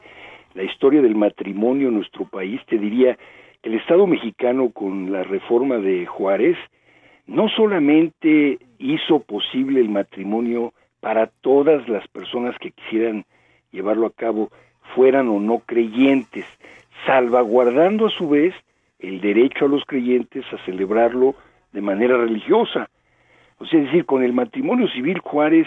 la 0.54 0.62
historia 0.62 1.02
del 1.02 1.16
matrimonio 1.16 1.88
en 1.88 1.94
nuestro 1.94 2.24
país, 2.24 2.60
te 2.68 2.78
diría 2.78 3.18
que 3.60 3.68
el 3.68 3.74
Estado 3.80 4.06
mexicano 4.06 4.70
con 4.70 5.10
la 5.10 5.24
reforma 5.24 5.78
de 5.78 6.06
Juárez 6.06 6.56
no 7.26 7.48
solamente 7.48 8.60
hizo 8.78 9.18
posible 9.18 9.80
el 9.80 9.88
matrimonio 9.88 10.72
para 11.00 11.26
todas 11.26 11.88
las 11.88 12.06
personas 12.08 12.56
que 12.58 12.72
quisieran 12.72 13.24
llevarlo 13.72 14.06
a 14.06 14.12
cabo, 14.12 14.50
fueran 14.94 15.28
o 15.28 15.40
no 15.40 15.60
creyentes, 15.60 16.44
salvaguardando 17.06 18.06
a 18.06 18.10
su 18.10 18.28
vez 18.28 18.54
el 18.98 19.20
derecho 19.20 19.64
a 19.64 19.68
los 19.68 19.84
creyentes 19.84 20.44
a 20.52 20.58
celebrarlo 20.64 21.34
de 21.72 21.80
manera 21.80 22.16
religiosa. 22.16 22.90
O 23.58 23.66
sea, 23.66 23.80
es 23.80 23.86
decir, 23.86 24.04
con 24.04 24.22
el 24.22 24.32
matrimonio 24.32 24.88
civil 24.88 25.18
Juárez 25.20 25.66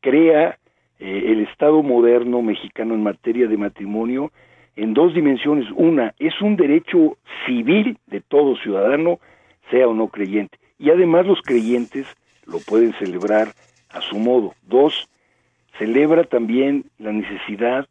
crea 0.00 0.58
eh, 0.98 1.24
el 1.26 1.40
Estado 1.40 1.82
moderno 1.82 2.42
mexicano 2.42 2.94
en 2.94 3.02
materia 3.02 3.46
de 3.48 3.56
matrimonio 3.56 4.32
en 4.76 4.94
dos 4.94 5.14
dimensiones. 5.14 5.66
Una, 5.74 6.14
es 6.18 6.40
un 6.40 6.56
derecho 6.56 7.16
civil 7.46 7.98
de 8.06 8.20
todo 8.20 8.56
ciudadano, 8.56 9.18
sea 9.70 9.88
o 9.88 9.94
no 9.94 10.08
creyente. 10.08 10.58
Y 10.78 10.90
además 10.90 11.26
los 11.26 11.40
creyentes 11.42 12.06
lo 12.46 12.58
pueden 12.60 12.92
celebrar 12.94 13.48
a 13.90 14.00
su 14.00 14.18
modo. 14.18 14.54
Dos, 14.62 15.08
celebra 15.78 16.24
también 16.24 16.84
la 16.98 17.12
necesidad 17.12 17.86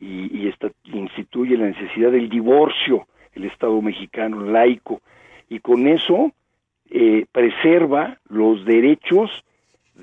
y, 0.00 0.46
esta, 0.48 0.70
instituye 0.84 1.56
la 1.56 1.66
necesidad 1.66 2.12
del 2.12 2.28
divorcio, 2.28 3.06
el 3.32 3.44
Estado 3.44 3.80
mexicano 3.82 4.42
laico, 4.42 5.00
y 5.48 5.58
con 5.60 5.88
eso 5.88 6.32
eh, 6.90 7.26
preserva 7.32 8.18
los 8.28 8.64
derechos 8.64 9.30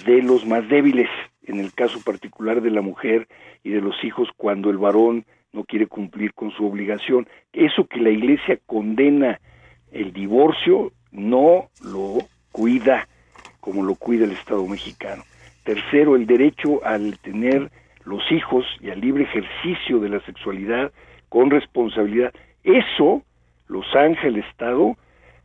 de 0.05 0.21
los 0.21 0.45
más 0.45 0.67
débiles, 0.67 1.09
en 1.43 1.59
el 1.59 1.73
caso 1.73 2.01
particular 2.03 2.61
de 2.61 2.71
la 2.71 2.81
mujer 2.81 3.27
y 3.63 3.69
de 3.69 3.81
los 3.81 4.03
hijos 4.03 4.29
cuando 4.35 4.69
el 4.69 4.77
varón 4.77 5.25
no 5.53 5.63
quiere 5.63 5.87
cumplir 5.87 6.33
con 6.33 6.51
su 6.51 6.65
obligación. 6.65 7.27
Eso 7.53 7.85
que 7.85 8.01
la 8.01 8.09
Iglesia 8.09 8.59
condena 8.65 9.39
el 9.91 10.11
divorcio 10.11 10.91
no 11.11 11.69
lo 11.81 12.17
cuida 12.51 13.07
como 13.65 13.83
lo 13.83 13.95
cuida 13.95 14.25
el 14.25 14.31
Estado 14.33 14.63
mexicano. 14.67 15.23
Tercero, 15.63 16.15
el 16.15 16.27
derecho 16.27 16.85
al 16.85 17.17
tener 17.17 17.71
los 18.03 18.21
hijos 18.31 18.63
y 18.79 18.91
al 18.91 19.01
libre 19.01 19.23
ejercicio 19.23 19.99
de 19.99 20.09
la 20.09 20.19
sexualidad 20.19 20.91
con 21.29 21.49
responsabilidad. 21.49 22.31
Eso 22.63 23.23
lo 23.67 23.81
zanja 23.91 24.27
el 24.27 24.37
Estado 24.37 24.95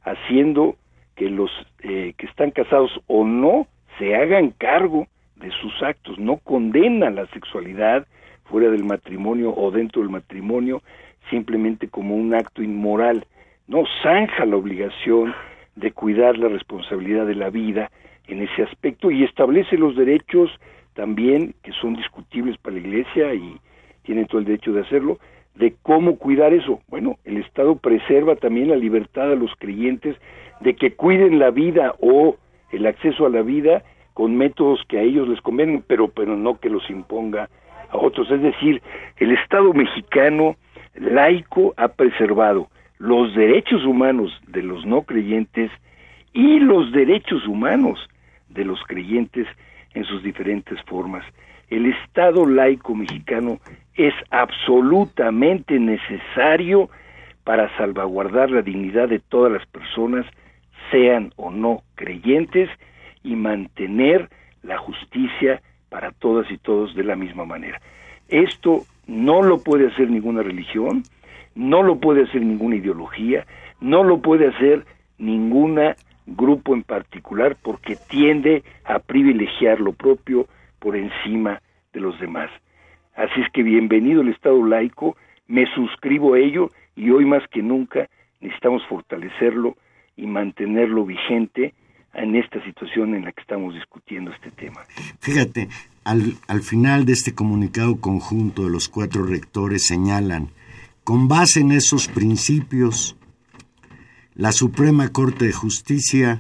haciendo 0.03 0.77
que 1.17 1.31
los 1.31 1.51
eh, 1.79 2.13
que 2.19 2.27
están 2.27 2.51
casados 2.51 2.91
o 3.07 3.25
no 3.25 3.67
se 3.99 4.15
hagan 4.15 4.51
cargo 4.51 5.07
de 5.37 5.51
sus 5.53 5.83
actos, 5.83 6.19
no 6.19 6.37
condena 6.37 7.09
la 7.09 7.27
sexualidad 7.29 8.07
fuera 8.45 8.69
del 8.69 8.85
matrimonio 8.85 9.55
o 9.57 9.71
dentro 9.71 10.03
del 10.03 10.11
matrimonio 10.11 10.83
simplemente 11.31 11.89
como 11.89 12.17
un 12.17 12.35
acto 12.35 12.63
inmoral, 12.63 13.25
no 13.67 13.85
zanja 14.03 14.45
la 14.45 14.57
obligación 14.57 15.35
de 15.75 15.93
cuidar 15.93 16.37
la 16.37 16.49
responsabilidad 16.49 17.27
de 17.27 17.37
la 17.37 17.49
vida 17.49 17.91
en 18.29 18.43
ese 18.43 18.63
aspecto 18.63 19.11
y 19.11 19.25
establece 19.25 19.77
los 19.77 19.97
derechos 19.97 20.51
también 20.95 21.55
que 21.63 21.73
son 21.73 21.95
discutibles 21.95 22.57
para 22.59 22.75
la 22.75 22.81
Iglesia 22.81 23.35
y 23.35 23.57
tienen 24.03 24.27
todo 24.27 24.41
el 24.41 24.47
derecho 24.47 24.73
de 24.73 24.83
hacerlo, 24.83 25.19
de 25.55 25.75
cómo 25.83 26.17
cuidar 26.17 26.53
eso. 26.53 26.81
Bueno, 26.89 27.19
el 27.25 27.39
Estado 27.39 27.77
preserva 27.77 28.37
también 28.37 28.69
la 28.69 28.77
libertad 28.77 29.33
a 29.33 29.37
los 29.37 29.53
creyentes 29.59 30.17
de 30.61 30.75
que 30.75 30.93
cuiden 30.93 31.39
la 31.39 31.51
vida 31.51 31.95
o 32.01 32.37
el 32.73 32.87
acceso 32.87 33.27
a 33.27 33.31
la 33.31 33.43
vida 33.43 33.83
con 34.15 34.37
métodos 34.37 34.81
que 34.89 34.99
a 34.99 35.03
ellos 35.03 35.29
les 35.29 35.41
convienen, 35.41 35.83
pero, 35.87 36.09
pero 36.09 36.37
no 36.37 36.59
que 36.59 36.71
los 36.71 36.89
imponga 36.91 37.49
a 37.91 37.97
otros. 37.97 38.31
Es 38.31 38.43
decir, 38.43 38.83
el 39.17 39.33
Estado 39.33 39.73
mexicano 39.73 40.57
laico 40.95 41.75
ha 41.77 41.89
preservado 41.89 42.69
los 42.99 43.35
derechos 43.35 43.85
humanos 43.85 44.31
de 44.49 44.63
los 44.63 44.85
no 44.85 45.03
creyentes 45.03 45.71
y 46.33 46.61
los 46.61 46.93
derechos 46.93 47.47
humanos 47.47 47.99
de 48.49 48.65
los 48.65 48.81
creyentes 48.85 49.47
en 49.95 50.05
sus 50.05 50.23
diferentes 50.23 50.81
formas. 50.83 51.25
El 51.69 51.87
Estado 51.87 52.47
laico 52.47 52.95
mexicano 52.95 53.59
es 53.95 54.15
absolutamente 54.31 55.79
necesario 55.79 56.91
para 57.45 57.75
salvaguardar 57.77 58.51
la 58.51 58.63
dignidad 58.63 59.09
de 59.09 59.19
todas 59.19 59.53
las 59.53 59.67
personas, 59.67 60.27
sean 60.91 61.33
o 61.37 61.51
no 61.51 61.83
creyentes, 61.95 62.69
y 63.23 63.37
mantener 63.37 64.31
la 64.63 64.79
justicia 64.79 65.63
para 65.89 66.13
todas 66.13 66.51
y 66.51 66.59
todos 66.59 66.95
de 66.95 67.05
la 67.05 67.17
misma 67.17 67.45
manera. 67.45 67.81
Esto 68.29 68.85
no 69.07 69.43
lo 69.43 69.63
puede 69.63 69.89
hacer 69.89 70.09
ninguna 70.09 70.43
religión, 70.43 71.03
no 71.55 71.83
lo 71.83 71.99
puede 71.99 72.23
hacer 72.23 72.43
ninguna 72.43 72.77
ideología, 72.77 73.47
no 73.81 74.05
lo 74.05 74.21
puede 74.21 74.49
hacer 74.49 74.85
ningún 75.19 75.79
grupo 76.37 76.75
en 76.75 76.83
particular 76.83 77.57
porque 77.63 77.97
tiende 78.09 78.63
a 78.85 78.99
privilegiar 78.99 79.81
lo 79.81 79.93
propio 79.93 80.47
por 80.79 80.97
encima 80.97 81.61
de 81.93 82.01
los 82.01 82.19
demás. 82.21 82.51
Así 83.15 83.41
es 83.41 83.51
que 83.53 83.63
bienvenido 83.63 84.23
el 84.23 84.29
Estado 84.29 84.65
laico, 84.65 85.17
me 85.47 85.67
suscribo 85.75 86.35
a 86.35 86.39
ello 86.39 86.71
y 86.97 87.11
hoy 87.11 87.25
más 87.25 87.43
que 87.49 87.63
nunca 87.63 88.09
necesitamos 88.41 88.83
fortalecerlo 88.89 89.77
y 90.17 90.27
mantenerlo 90.27 91.05
vigente 91.05 91.75
en 92.15 92.37
esta 92.37 92.63
situación 92.65 93.15
en 93.15 93.25
la 93.25 93.33
que 93.33 93.41
estamos 93.41 93.75
discutiendo 93.75 94.33
este 94.33 94.51
tema. 94.51 94.81
Fíjate, 95.21 95.69
al, 96.05 96.35
al 96.49 96.63
final 96.63 97.05
de 97.05 97.13
este 97.13 97.35
comunicado 97.35 98.01
conjunto 98.01 98.65
de 98.65 98.71
los 98.71 98.89
cuatro 98.89 99.25
rectores 99.25 99.87
señalan, 99.87 100.49
con 101.05 101.29
base 101.29 101.61
en 101.61 101.73
esos 101.73 102.09
principios, 102.09 103.17
la 104.41 104.53
Suprema 104.53 105.13
Corte 105.13 105.45
de 105.45 105.53
Justicia 105.53 106.39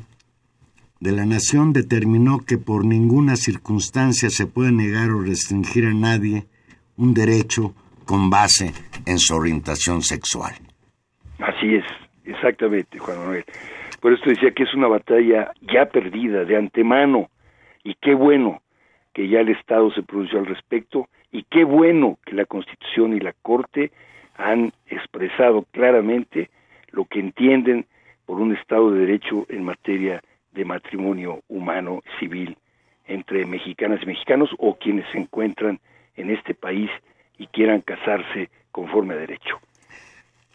de 1.01 1.13
la 1.13 1.27
Nación 1.27 1.75
determinó 1.75 2.39
que 2.39 2.57
por 2.57 2.87
ninguna 2.87 3.37
circunstancia 3.37 4.31
se 4.31 4.47
puede 4.47 4.73
negar 4.73 5.11
o 5.11 5.21
restringir 5.21 5.85
a 5.85 5.93
nadie 5.93 6.45
un 6.97 7.13
derecho 7.13 7.75
con 8.07 8.31
base 8.31 8.73
en 9.05 9.19
su 9.19 9.37
orientación 9.37 10.01
sexual. 10.01 10.55
Así 11.41 11.75
es, 11.75 11.85
exactamente, 12.25 12.99
Juan 12.99 13.19
Manuel. 13.19 13.45
Por 14.01 14.15
esto 14.15 14.31
decía 14.31 14.53
que 14.53 14.63
es 14.63 14.73
una 14.73 14.89
batalla 14.89 15.53
ya 15.61 15.85
perdida 15.85 16.47
de 16.47 16.57
antemano 16.57 17.29
y 17.85 17.97
qué 17.97 18.15
bueno 18.15 18.63
que 19.13 19.29
ya 19.29 19.41
el 19.41 19.51
Estado 19.51 19.93
se 19.93 20.03
pronunció 20.03 20.39
al 20.39 20.47
respecto 20.47 21.11
y 21.33 21.43
qué 21.51 21.65
bueno 21.65 22.19
que 22.25 22.35
la 22.35 22.47
Constitución 22.47 23.13
y 23.13 23.21
la 23.21 23.35
Corte 23.43 23.93
han 24.39 24.73
expresado 24.87 25.67
claramente 25.71 26.49
lo 26.93 27.05
que 27.05 27.21
entienden 27.21 27.87
por 28.27 28.41
un 28.41 28.55
Estado 28.55 28.91
de 28.91 29.01
Derecho 29.01 29.47
en 29.49 29.65
materia 29.65 30.23
de 30.53 30.65
matrimonio 30.65 31.41
humano 31.49 32.01
civil 32.19 32.57
entre 33.07 33.45
mexicanas 33.47 34.01
y 34.03 34.07
mexicanos 34.07 34.51
o 34.59 34.77
quienes 34.77 35.05
se 35.11 35.19
encuentran 35.19 35.81
en 36.17 36.31
este 36.31 36.55
país 36.55 36.91
y 37.39 37.47
quieran 37.49 37.81
casarse 37.81 38.51
conforme 38.71 39.15
a 39.15 39.19
derecho. 39.19 39.59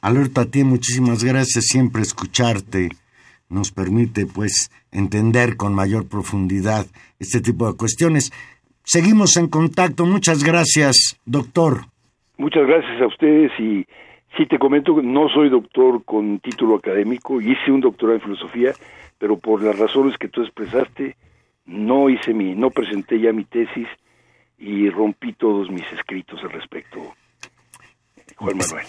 Alberto, 0.02 0.42
a 0.42 0.46
ti 0.46 0.64
muchísimas 0.64 1.24
gracias, 1.24 1.66
siempre 1.66 2.02
escucharte 2.02 2.90
nos 3.50 3.72
permite 3.72 4.26
pues 4.26 4.72
entender 4.92 5.58
con 5.58 5.74
mayor 5.74 6.08
profundidad 6.10 6.86
este 7.20 7.42
tipo 7.42 7.70
de 7.70 7.78
cuestiones. 7.78 8.32
Seguimos 8.84 9.38
en 9.38 9.48
contacto. 9.48 10.06
Muchas 10.06 10.44
gracias, 10.44 11.20
doctor. 11.26 11.86
Muchas 12.38 12.68
gracias 12.68 13.02
a 13.02 13.08
ustedes 13.08 13.52
y 13.60 13.86
sí 14.38 14.46
te 14.46 14.60
comento 14.60 14.96
que 14.96 15.02
no 15.02 15.30
soy 15.30 15.50
doctor 15.50 16.04
con 16.04 16.40
título 16.40 16.76
académico, 16.76 17.42
hice 17.42 17.72
un 17.72 17.82
doctorado 17.82 18.18
en 18.18 18.24
filosofía, 18.24 18.74
pero 19.18 19.38
por 19.38 19.62
las 19.62 19.78
razones 19.78 20.18
que 20.18 20.28
tú 20.28 20.42
expresaste 20.42 21.16
no 21.66 22.10
hice 22.10 22.34
mi 22.34 22.54
no 22.54 22.70
presenté 22.70 23.20
ya 23.20 23.32
mi 23.32 23.46
tesis 23.46 23.88
y 24.58 24.90
rompí 24.90 25.34
todos 25.34 25.70
mis 25.70 25.86
escritos 25.94 26.40
al 26.44 26.52
respecto. 26.52 27.00
Juan 28.38 28.58
Manuel. 28.58 28.86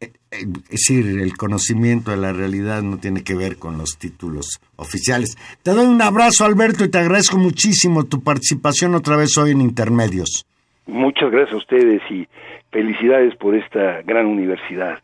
Eh, 0.00 0.12
es 0.30 0.68
decir, 0.68 1.20
el 1.20 1.36
conocimiento 1.36 2.10
de 2.10 2.16
la 2.16 2.32
realidad 2.32 2.82
no 2.82 2.98
tiene 2.98 3.22
que 3.22 3.34
ver 3.34 3.56
con 3.56 3.78
los 3.78 3.96
títulos 3.98 4.60
oficiales. 4.76 5.36
Te 5.62 5.72
doy 5.72 5.86
un 5.86 6.02
abrazo, 6.02 6.44
Alberto, 6.44 6.84
y 6.84 6.90
te 6.90 6.98
agradezco 6.98 7.38
muchísimo 7.38 8.04
tu 8.04 8.22
participación 8.22 8.94
otra 8.94 9.16
vez 9.16 9.36
hoy 9.38 9.52
en 9.52 9.60
Intermedios. 9.60 10.46
Muchas 10.86 11.30
gracias 11.30 11.54
a 11.54 11.58
ustedes 11.58 12.02
y 12.10 12.28
felicidades 12.70 13.34
por 13.36 13.54
esta 13.54 14.02
gran 14.02 14.26
universidad. 14.26 15.02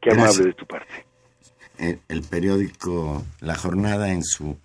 Qué 0.00 0.10
amable 0.10 0.46
de 0.46 0.52
tu 0.54 0.66
parte. 0.66 1.06
El, 1.78 2.00
el, 2.08 2.22
periódico 2.22 3.24
La 3.40 3.54
Jornada 3.54 4.12
en 4.12 4.22
su 4.22 4.58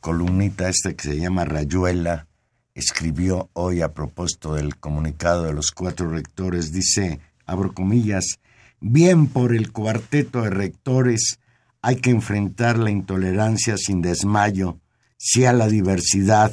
columnita 0.00 0.68
esta 0.68 0.94
que 0.94 1.02
se 1.02 1.18
llama 1.18 1.44
Rayuela 1.44 2.26
escribió 2.74 3.48
hoy 3.54 3.80
a 3.80 3.92
propósito 3.92 4.54
del 4.54 4.76
comunicado 4.76 5.44
de 5.44 5.52
los 5.52 5.72
cuatro 5.72 6.10
rectores, 6.10 6.72
dice, 6.72 7.18
abro 7.44 7.72
comillas, 7.72 8.38
Bien 8.80 9.26
por 9.26 9.56
el 9.56 9.72
cuarteto 9.72 10.42
de 10.42 10.50
rectores, 10.50 11.40
hay 11.82 11.96
que 11.96 12.10
enfrentar 12.10 12.78
la 12.78 12.92
intolerancia 12.92 13.76
sin 13.76 14.02
desmayo, 14.02 14.78
sí 15.16 15.44
a 15.46 15.52
la 15.52 15.66
diversidad, 15.66 16.52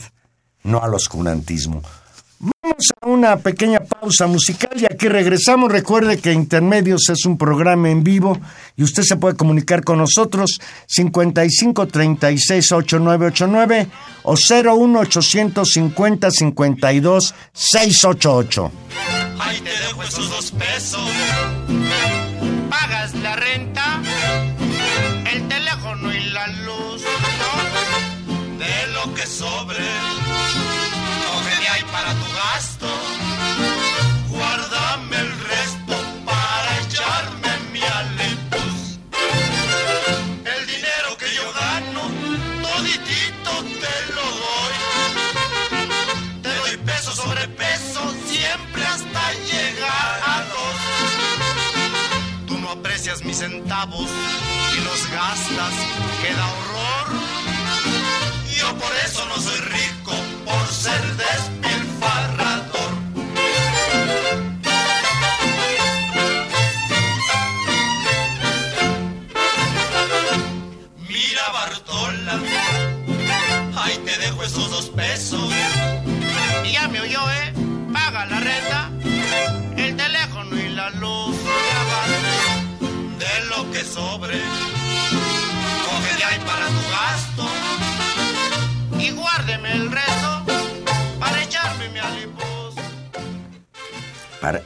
no 0.64 0.82
al 0.82 0.96
oscurantismo. 0.96 1.84
Vamos 2.40 2.86
a 3.02 3.08
una 3.08 3.38
pequeña 3.38 3.80
pausa 3.80 4.28
musical 4.28 4.72
y 4.76 4.86
aquí 4.86 5.08
regresamos. 5.08 5.72
Recuerde 5.72 6.20
que 6.20 6.34
Intermedios 6.34 7.10
es 7.10 7.26
un 7.26 7.38
programa 7.38 7.90
en 7.90 8.04
vivo 8.04 8.38
y 8.76 8.84
usted 8.84 9.04
se 9.04 9.16
puede 9.16 9.36
comunicar 9.36 9.84
con 9.84 10.00
nosotros 10.00 10.60
55 10.88 11.88
36 11.88 12.72
8989 12.72 13.88
o 14.24 14.36
01 14.36 15.00
850 15.00 16.32
52 16.32 17.36
688. 17.54 18.72
Ahí 19.40 19.60
te 19.62 19.70
dejo 19.70 20.04
esos 20.04 20.30
dos 20.30 20.52
pesos. 20.52 21.10
Pagas 22.70 23.16
la 23.16 23.36
renta, 23.36 23.55
centavos 53.50 54.10
y 54.76 54.84
los 54.84 55.12
gastas, 55.12 55.74
queda 56.22 56.46
horror. 56.54 57.22
Yo 58.58 58.76
por 58.76 58.92
eso 59.06 59.24
no 59.28 59.40
soy 59.40 59.60
rico, 59.60 60.14
por 60.46 60.68
ser 60.68 61.02
despilfarrador. 61.16 62.35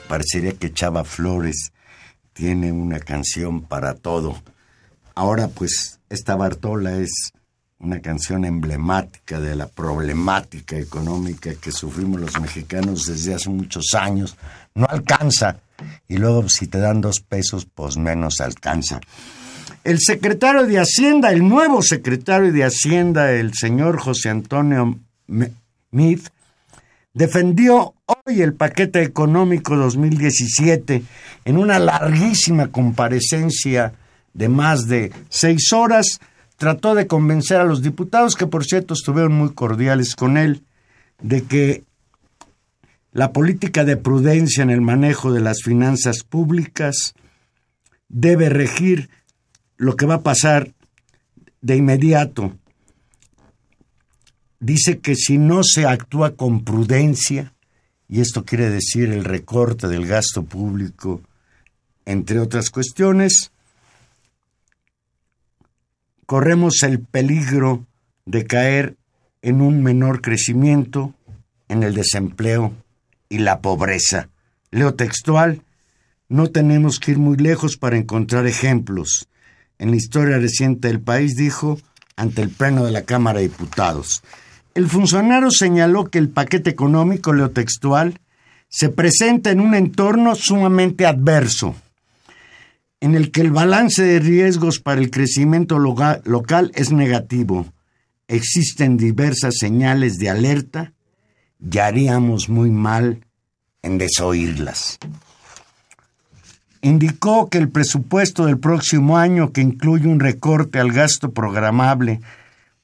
Parecería 0.07 0.53
que 0.53 0.73
Chava 0.73 1.03
Flores 1.03 1.71
tiene 2.33 2.71
una 2.71 2.99
canción 2.99 3.61
para 3.61 3.95
todo. 3.95 4.41
Ahora 5.15 5.47
pues 5.49 5.99
esta 6.09 6.35
Bartola 6.35 6.97
es 6.97 7.31
una 7.79 8.01
canción 8.01 8.43
emblemática 8.45 9.39
de 9.39 9.55
la 9.55 9.67
problemática 9.67 10.77
económica 10.77 11.53
que 11.55 11.71
sufrimos 11.71 12.19
los 12.19 12.39
mexicanos 12.39 13.05
desde 13.05 13.33
hace 13.35 13.49
muchos 13.49 13.93
años. 13.97 14.35
No 14.75 14.85
alcanza. 14.89 15.57
Y 16.09 16.17
luego 16.17 16.49
si 16.49 16.67
te 16.67 16.79
dan 16.79 16.99
dos 16.99 17.21
pesos, 17.21 17.65
pues 17.73 17.95
menos 17.95 18.41
alcanza. 18.41 18.99
El 19.85 19.99
secretario 19.99 20.65
de 20.65 20.77
Hacienda, 20.79 21.31
el 21.31 21.47
nuevo 21.47 21.81
secretario 21.81 22.51
de 22.51 22.65
Hacienda, 22.65 23.31
el 23.31 23.53
señor 23.53 23.97
José 23.97 24.29
Antonio 24.29 24.99
Me- 25.27 25.51
Meade, 25.91 26.23
defendió 27.13 27.93
hoy 28.05 28.41
el 28.41 28.53
paquete 28.53 29.03
económico 29.03 29.75
2017 29.75 31.03
en 31.45 31.57
una 31.57 31.79
larguísima 31.79 32.67
comparecencia 32.67 33.93
de 34.33 34.49
más 34.49 34.87
de 34.87 35.11
seis 35.29 35.73
horas. 35.73 36.19
Trató 36.57 36.93
de 36.93 37.07
convencer 37.07 37.61
a 37.61 37.63
los 37.65 37.81
diputados, 37.81 38.35
que 38.35 38.47
por 38.47 38.65
cierto 38.65 38.93
estuvieron 38.93 39.33
muy 39.33 39.53
cordiales 39.53 40.15
con 40.15 40.37
él, 40.37 40.63
de 41.21 41.43
que 41.43 41.83
la 43.11 43.31
política 43.31 43.85
de 43.85 43.97
prudencia 43.97 44.61
en 44.61 44.69
el 44.69 44.81
manejo 44.81 45.31
de 45.31 45.41
las 45.41 45.63
finanzas 45.63 46.23
públicas 46.23 47.15
debe 48.07 48.49
regir 48.49 49.09
lo 49.77 49.95
que 49.95 50.05
va 50.05 50.15
a 50.15 50.23
pasar 50.23 50.73
de 51.61 51.77
inmediato. 51.77 52.53
Dice 54.59 54.99
que 54.99 55.15
si 55.15 55.37
no 55.37 55.63
se 55.63 55.85
actúa 55.85 56.35
con 56.35 56.63
prudencia, 56.63 57.53
y 58.09 58.21
esto 58.21 58.43
quiere 58.43 58.69
decir 58.69 59.09
el 59.09 59.23
recorte 59.23 59.87
del 59.87 60.05
gasto 60.05 60.43
público, 60.43 61.21
entre 62.05 62.39
otras 62.39 62.69
cuestiones, 62.69 63.51
corremos 66.25 66.83
el 66.83 66.99
peligro 66.99 67.85
de 68.25 68.45
caer 68.45 68.97
en 69.41 69.61
un 69.61 69.81
menor 69.81 70.21
crecimiento, 70.21 71.13
en 71.69 71.83
el 71.83 71.93
desempleo 71.93 72.73
y 73.29 73.37
la 73.37 73.61
pobreza. 73.61 74.29
Leo 74.71 74.95
textual, 74.95 75.63
no 76.27 76.47
tenemos 76.47 76.99
que 76.99 77.11
ir 77.11 77.17
muy 77.17 77.37
lejos 77.37 77.77
para 77.77 77.97
encontrar 77.97 78.45
ejemplos. 78.45 79.27
En 79.77 79.91
la 79.91 79.97
historia 79.97 80.37
reciente 80.37 80.87
del 80.89 80.99
país 80.99 81.35
dijo 81.35 81.79
ante 82.15 82.41
el 82.41 82.49
pleno 82.49 82.85
de 82.85 82.91
la 82.91 83.05
Cámara 83.05 83.39
de 83.39 83.47
Diputados. 83.47 84.21
El 84.75 84.87
funcionario 84.87 85.49
señaló 85.51 86.05
que 86.05 86.19
el 86.19 86.29
paquete 86.29 86.69
económico, 86.69 87.33
leo 87.33 87.51
textual, 87.51 88.19
se 88.69 88.89
presenta 88.89 89.49
en 89.49 89.59
un 89.59 89.73
entorno 89.73 90.35
sumamente 90.35 91.05
adverso, 91.05 91.75
en 93.01 93.15
el 93.15 93.31
que 93.31 93.41
el 93.41 93.51
balance 93.51 94.03
de 94.03 94.19
riesgos 94.19 94.79
para 94.79 95.01
el 95.01 95.09
crecimiento 95.09 95.79
local 95.79 96.71
es 96.75 96.91
negativo. 96.91 97.65
Existen 98.27 98.97
diversas 98.97 99.55
señales 99.57 100.19
de 100.19 100.29
alerta 100.29 100.93
y 101.59 101.77
haríamos 101.79 102.47
muy 102.47 102.69
mal 102.69 103.25
en 103.81 103.97
desoírlas. 103.97 104.99
Indicó 106.81 107.49
que 107.49 107.57
el 107.57 107.69
presupuesto 107.69 108.45
del 108.45 108.59
próximo 108.59 109.17
año, 109.17 109.51
que 109.51 109.61
incluye 109.61 110.07
un 110.07 110.19
recorte 110.19 110.79
al 110.79 110.91
gasto 110.91 111.31
programable 111.31 112.21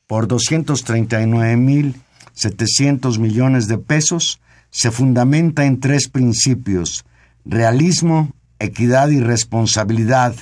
por 0.08 0.28
239.700 0.28 3.20
millones 3.20 3.68
de 3.68 3.78
pesos, 3.78 4.42
se 4.70 4.92
fundamenta 4.92 5.66
en 5.66 5.80
tres 5.80 6.10
principios, 6.10 7.06
realismo, 7.46 8.34
equidad 8.60 9.10
y 9.10 9.20
responsabilidad, 9.20 10.36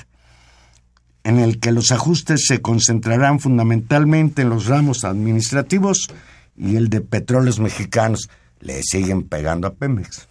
en 1.24 1.40
el 1.40 1.60
que 1.60 1.72
los 1.72 1.92
ajustes 1.92 2.46
se 2.48 2.62
concentrarán 2.62 3.40
fundamentalmente 3.40 4.42
en 4.42 4.50
los 4.50 4.66
ramos 4.66 5.06
administrativos 5.06 6.10
y 6.58 6.76
el 6.76 6.90
de 6.90 7.02
petróleos 7.02 7.60
mexicanos. 7.60 8.30
Le 8.60 8.82
siguen 8.84 9.24
pegando 9.24 9.68
a 9.68 9.74
Pemex. 9.74 10.28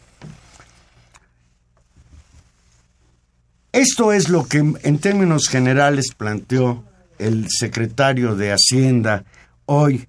Esto 3.72 4.12
es 4.12 4.28
lo 4.28 4.46
que 4.46 4.58
en 4.58 4.98
términos 4.98 5.48
generales 5.48 6.12
planteó 6.14 6.84
el 7.22 7.46
secretario 7.48 8.34
de 8.34 8.52
Hacienda 8.52 9.24
hoy 9.66 10.08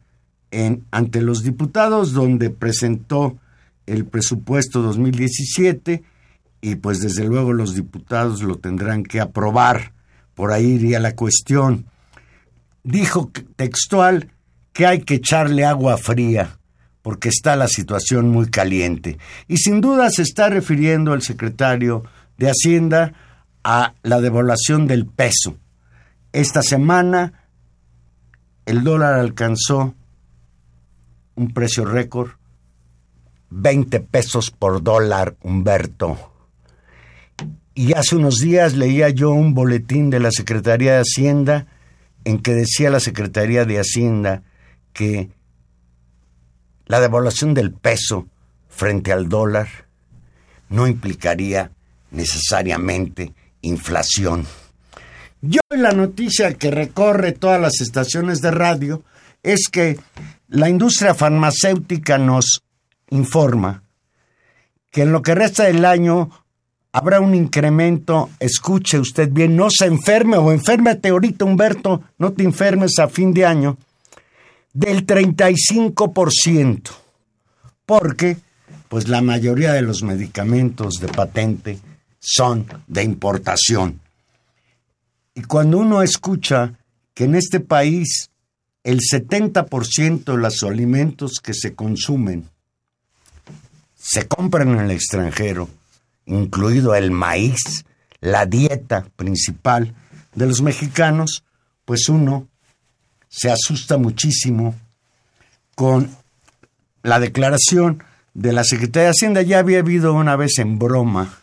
en, 0.51 0.85
ante 0.91 1.21
los 1.21 1.43
diputados, 1.43 2.13
donde 2.13 2.49
presentó 2.49 3.37
el 3.85 4.05
presupuesto 4.05 4.81
2017 4.81 6.03
y 6.61 6.75
pues 6.75 7.01
desde 7.01 7.25
luego 7.25 7.53
los 7.53 7.75
diputados 7.75 8.41
lo 8.41 8.55
tendrán 8.57 9.03
que 9.03 9.19
aprobar. 9.19 9.93
Por 10.33 10.51
ahí 10.51 10.65
iría 10.65 10.99
la 10.99 11.15
cuestión. 11.15 11.85
Dijo 12.83 13.31
textual 13.55 14.31
que 14.71 14.85
hay 14.85 15.01
que 15.01 15.15
echarle 15.15 15.65
agua 15.65 15.97
fría 15.97 16.57
porque 17.01 17.29
está 17.29 17.55
la 17.55 17.67
situación 17.67 18.29
muy 18.29 18.47
caliente. 18.49 19.17
Y 19.47 19.57
sin 19.57 19.81
duda 19.81 20.09
se 20.09 20.21
está 20.21 20.49
refiriendo 20.49 21.13
el 21.13 21.21
secretario 21.21 22.03
de 22.37 22.49
Hacienda 22.49 23.13
a 23.63 23.93
la 24.03 24.21
devaluación 24.21 24.87
del 24.87 25.05
peso. 25.05 25.57
Esta 26.33 26.63
semana 26.63 27.47
el 28.65 28.83
dólar 28.83 29.13
alcanzó 29.13 29.93
un 31.35 31.53
precio 31.53 31.85
récord, 31.85 32.31
20 33.51 33.99
pesos 33.99 34.49
por 34.49 34.81
dólar, 34.81 35.35
Humberto. 35.43 36.31
Y 37.75 37.93
hace 37.93 38.15
unos 38.15 38.39
días 38.39 38.73
leía 38.73 39.09
yo 39.09 39.29
un 39.29 39.53
boletín 39.53 40.09
de 40.09 40.19
la 40.19 40.31
Secretaría 40.31 40.93
de 40.93 41.01
Hacienda 41.01 41.67
en 42.23 42.39
que 42.39 42.53
decía 42.55 42.89
la 42.89 42.99
Secretaría 42.99 43.65
de 43.65 43.79
Hacienda 43.79 44.41
que 44.91 45.29
la 46.87 46.99
devaluación 46.99 47.53
del 47.53 47.73
peso 47.73 48.27
frente 48.69 49.11
al 49.11 49.29
dólar 49.29 49.67
no 50.69 50.87
implicaría 50.87 51.69
necesariamente 52.09 53.33
inflación. 53.61 54.47
Y 55.43 55.57
hoy 55.69 55.77
la 55.77 55.91
noticia 55.91 56.53
que 56.53 56.71
recorre 56.71 57.33
todas 57.33 57.59
las 57.59 57.81
estaciones 57.81 58.39
de 58.39 58.49
radio 58.49 59.03
es 59.43 59.67
que 59.69 59.99
la 60.47 60.69
industria 60.69 61.13
farmacéutica 61.13 62.17
nos 62.17 62.63
informa 63.09 63.83
que 64.89 65.01
en 65.01 65.11
lo 65.11 65.21
que 65.21 65.35
resta 65.35 65.65
del 65.65 65.83
año 65.83 66.29
habrá 66.93 67.19
un 67.19 67.35
incremento, 67.35 68.29
escuche 68.39 68.97
usted 68.99 69.29
bien, 69.31 69.57
no 69.57 69.67
se 69.69 69.85
enferme 69.85 70.37
o 70.37 70.53
enférmate 70.53 71.09
ahorita, 71.09 71.43
Humberto, 71.43 72.03
no 72.19 72.31
te 72.31 72.43
enfermes 72.43 72.97
a 72.99 73.09
fin 73.09 73.33
de 73.33 73.45
año, 73.45 73.77
del 74.71 75.05
35%, 75.05 76.89
porque 77.85 78.37
pues 78.87 79.09
la 79.09 79.21
mayoría 79.21 79.73
de 79.73 79.81
los 79.81 80.03
medicamentos 80.03 81.01
de 81.01 81.07
patente 81.09 81.79
son 82.19 82.65
de 82.87 83.03
importación. 83.03 84.02
Y 85.35 85.41
cuando 85.43 85.79
uno 85.79 86.01
escucha 86.01 86.73
que 87.13 87.25
en 87.25 87.35
este 87.35 87.59
país 87.59 88.29
el 88.83 88.99
70% 88.99 90.23
de 90.23 90.37
los 90.37 90.63
alimentos 90.63 91.39
que 91.41 91.53
se 91.53 91.73
consumen 91.73 92.49
se 93.95 94.27
compran 94.27 94.69
en 94.69 94.79
el 94.81 94.91
extranjero, 94.91 95.69
incluido 96.25 96.93
el 96.93 97.11
maíz, 97.11 97.85
la 98.19 98.45
dieta 98.45 99.05
principal 99.15 99.95
de 100.35 100.47
los 100.47 100.61
mexicanos, 100.61 101.43
pues 101.85 102.09
uno 102.09 102.47
se 103.29 103.49
asusta 103.49 103.97
muchísimo 103.97 104.75
con 105.75 106.15
la 107.01 107.19
declaración 107.19 108.03
de 108.33 108.53
la 108.53 108.63
Secretaría 108.63 109.05
de 109.05 109.11
Hacienda. 109.11 109.41
Ya 109.41 109.59
había 109.59 109.79
habido 109.79 110.13
una 110.13 110.35
vez 110.35 110.57
en 110.59 110.77
broma 110.77 111.39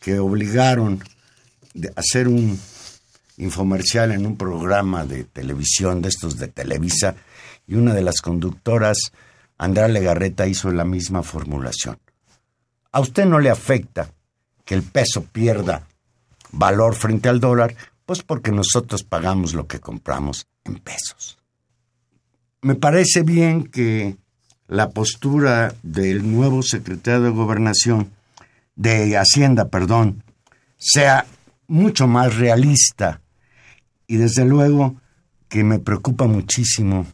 que 0.00 0.18
obligaron 0.18 1.02
a 1.96 2.00
hacer 2.00 2.28
un 2.28 2.58
infomercial 3.38 4.12
en 4.12 4.26
un 4.26 4.36
programa 4.36 5.04
de 5.04 5.24
televisión 5.24 6.02
de 6.02 6.08
estos 6.08 6.38
de 6.38 6.48
Televisa 6.48 7.14
y 7.66 7.74
una 7.74 7.94
de 7.94 8.02
las 8.02 8.20
conductoras, 8.20 8.98
Andrea 9.58 9.88
Legarreta, 9.88 10.46
hizo 10.46 10.70
la 10.70 10.84
misma 10.84 11.22
formulación. 11.22 11.98
¿A 12.92 13.00
usted 13.00 13.24
no 13.24 13.38
le 13.38 13.50
afecta 13.50 14.10
que 14.64 14.74
el 14.74 14.82
peso 14.82 15.24
pierda 15.24 15.86
valor 16.50 16.94
frente 16.94 17.28
al 17.28 17.40
dólar? 17.40 17.74
Pues 18.04 18.22
porque 18.22 18.52
nosotros 18.52 19.02
pagamos 19.02 19.54
lo 19.54 19.66
que 19.66 19.80
compramos 19.80 20.46
en 20.64 20.74
pesos. 20.74 21.38
Me 22.60 22.74
parece 22.74 23.22
bien 23.22 23.64
que 23.64 24.16
la 24.68 24.90
postura 24.90 25.74
del 25.82 26.30
nuevo 26.30 26.62
secretario 26.62 27.22
de 27.22 27.30
Gobernación, 27.30 28.10
de 28.76 29.16
Hacienda, 29.16 29.68
perdón, 29.68 30.22
sea 30.76 31.26
mucho 31.66 32.06
más 32.06 32.36
realista 32.36 33.21
y 34.12 34.18
desde 34.18 34.44
luego 34.44 35.00
que 35.48 35.64
me 35.64 35.78
preocupa 35.78 36.26
muchísimo 36.26 37.06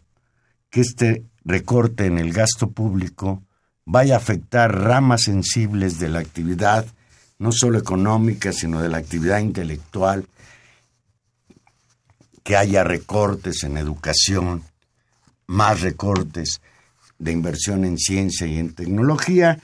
que 0.69 0.81
este 0.81 1.23
recorte 1.45 2.07
en 2.07 2.19
el 2.19 2.33
gasto 2.33 2.73
público 2.73 3.45
vaya 3.85 4.15
a 4.15 4.19
afectar 4.19 4.77
ramas 4.77 5.23
sensibles 5.23 6.01
de 6.01 6.09
la 6.09 6.19
actividad, 6.19 6.87
no 7.39 7.53
solo 7.53 7.79
económica, 7.79 8.53
sino 8.53 8.83
de 8.83 8.89
la 8.89 8.99
actividad 8.99 9.39
intelectual, 9.39 10.27
que 12.43 12.57
haya 12.57 12.83
recortes 12.83 13.63
en 13.63 13.77
educación, 13.77 14.65
más 15.47 15.83
recortes 15.83 16.61
de 17.21 17.31
inversión 17.31 17.85
en 17.85 17.97
ciencia 17.97 18.49
y 18.49 18.59
en 18.59 18.75
tecnología, 18.75 19.61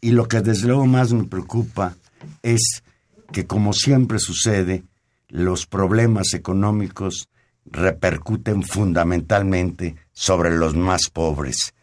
y 0.00 0.12
lo 0.12 0.28
que 0.28 0.40
desde 0.40 0.68
luego 0.68 0.86
más 0.86 1.12
me 1.12 1.24
preocupa 1.24 1.96
es 2.44 2.84
que, 3.32 3.44
como 3.44 3.72
siempre 3.72 4.20
sucede, 4.20 4.84
los 5.30 5.66
problemas 5.66 6.34
económicos 6.34 7.28
repercuten 7.64 8.62
fundamentalmente 8.62 9.96
sobre 10.12 10.50
los 10.56 10.74
más 10.74 11.08
pobres. 11.12 11.74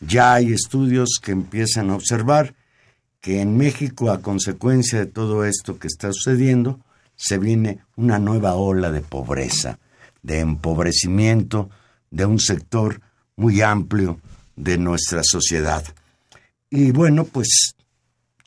Ya 0.00 0.34
hay 0.34 0.52
estudios 0.52 1.18
que 1.22 1.32
empiezan 1.32 1.90
a 1.90 1.94
observar 1.94 2.54
que 3.20 3.40
en 3.40 3.56
México, 3.56 4.10
a 4.10 4.20
consecuencia 4.20 4.98
de 4.98 5.06
todo 5.06 5.44
esto 5.44 5.78
que 5.78 5.86
está 5.86 6.12
sucediendo, 6.12 6.80
se 7.16 7.38
viene 7.38 7.80
una 7.96 8.18
nueva 8.18 8.54
ola 8.54 8.90
de 8.90 9.00
pobreza, 9.00 9.78
de 10.22 10.40
empobrecimiento 10.40 11.70
de 12.10 12.26
un 12.26 12.38
sector 12.38 13.00
muy 13.36 13.62
amplio 13.62 14.20
de 14.56 14.78
nuestra 14.78 15.22
sociedad. 15.24 15.84
Y 16.70 16.90
bueno, 16.90 17.24
pues 17.24 17.74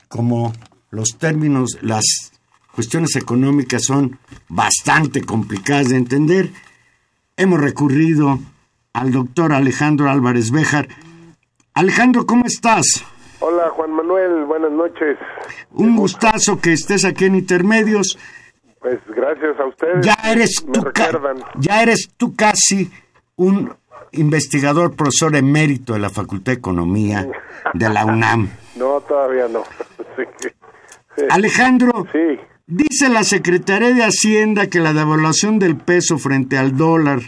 como 0.08 0.52
los 0.90 1.18
términos, 1.18 1.78
las 1.82 2.04
cuestiones 2.78 3.16
económicas 3.16 3.82
son 3.86 4.20
bastante 4.48 5.24
complicadas 5.24 5.88
de 5.88 5.96
entender, 5.96 6.50
hemos 7.36 7.60
recurrido 7.60 8.38
al 8.92 9.10
doctor 9.10 9.52
Alejandro 9.52 10.08
Álvarez 10.08 10.52
Béjar. 10.52 10.86
Alejandro, 11.74 12.24
¿cómo 12.24 12.44
estás? 12.46 13.04
Hola 13.40 13.70
Juan 13.70 13.90
Manuel, 13.90 14.44
buenas 14.44 14.70
noches. 14.70 15.18
Un 15.72 15.96
gustazo 15.96 16.60
que 16.60 16.72
estés 16.72 17.04
aquí 17.04 17.24
en 17.24 17.34
Intermedios. 17.34 18.16
Pues 18.78 19.00
gracias 19.08 19.58
a 19.58 19.66
ustedes. 19.66 20.06
Ya 20.06 20.14
eres 20.30 20.64
me 20.64 20.72
tú, 20.74 20.84
ya 21.58 21.82
eres 21.82 22.10
tú 22.16 22.36
casi 22.36 22.92
un 23.34 23.74
investigador, 24.12 24.94
profesor 24.94 25.34
emérito 25.34 25.94
de 25.94 25.98
la 25.98 26.10
Facultad 26.10 26.52
de 26.52 26.58
Economía 26.58 27.26
de 27.74 27.88
la 27.88 28.04
UNAM. 28.04 28.48
No, 28.76 29.00
todavía 29.00 29.48
no. 29.48 29.64
Sí. 31.16 31.24
Alejandro, 31.30 32.06
Sí. 32.12 32.38
Dice 32.68 33.08
la 33.08 33.24
Secretaría 33.24 33.94
de 33.94 34.04
Hacienda 34.04 34.68
que 34.68 34.78
la 34.78 34.92
devaluación 34.92 35.58
del 35.58 35.76
peso 35.76 36.18
frente 36.18 36.58
al 36.58 36.76
dólar 36.76 37.20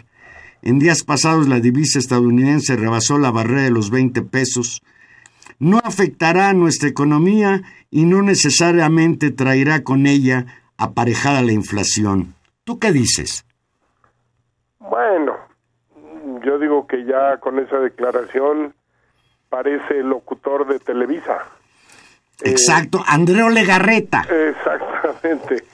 en 0.62 0.78
días 0.78 1.03
pasados 1.03 1.49
la 1.49 1.61
divisa 1.61 1.99
estadounidense 1.99 2.76
rebasó 2.76 3.18
la 3.18 3.30
barrera 3.30 3.62
de 3.62 3.70
los 3.70 3.91
20 3.91 4.20
pesos. 4.22 4.82
No 5.59 5.78
afectará 5.78 6.51
a 6.51 6.55
nuestra 6.55 6.91
economía 6.91 7.62
y 7.91 8.05
no 8.05 8.20
necesariamente 8.20 9.30
traerá 9.30 9.82
con 9.82 10.07
ella 10.07 10.45
aparejada 10.76 11.41
la 11.43 11.53
inflación. 11.53 12.34
¿Tú 12.64 12.78
qué 12.78 12.93
dices? 12.93 13.47
Bueno, 14.78 15.36
yo 16.45 16.59
digo 16.59 16.86
que 16.86 17.05
ya 17.07 17.38
con 17.38 17.59
esa 17.59 17.78
declaración 17.78 18.74
parece 19.49 20.03
locutor 20.03 20.66
de 20.66 20.78
Televisa. 20.78 21.47
Eh, 22.43 22.51
Exacto, 22.51 23.03
Andreo 23.07 23.49
Legarreta. 23.49 24.22
Exactamente. 24.28 25.64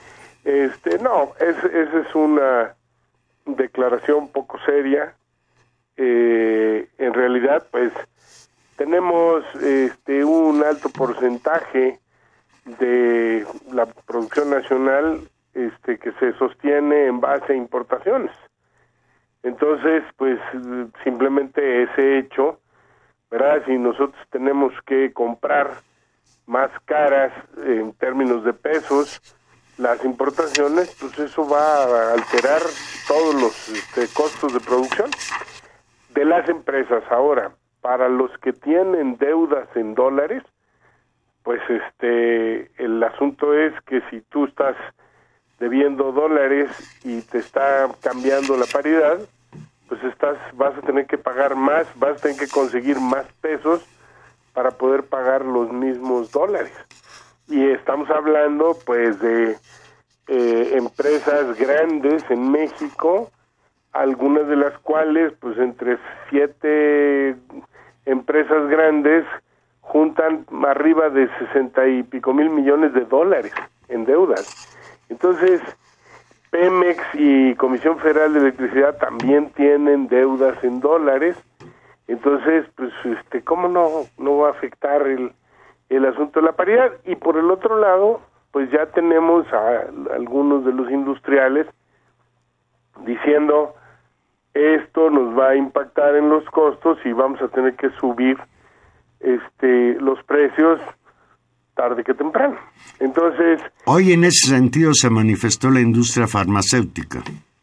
Este, 0.43 0.99
no, 0.99 1.33
es, 1.39 1.57
esa 1.57 1.99
es 1.99 2.15
una 2.15 2.73
declaración 3.45 4.29
poco 4.29 4.59
seria. 4.65 5.13
Eh, 5.97 6.87
en 6.97 7.13
realidad, 7.13 7.65
pues, 7.71 7.91
tenemos 8.77 9.43
este, 9.55 10.23
un 10.23 10.63
alto 10.63 10.89
porcentaje 10.89 11.99
de 12.79 13.45
la 13.71 13.85
producción 13.85 14.49
nacional 14.49 15.21
este, 15.53 15.97
que 15.97 16.11
se 16.13 16.33
sostiene 16.33 17.07
en 17.07 17.19
base 17.19 17.53
a 17.53 17.55
importaciones. 17.55 18.31
Entonces, 19.43 20.03
pues, 20.17 20.39
simplemente 21.03 21.83
ese 21.83 22.19
hecho, 22.19 22.59
¿verdad? 23.31 23.63
Si 23.65 23.77
nosotros 23.77 24.21
tenemos 24.29 24.73
que 24.85 25.13
comprar 25.13 25.81
más 26.47 26.71
caras 26.85 27.31
en 27.65 27.93
términos 27.93 28.43
de 28.43 28.53
pesos 28.53 29.21
las 29.77 30.03
importaciones, 30.03 30.95
pues 30.99 31.19
eso 31.19 31.47
va 31.47 31.83
a 31.83 32.13
alterar 32.13 32.61
todos 33.07 33.35
los 33.35 33.69
este, 33.69 34.07
costos 34.13 34.53
de 34.53 34.59
producción 34.59 35.09
de 36.15 36.25
las 36.25 36.49
empresas. 36.49 37.03
Ahora, 37.11 37.51
para 37.81 38.09
los 38.09 38.35
que 38.39 38.53
tienen 38.53 39.17
deudas 39.17 39.67
en 39.75 39.93
dólares, 39.93 40.43
pues 41.43 41.61
este 41.69 42.71
el 42.83 43.03
asunto 43.03 43.53
es 43.53 43.73
que 43.81 44.01
si 44.09 44.21
tú 44.21 44.45
estás 44.45 44.75
debiendo 45.59 46.11
dólares 46.11 46.71
y 47.03 47.21
te 47.21 47.37
está 47.37 47.87
cambiando 48.01 48.57
la 48.57 48.65
paridad, 48.65 49.19
pues 49.87 50.03
estás 50.05 50.37
vas 50.53 50.75
a 50.75 50.81
tener 50.81 51.05
que 51.05 51.17
pagar 51.17 51.55
más, 51.55 51.87
vas 51.95 52.17
a 52.17 52.21
tener 52.21 52.37
que 52.37 52.47
conseguir 52.47 52.99
más 52.99 53.25
pesos 53.41 53.85
para 54.57 54.71
poder 54.71 55.03
pagar 55.03 55.45
los 55.45 55.71
mismos 55.71 56.31
dólares. 56.31 56.73
Y 57.47 57.63
estamos 57.69 58.09
hablando 58.09 58.75
pues 58.87 59.19
de 59.19 59.55
eh, 60.27 60.71
empresas 60.73 61.55
grandes 61.59 62.23
en 62.31 62.51
México, 62.51 63.29
algunas 63.93 64.47
de 64.47 64.55
las 64.55 64.75
cuales 64.79 65.31
pues 65.39 65.59
entre 65.59 65.99
siete 66.31 67.35
empresas 68.07 68.67
grandes 68.67 69.25
juntan 69.81 70.47
arriba 70.67 71.11
de 71.11 71.29
sesenta 71.37 71.87
y 71.87 72.01
pico 72.01 72.33
mil 72.33 72.49
millones 72.49 72.95
de 72.95 73.05
dólares 73.05 73.53
en 73.89 74.05
deudas. 74.05 74.75
Entonces, 75.09 75.61
Pemex 76.49 76.99
y 77.13 77.53
Comisión 77.57 77.99
Federal 77.99 78.33
de 78.33 78.39
Electricidad 78.39 78.97
también 78.97 79.51
tienen 79.51 80.07
deudas 80.07 80.63
en 80.63 80.79
dólares. 80.79 81.37
Entonces, 82.07 82.65
pues, 82.75 82.91
este, 83.03 83.43
¿cómo 83.43 83.67
no, 83.67 83.87
no 84.17 84.37
va 84.37 84.49
a 84.49 84.51
afectar 84.51 85.05
el, 85.07 85.33
el 85.89 86.05
asunto 86.05 86.39
de 86.39 86.45
la 86.45 86.53
paridad? 86.53 86.91
Y 87.05 87.15
por 87.15 87.37
el 87.37 87.51
otro 87.51 87.79
lado, 87.79 88.21
pues 88.51 88.71
ya 88.71 88.85
tenemos 88.87 89.45
a 89.53 89.87
algunos 90.13 90.65
de 90.65 90.73
los 90.73 90.89
industriales 90.89 91.67
diciendo 93.05 93.75
esto 94.53 95.09
nos 95.09 95.37
va 95.37 95.49
a 95.49 95.55
impactar 95.55 96.15
en 96.15 96.29
los 96.29 96.43
costos 96.45 96.97
y 97.05 97.11
vamos 97.11 97.41
a 97.41 97.47
tener 97.49 97.75
que 97.75 97.89
subir 97.91 98.37
este 99.19 99.95
los 100.01 100.23
precios 100.23 100.79
tarde 101.75 102.03
que 102.03 102.13
temprano. 102.15 102.57
Entonces, 102.99 103.61
Hoy 103.85 104.13
en 104.13 104.23
ese 104.23 104.49
sentido 104.49 104.93
se 104.93 105.09
manifestó 105.11 105.69
la 105.69 105.79
industria 105.79 106.25
farmacéutica. 106.25 107.19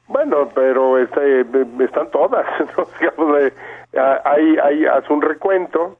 Bueno, 0.06 0.48
pero 0.54 0.98
este, 0.98 1.40
están 1.80 2.10
todas. 2.12 2.46
¿no? 2.78 2.86
Digamos, 3.00 3.52
hay, 3.96 4.56
hay, 4.58 4.86
haz 4.86 5.08
un 5.10 5.22
recuento 5.22 5.98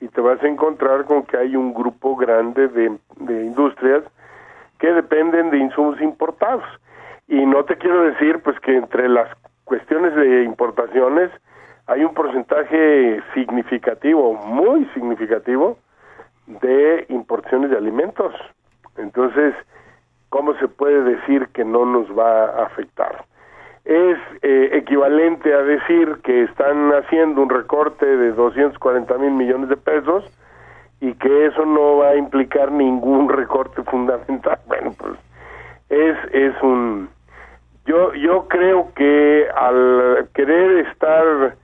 y 0.00 0.08
te 0.08 0.20
vas 0.20 0.42
a 0.42 0.48
encontrar 0.48 1.04
con 1.04 1.24
que 1.24 1.36
hay 1.36 1.56
un 1.56 1.72
grupo 1.72 2.16
grande 2.16 2.68
de, 2.68 2.98
de 3.16 3.44
industrias 3.44 4.02
que 4.78 4.92
dependen 4.92 5.50
de 5.50 5.58
insumos 5.58 6.00
importados. 6.00 6.64
Y 7.28 7.46
no 7.46 7.64
te 7.64 7.76
quiero 7.76 8.02
decir 8.02 8.40
pues 8.42 8.58
que 8.60 8.76
entre 8.76 9.08
las 9.08 9.28
cuestiones 9.64 10.14
de 10.14 10.44
importaciones 10.44 11.30
hay 11.86 12.04
un 12.04 12.14
porcentaje 12.14 13.22
significativo, 13.34 14.34
muy 14.34 14.84
significativo, 14.94 15.78
de 16.46 17.06
importaciones 17.08 17.70
de 17.70 17.76
alimentos. 17.76 18.34
Entonces, 18.96 19.54
¿cómo 20.28 20.54
se 20.58 20.68
puede 20.68 21.02
decir 21.02 21.48
que 21.48 21.64
no 21.64 21.84
nos 21.84 22.06
va 22.16 22.44
a 22.46 22.64
afectar? 22.64 23.24
Es 23.84 24.18
eh, 24.42 24.70
equivalente 24.72 25.52
a 25.52 25.62
decir 25.62 26.20
que 26.24 26.44
están 26.44 26.90
haciendo 26.94 27.42
un 27.42 27.50
recorte 27.50 28.06
de 28.06 28.32
240 28.32 29.18
mil 29.18 29.32
millones 29.32 29.68
de 29.68 29.76
pesos 29.76 30.24
y 31.00 31.12
que 31.14 31.46
eso 31.46 31.66
no 31.66 31.98
va 31.98 32.10
a 32.10 32.16
implicar 32.16 32.72
ningún 32.72 33.28
recorte 33.28 33.82
fundamental. 33.82 34.58
Bueno, 34.66 34.94
pues 34.98 35.12
es, 35.90 36.16
es 36.32 36.54
un... 36.62 37.10
Yo, 37.86 38.14
yo 38.14 38.48
creo 38.48 38.88
que 38.94 39.46
al 39.54 40.28
querer 40.32 40.86
estar 40.86 41.54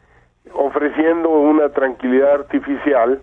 ofreciendo 0.53 1.31
una 1.31 1.71
tranquilidad 1.71 2.33
artificial, 2.33 3.23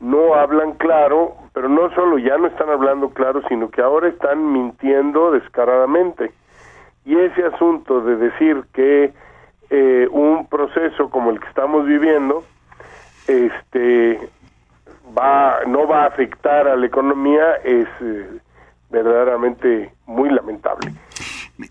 no 0.00 0.34
hablan 0.34 0.72
claro, 0.72 1.34
pero 1.52 1.68
no 1.68 1.90
solo 1.94 2.18
ya 2.18 2.38
no 2.38 2.46
están 2.46 2.70
hablando 2.70 3.10
claro, 3.10 3.42
sino 3.48 3.70
que 3.70 3.82
ahora 3.82 4.08
están 4.08 4.52
mintiendo 4.52 5.30
descaradamente. 5.32 6.32
Y 7.06 7.16
ese 7.16 7.44
asunto 7.44 8.00
de 8.02 8.16
decir 8.16 8.64
que 8.74 9.12
eh, 9.70 10.08
un 10.10 10.46
proceso 10.48 11.08
como 11.08 11.30
el 11.30 11.40
que 11.40 11.46
estamos 11.48 11.86
viviendo, 11.86 12.44
este, 13.28 14.18
va, 15.16 15.58
no 15.66 15.86
va 15.86 16.02
a 16.04 16.06
afectar 16.08 16.66
a 16.68 16.76
la 16.76 16.86
economía 16.86 17.54
es 17.64 17.86
eh, 18.00 18.26
verdaderamente 18.90 19.92
muy 20.06 20.30
lamentable. 20.30 20.92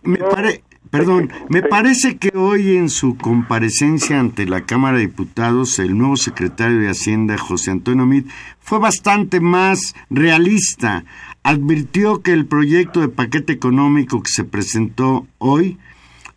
Me, 0.03 0.17
pare- 0.17 0.63
Perdón, 0.91 1.29
me 1.49 1.61
parece 1.63 2.17
que 2.17 2.31
hoy 2.37 2.77
en 2.77 2.89
su 2.89 3.17
comparecencia 3.17 4.17
ante 4.19 4.45
la 4.45 4.61
Cámara 4.61 4.95
de 4.97 5.07
Diputados, 5.07 5.77
el 5.79 5.97
nuevo 5.97 6.15
secretario 6.15 6.79
de 6.79 6.89
Hacienda, 6.89 7.37
José 7.37 7.71
Antonio 7.71 8.05
Mid, 8.05 8.25
fue 8.61 8.79
bastante 8.79 9.41
más 9.41 9.93
realista. 10.09 11.03
Advirtió 11.45 12.23
que 12.23 12.33
el 12.33 12.47
proyecto 12.47 13.01
de 13.01 13.07
paquete 13.07 13.53
económico 13.53 14.23
que 14.23 14.31
se 14.31 14.45
presentó 14.45 15.27
hoy 15.37 15.77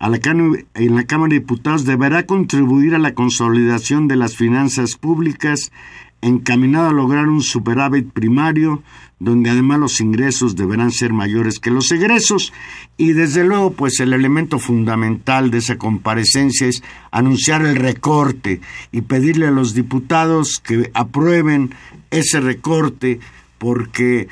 en 0.00 0.96
la 0.96 1.04
Cámara 1.04 1.30
de 1.30 1.40
Diputados 1.40 1.86
deberá 1.86 2.26
contribuir 2.26 2.94
a 2.94 2.98
la 2.98 3.14
consolidación 3.14 4.06
de 4.06 4.16
las 4.16 4.36
finanzas 4.36 4.96
públicas 4.96 5.72
encaminado 6.20 6.88
a 6.88 6.92
lograr 6.92 7.26
un 7.26 7.40
superávit 7.40 8.10
primario 8.10 8.82
donde 9.18 9.48
además 9.48 9.78
los 9.78 10.02
ingresos 10.02 10.56
deberán 10.56 10.90
ser 10.90 11.14
mayores 11.14 11.58
que 11.58 11.70
los 11.70 11.90
egresos. 11.90 12.52
Y 12.98 13.14
desde 13.14 13.44
luego 13.44 13.72
pues 13.72 14.00
el 14.00 14.12
elemento 14.12 14.58
fundamental 14.58 15.50
de 15.50 15.56
esa 15.56 15.78
comparecencia 15.78 16.66
es 16.66 16.82
anunciar 17.10 17.62
el 17.62 17.76
recorte 17.76 18.60
y 18.92 19.00
pedirle 19.00 19.46
a 19.46 19.52
los 19.52 19.72
diputados 19.72 20.58
que 20.62 20.90
aprueben 20.92 21.74
ese 22.10 22.40
recorte 22.40 23.20
porque 23.56 24.28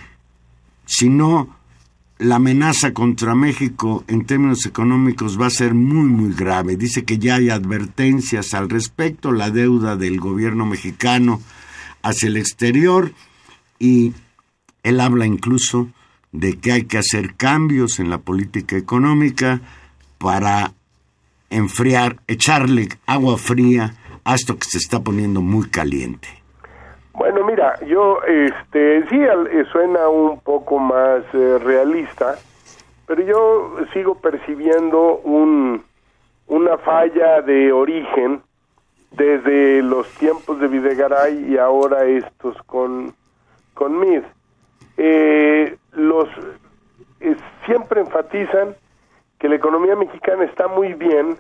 si 0.87 1.09
no 1.11 1.55
la 2.19 2.37
amenaza 2.37 2.95
contra 2.95 3.35
México 3.35 4.05
en 4.09 4.25
términos 4.25 4.65
económicos 4.65 5.39
va 5.39 5.47
a 5.47 5.51
ser 5.51 5.75
muy, 5.75 6.09
muy 6.09 6.33
grave. 6.33 6.77
Dice 6.77 7.05
que 7.05 7.19
ya 7.19 7.35
hay 7.35 7.51
advertencias 7.51 8.55
al 8.55 8.71
respecto, 8.71 9.33
la 9.33 9.51
deuda 9.51 9.97
del 9.97 10.19
gobierno 10.19 10.65
mexicano 10.65 11.43
hacia 12.03 12.29
el 12.29 12.39
exterior 12.39 13.13
y 13.79 14.15
él 14.83 15.01
habla 15.01 15.27
incluso 15.27 15.91
de 16.33 16.59
que 16.59 16.73
hay 16.73 16.85
que 16.85 16.99
hacer 16.99 17.35
cambios 17.35 17.99
en 17.99 18.09
la 18.09 18.19
política 18.19 18.77
económica 18.77 19.61
para 20.19 20.73
enfriar, 21.51 22.21
echarle 22.27 22.89
agua 23.07 23.37
fría 23.37 23.97
a 24.25 24.35
esto 24.35 24.59
que 24.59 24.69
se 24.69 24.79
está 24.79 25.03
poniendo 25.03 25.43
muy 25.43 25.69
caliente. 25.69 26.29
Bueno, 27.17 27.45
mira, 27.45 27.81
yo, 27.87 28.23
este, 28.25 29.09
sí, 29.09 29.19
eh, 29.19 29.65
suena 29.73 30.07
un 30.07 30.39
poco 30.41 30.79
más 30.79 31.23
eh, 31.33 31.59
realista, 31.65 32.37
pero 33.07 33.23
yo 33.23 33.77
sigo 33.95 34.17
percibiendo 34.17 35.21
un, 35.25 35.83
una 36.47 36.77
falla 36.77 37.41
de 37.41 37.73
origen 37.73 38.43
desde 39.13 39.81
los 39.81 40.07
tiempos 40.19 40.61
de 40.61 40.69
Videgaray 40.69 41.53
y 41.53 41.57
ahora 41.57 42.05
estos 42.05 42.55
con, 42.65 43.15
con 43.73 43.99
Mid. 43.99 44.21
Eh, 44.99 45.75
los 45.93 46.29
eh, 47.21 47.35
siempre 47.65 48.03
enfatizan 48.03 48.77
que 49.39 49.49
la 49.49 49.55
economía 49.55 49.97
mexicana 49.97 50.45
está 50.45 50.69
muy 50.69 50.93
bien 50.93 51.39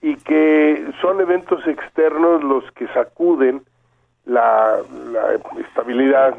y 0.00 0.16
que 0.16 0.90
son 1.02 1.20
eventos 1.20 1.66
externos 1.66 2.42
los 2.42 2.64
que 2.72 2.88
sacuden 2.94 3.62
la, 4.24 4.78
la 5.10 5.34
estabilidad 5.60 6.34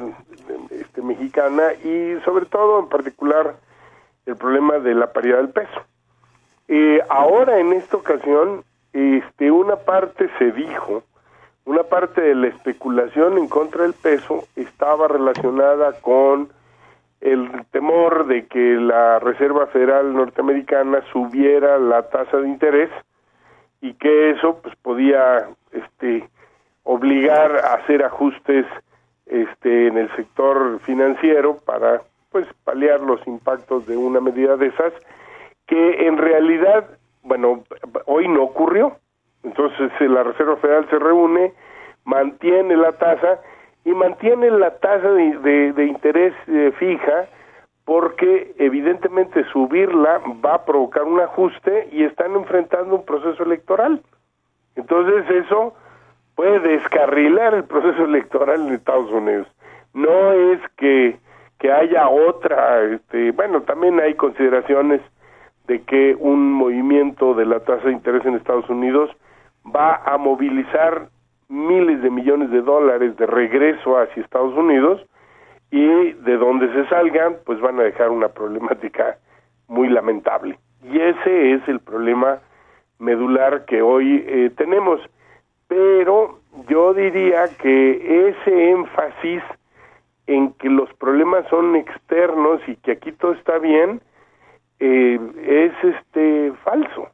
este, 0.69 1.01
mexicana 1.01 1.73
y 1.83 2.19
sobre 2.23 2.45
todo 2.45 2.79
en 2.79 2.89
particular 2.89 3.55
el 4.25 4.35
problema 4.35 4.79
de 4.79 4.95
la 4.95 5.11
paridad 5.11 5.37
del 5.37 5.49
peso. 5.49 5.81
Eh, 6.67 7.01
ahora 7.09 7.59
en 7.59 7.73
esta 7.73 7.97
ocasión, 7.97 8.63
este, 8.93 9.51
una 9.51 9.75
parte 9.75 10.29
se 10.37 10.51
dijo, 10.51 11.03
una 11.65 11.83
parte 11.83 12.21
de 12.21 12.35
la 12.35 12.47
especulación 12.47 13.37
en 13.37 13.47
contra 13.47 13.83
del 13.83 13.93
peso 13.93 14.43
estaba 14.55 15.07
relacionada 15.07 15.93
con 16.01 16.49
el 17.21 17.49
temor 17.71 18.27
de 18.27 18.47
que 18.47 18.75
la 18.75 19.19
Reserva 19.19 19.67
Federal 19.67 20.13
norteamericana 20.13 21.01
subiera 21.11 21.77
la 21.77 22.03
tasa 22.09 22.37
de 22.37 22.47
interés 22.49 22.89
y 23.79 23.93
que 23.93 24.31
eso 24.31 24.59
pues 24.61 24.75
podía 24.77 25.47
este 25.71 26.27
obligar 26.83 27.55
a 27.57 27.75
hacer 27.75 28.03
ajustes 28.03 28.65
este 29.25 29.87
en 29.87 29.97
el 29.97 30.13
sector 30.15 30.79
financiero 30.81 31.57
para 31.65 32.01
pues 32.29 32.45
paliar 32.63 32.99
los 32.99 33.25
impactos 33.27 33.85
de 33.87 33.95
una 33.95 34.19
medida 34.19 34.57
de 34.57 34.67
esas 34.67 34.91
que 35.65 36.07
en 36.07 36.17
realidad 36.17 36.85
bueno 37.23 37.63
hoy 38.05 38.27
no 38.27 38.43
ocurrió 38.43 38.97
entonces 39.43 39.91
eh, 39.99 40.09
la 40.09 40.23
Reserva 40.23 40.57
Federal 40.57 40.87
se 40.89 40.99
reúne 40.99 41.53
mantiene 42.05 42.75
la 42.75 42.91
tasa 42.93 43.39
y 43.85 43.91
mantiene 43.91 44.49
la 44.51 44.71
tasa 44.79 45.09
de, 45.11 45.71
de- 45.73 45.85
interés 45.85 46.33
eh, 46.47 46.71
fija 46.77 47.27
porque 47.85 48.53
evidentemente 48.59 49.43
subirla 49.51 50.21
va 50.45 50.55
a 50.55 50.65
provocar 50.65 51.03
un 51.03 51.19
ajuste 51.19 51.89
y 51.91 52.03
están 52.03 52.33
enfrentando 52.33 52.95
un 52.95 53.03
proceso 53.05 53.43
electoral. 53.43 54.01
Entonces 54.77 55.29
eso 55.29 55.73
puede 56.35 56.59
descarrilar 56.59 57.53
el 57.53 57.63
proceso 57.63 58.05
electoral 58.05 58.67
en 58.67 58.73
Estados 58.73 59.11
Unidos. 59.11 59.47
No 59.93 60.31
es 60.31 60.59
que, 60.77 61.17
que 61.59 61.71
haya 61.71 62.09
otra, 62.09 62.81
este, 62.83 63.31
bueno, 63.31 63.61
también 63.61 63.99
hay 63.99 64.15
consideraciones 64.15 65.01
de 65.67 65.81
que 65.83 66.15
un 66.19 66.51
movimiento 66.51 67.33
de 67.33 67.45
la 67.45 67.59
tasa 67.61 67.87
de 67.87 67.93
interés 67.93 68.25
en 68.25 68.35
Estados 68.35 68.69
Unidos 68.69 69.09
va 69.63 69.95
a 70.05 70.17
movilizar 70.17 71.07
miles 71.47 72.01
de 72.01 72.09
millones 72.09 72.49
de 72.51 72.61
dólares 72.61 73.15
de 73.17 73.25
regreso 73.25 73.97
hacia 73.97 74.23
Estados 74.23 74.55
Unidos 74.55 75.05
y 75.71 76.13
de 76.13 76.37
donde 76.37 76.71
se 76.73 76.87
salgan, 76.89 77.37
pues 77.45 77.59
van 77.61 77.79
a 77.79 77.83
dejar 77.83 78.09
una 78.09 78.29
problemática 78.29 79.17
muy 79.67 79.89
lamentable. 79.89 80.57
Y 80.83 80.99
ese 80.99 81.53
es 81.53 81.67
el 81.67 81.79
problema 81.79 82.39
medular 82.99 83.65
que 83.65 83.81
hoy 83.81 84.23
eh, 84.27 84.51
tenemos. 84.55 84.99
Pero 85.75 86.37
yo 86.69 86.93
diría 86.93 87.47
que 87.57 88.27
ese 88.29 88.69
énfasis 88.69 89.41
en 90.27 90.53
que 90.53 90.69
los 90.69 90.93
problemas 90.93 91.47
son 91.49 91.75
externos 91.75 92.61
y 92.67 92.75
que 92.75 92.91
aquí 92.91 93.11
todo 93.11 93.31
está 93.33 93.57
bien 93.57 93.99
eh, 94.79 95.19
es 95.47 95.95
este 95.95 96.53
falso. 96.63 97.09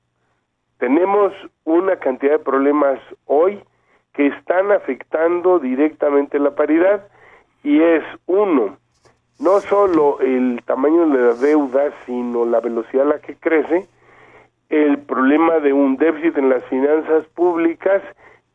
Tenemos 0.78 1.32
una 1.64 1.96
cantidad 1.96 2.34
de 2.34 2.40
problemas 2.40 3.00
hoy 3.28 3.64
que 4.12 4.28
están 4.28 4.74
afectando 4.74 5.60
directamente 5.60 6.38
la 6.38 6.54
paridad 6.54 7.08
y 7.64 7.82
es 7.82 8.04
uno, 8.26 8.78
no 9.40 9.62
solo 9.62 10.20
el 10.20 10.62
tamaño 10.66 11.08
de 11.08 11.18
la 11.18 11.34
deuda, 11.36 11.94
sino 12.06 12.44
la 12.46 12.60
velocidad 12.60 13.06
a 13.06 13.16
la 13.16 13.20
que 13.22 13.38
crece, 13.38 13.88
el 14.68 14.98
problema 14.98 15.60
de 15.60 15.72
un 15.72 15.96
déficit 15.96 16.38
en 16.38 16.50
las 16.50 16.66
finanzas 16.66 17.26
públicas 17.28 18.04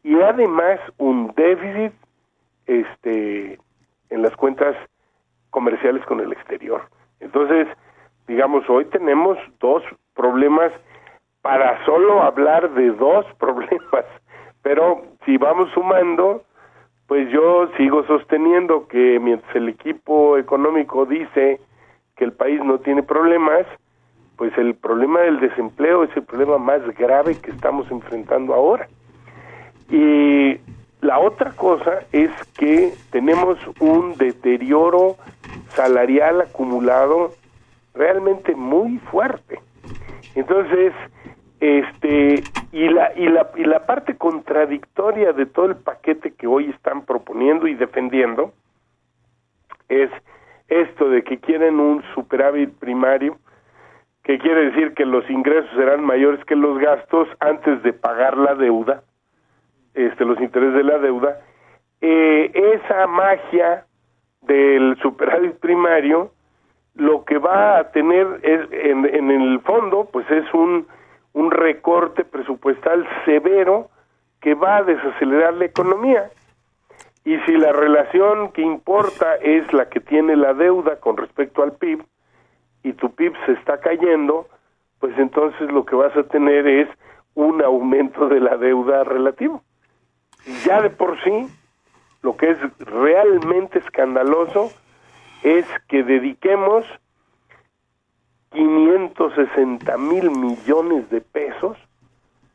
y 0.05 0.21
además 0.21 0.79
un 0.99 1.33
déficit 1.35 1.93
este 2.67 3.59
en 4.11 4.23
las 4.23 4.37
cuentas 4.37 4.77
comerciales 5.51 6.05
con 6.05 6.21
el 6.21 6.33
exterior. 6.33 6.83
Entonces, 7.21 7.67
digamos, 8.29 8.69
hoy 8.69 8.85
tenemos 8.85 9.39
dos 9.59 9.83
problemas 10.15 10.73
para 11.43 11.85
solo 11.85 12.23
hablar 12.23 12.73
de 12.75 12.91
dos 12.93 13.27
problemas, 13.39 14.05
pero 14.63 15.03
si 15.25 15.37
vamos 15.39 15.71
sumando, 15.73 16.43
pues 17.07 17.29
yo 17.31 17.69
sigo 17.77 18.05
sosteniendo 18.07 18.87
que 18.89 19.19
mientras 19.21 19.55
el 19.57 19.69
equipo 19.69 20.37
económico 20.39 21.07
dice 21.07 21.61
que 22.17 22.25
el 22.25 22.33
país 22.33 22.63
no 22.63 22.79
tiene 22.79 23.03
problemas, 23.03 23.67
pues 24.37 24.57
el 24.59 24.75
problema 24.75 25.21
del 25.21 25.41
desempleo 25.41 26.05
es 26.05 26.17
el 26.17 26.25
problema 26.25 26.59
más 26.59 26.83
grave 26.97 27.41
que 27.41 27.51
estamos 27.51 27.91
enfrentando 27.91 28.55
ahora. 28.55 28.87
Y 29.95 30.59
la 31.03 31.21
otra 31.21 31.53
cosa 31.53 32.01
es 32.11 32.29
que 32.59 32.93
tenemos 33.13 33.57
un 33.79 34.17
deterioro 34.17 35.15
salarial 35.69 36.41
acumulado 36.41 37.31
realmente 37.95 38.57
muy 38.57 38.99
fuerte. 38.99 39.61
Entonces, 40.35 40.93
este 41.61 42.43
y 42.73 42.89
la 42.89 43.13
y 43.15 43.29
la 43.29 43.49
y 43.55 43.63
la 43.63 43.87
parte 43.87 44.17
contradictoria 44.17 45.33
de 45.33 45.47
todo 45.47 45.67
el 45.67 45.77
paquete 45.77 46.33
que 46.33 46.49
hoy 46.49 46.71
están 46.71 47.03
proponiendo 47.07 47.69
y 47.69 47.75
defendiendo 47.75 48.53
es 49.89 50.11
esto 50.67 51.09
de 51.09 51.23
que 51.23 51.39
quieren 51.39 51.79
un 51.79 52.03
superávit 52.17 52.71
primario 52.81 53.39
que 54.25 54.39
quiere 54.39 54.73
decir 54.73 54.95
que 54.95 55.05
los 55.05 55.29
ingresos 55.31 55.71
serán 55.77 56.03
mayores 56.03 56.45
que 56.47 56.57
los 56.57 56.81
gastos 56.81 57.29
antes 57.39 57.81
de 57.85 57.93
pagar 57.93 58.37
la 58.37 58.57
deuda, 58.57 59.05
este, 59.95 60.25
los 60.25 60.41
intereses 60.41 60.75
de 60.75 60.85
la 60.85 60.99
deuda, 60.99 61.41
eh, 62.01 62.51
esa 62.55 63.07
magia 63.07 63.87
del 64.43 64.97
superávit 65.01 65.55
primario, 65.59 66.33
lo 66.95 67.25
que 67.25 67.39
va 67.39 67.79
a 67.79 67.91
tener 67.91 68.27
es, 68.43 68.61
en, 68.71 69.07
en 69.07 69.31
el 69.31 69.61
fondo, 69.61 70.09
pues 70.13 70.31
es 70.31 70.53
un, 70.53 70.87
un 71.33 71.51
recorte 71.51 72.25
presupuestal 72.25 73.07
severo 73.25 73.91
que 74.41 74.55
va 74.55 74.79
a 74.79 74.83
desacelerar 74.83 75.55
la 75.55 75.65
economía. 75.65 76.31
Y 77.25 77.39
si 77.47 77.53
la 77.53 77.73
relación 77.73 78.53
que 78.53 78.61
importa 78.61 79.37
es 79.37 79.73
la 79.73 79.89
que 79.89 80.01
tiene 80.01 80.37
la 80.37 80.53
deuda 80.53 80.97
con 81.01 81.17
respecto 81.17 81.63
al 81.63 81.73
PIB, 81.73 82.05
y 82.83 82.93
tu 82.93 83.11
PIB 83.15 83.33
se 83.47 83.53
está 83.53 83.79
cayendo, 83.79 84.47
pues 85.01 85.19
entonces 85.19 85.73
lo 85.73 85.85
que 85.85 85.97
vas 85.97 86.15
a 86.17 86.23
tener 86.25 86.67
es 86.67 86.89
un 87.35 87.63
aumento 87.63 88.29
de 88.29 88.41
la 88.41 88.57
deuda 88.57 89.03
relativo. 89.05 89.63
Ya 90.67 90.83
de 90.83 90.91
por 90.91 91.23
sí, 91.23 91.49
lo 92.23 92.37
que 92.37 92.51
es 92.51 92.59
realmente 92.79 93.79
escandaloso 93.79 94.73
es 95.43 95.67
que 95.89 96.03
dediquemos 96.03 96.85
560 98.53 99.97
mil 99.99 100.31
millones 100.31 101.11
de 101.11 101.21
pesos 101.21 101.77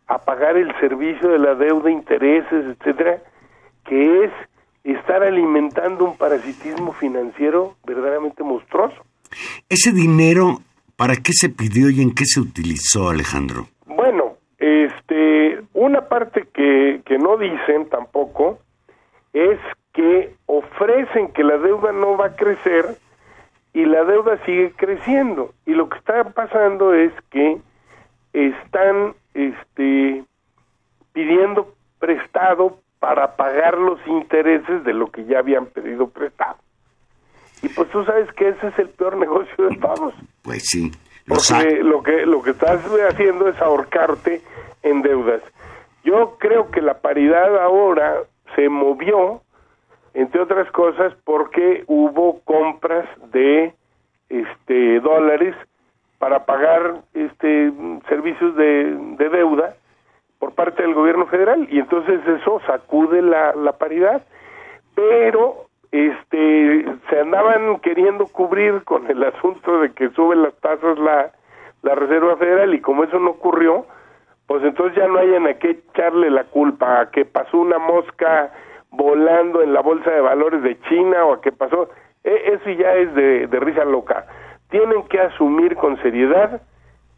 a 0.07 0.17
pagar 0.19 0.57
el 0.57 0.73
servicio 0.79 1.29
de 1.29 1.39
la 1.39 1.55
deuda, 1.55 1.91
intereses, 1.91 2.65
etcétera, 2.65 3.21
que 3.85 4.23
es 4.23 4.31
estar 4.83 5.21
alimentando 5.21 6.05
un 6.05 6.17
parasitismo 6.17 6.93
financiero 6.93 7.75
verdaderamente 7.85 8.43
monstruoso. 8.43 8.95
Ese 9.67 9.91
dinero, 9.91 10.61
¿para 10.95 11.15
qué 11.17 11.31
se 11.33 11.49
pidió 11.49 11.89
y 11.89 12.01
en 12.01 12.15
qué 12.15 12.25
se 12.25 12.39
utilizó, 12.39 13.09
Alejandro? 13.09 13.67
Una 15.79 16.09
parte 16.09 16.45
que, 16.53 17.01
que 17.05 17.17
no 17.17 17.37
dicen 17.37 17.87
tampoco 17.87 18.59
es 19.31 19.57
que 19.93 20.35
ofrecen 20.45 21.31
que 21.31 21.41
la 21.41 21.57
deuda 21.57 21.93
no 21.93 22.17
va 22.17 22.25
a 22.25 22.35
crecer 22.35 22.97
y 23.71 23.85
la 23.85 24.03
deuda 24.03 24.43
sigue 24.45 24.73
creciendo. 24.75 25.53
Y 25.65 25.71
lo 25.75 25.87
que 25.87 25.97
está 25.97 26.25
pasando 26.31 26.93
es 26.93 27.13
que 27.29 27.61
están 28.33 29.13
este, 29.33 30.25
pidiendo 31.13 31.73
prestado 31.97 32.79
para 32.99 33.37
pagar 33.37 33.77
los 33.77 34.05
intereses 34.05 34.83
de 34.83 34.93
lo 34.93 35.09
que 35.09 35.23
ya 35.23 35.39
habían 35.39 35.67
pedido 35.67 36.09
prestado. 36.09 36.57
Y 37.61 37.69
pues 37.69 37.89
tú 37.89 38.03
sabes 38.03 38.29
que 38.33 38.49
ese 38.49 38.67
es 38.67 38.79
el 38.79 38.89
peor 38.89 39.15
negocio 39.15 39.69
de 39.69 39.77
todos. 39.77 40.13
Pues 40.41 40.61
sí. 40.65 40.91
Lo 41.25 41.35
Porque 41.35 41.83
lo 41.83 42.03
que, 42.03 42.25
lo 42.25 42.41
que 42.41 42.49
estás 42.49 42.81
haciendo 43.09 43.47
es 43.47 43.61
ahorcarte 43.61 44.41
en 44.83 45.01
deudas. 45.03 45.41
Yo 46.03 46.37
creo 46.39 46.71
que 46.71 46.81
la 46.81 46.99
paridad 46.99 47.57
ahora 47.61 48.23
se 48.55 48.69
movió, 48.69 49.41
entre 50.13 50.41
otras 50.41 50.71
cosas, 50.71 51.13
porque 51.23 51.83
hubo 51.87 52.39
compras 52.41 53.07
de 53.31 53.73
este 54.29 54.99
dólares 54.99 55.55
para 56.17 56.45
pagar 56.45 57.01
este 57.13 57.71
servicios 58.07 58.55
de, 58.55 58.95
de 59.17 59.29
deuda 59.29 59.75
por 60.39 60.53
parte 60.53 60.81
del 60.81 60.93
gobierno 60.93 61.25
federal 61.27 61.67
y 61.69 61.79
entonces 61.79 62.19
eso 62.27 62.61
sacude 62.65 63.21
la, 63.21 63.53
la 63.55 63.73
paridad. 63.73 64.23
Pero 64.95 65.67
este 65.91 66.85
se 67.09 67.19
andaban 67.19 67.79
queriendo 67.79 68.25
cubrir 68.27 68.83
con 68.83 69.09
el 69.09 69.23
asunto 69.23 69.79
de 69.81 69.91
que 69.91 70.09
suben 70.11 70.43
las 70.43 70.53
tasas 70.55 70.97
la, 70.99 71.31
la 71.81 71.95
Reserva 71.95 72.37
Federal 72.37 72.73
y 72.73 72.81
como 72.81 73.03
eso 73.03 73.19
no 73.19 73.31
ocurrió, 73.31 73.85
pues 74.49 74.63
entonces 74.63 74.97
ya 74.97 75.07
no 75.07 75.19
hayan 75.19 75.45
a 75.45 75.53
qué 75.59 75.69
echarle 75.69 76.31
la 76.31 76.43
culpa, 76.45 77.01
a 77.01 77.11
que 77.11 77.23
pasó 77.23 77.59
una 77.59 77.77
mosca 77.77 78.51
volando 78.89 79.61
en 79.61 79.73
la 79.75 79.81
bolsa 79.81 80.09
de 80.09 80.21
valores 80.21 80.63
de 80.63 80.81
China 80.89 81.23
o 81.25 81.33
a 81.33 81.41
que 81.41 81.51
pasó, 81.51 81.87
e- 82.23 82.53
eso 82.53 82.67
ya 82.71 82.95
es 82.95 83.13
de, 83.13 83.45
de 83.45 83.59
risa 83.59 83.85
loca. 83.85 84.25
Tienen 84.71 85.03
que 85.03 85.19
asumir 85.19 85.75
con 85.75 86.01
seriedad 86.01 86.63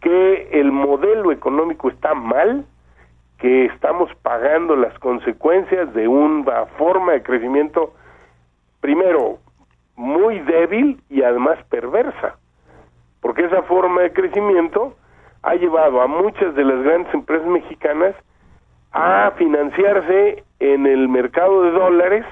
que 0.01 0.49
el 0.59 0.73
modelo 0.73 1.31
económico 1.31 1.87
está 1.87 2.13
mal, 2.13 2.65
que 3.37 3.63
estamos 3.67 4.13
pagando 4.23 4.75
las 4.75 4.99
consecuencias 4.99 5.93
de 5.93 6.09
una 6.09 6.65
forma 6.77 7.13
de 7.13 7.23
crecimiento, 7.23 7.93
primero, 8.81 9.37
muy 9.95 10.39
débil 10.39 11.01
y 11.09 11.23
además 11.23 11.63
perversa, 11.69 12.35
porque 13.21 13.45
esa 13.45 13.61
forma 13.61 14.01
de 14.01 14.11
crecimiento 14.11 14.97
ha 15.43 15.55
llevado 15.55 16.01
a 16.01 16.07
muchas 16.07 16.55
de 16.55 16.63
las 16.63 16.83
grandes 16.83 17.13
empresas 17.13 17.47
mexicanas 17.47 18.15
a 18.91 19.31
financiarse 19.37 20.43
en 20.59 20.85
el 20.85 21.07
mercado 21.09 21.63
de 21.63 21.71
dólares, 21.71 22.25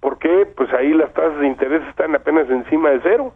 porque 0.00 0.46
pues 0.56 0.72
ahí 0.72 0.92
las 0.92 1.12
tasas 1.14 1.40
de 1.40 1.46
interés 1.46 1.82
están 1.88 2.14
apenas 2.14 2.48
encima 2.48 2.90
de 2.90 3.00
cero. 3.02 3.34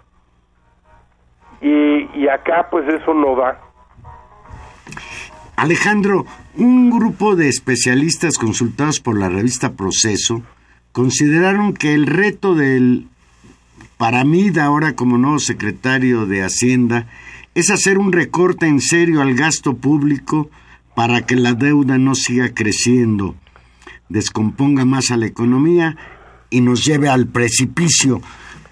Y, 1.61 2.09
y 2.19 2.29
acá 2.29 2.69
pues 2.71 2.87
eso 2.89 3.13
no 3.13 3.37
da. 3.37 3.61
Alejandro, 5.57 6.25
un 6.57 6.91
grupo 6.91 7.37
de 7.37 7.49
especialistas 7.49 8.39
consultados 8.39 9.01
por 9.01 9.19
la 9.19 9.29
revista 9.29 9.73
Proceso 9.73 10.43
consideraron 10.93 11.75
que 11.75 11.93
el 11.95 12.07
reto 12.07 12.55
del 12.55 13.09
para 13.99 14.25
mí 14.25 14.49
de 14.49 14.63
ahora 14.63 14.95
como 14.95 15.19
nuevo 15.19 15.39
secretario 15.39 16.25
de 16.25 16.43
Hacienda 16.43 17.07
es 17.55 17.71
hacer 17.71 17.99
un 17.99 18.13
recorte 18.13 18.67
en 18.67 18.81
serio 18.81 19.21
al 19.23 19.35
gasto 19.35 19.75
público 19.77 20.51
para 20.95 21.23
que 21.23 21.37
la 21.37 21.55
deuda 21.55 21.99
no 21.99 22.15
siga 22.15 22.53
creciendo, 22.55 23.35
descomponga 24.09 24.85
más 24.85 25.11
a 25.11 25.17
la 25.17 25.27
economía 25.27 25.97
y 26.51 26.61
nos 26.61 26.85
lleve 26.85 27.09
al 27.09 27.27
precipicio. 27.27 28.21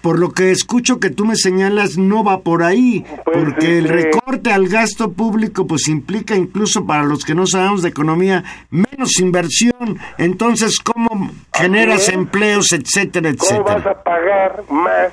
Por 0.01 0.17
lo 0.17 0.31
que 0.31 0.51
escucho 0.51 0.99
que 1.01 1.09
tú 1.09 1.25
me 1.25 1.35
señalas, 1.35 1.97
no 1.97 2.23
va 2.23 2.39
por 2.39 2.63
ahí, 2.63 3.05
Pues, 3.25 3.37
porque 3.37 3.79
el 3.79 3.85
este- 3.87 3.97
recorte 4.03 4.51
al 4.53 4.69
gasto 4.69 5.11
público 5.11 5.67
pues 5.67 5.89
implica 5.89 6.35
incluso 6.37 6.85
para 6.85 7.03
los 7.03 7.25
que 7.25 7.35
no 7.35 7.45
sabemos 7.45 7.81
de 7.81 7.89
economía 7.89 8.45
menos 8.69 9.19
inversión. 9.19 9.99
Entonces, 10.17 10.79
¿cómo 10.79 11.29
generas 11.53 12.07
es. 12.07 12.13
empleos, 12.13 12.71
etcétera, 12.71 13.31
¿Cómo 13.37 13.63
vas 13.63 13.71
etcétera? 13.77 13.91
a 13.91 14.03
pagar 14.03 14.63
más 14.71 15.11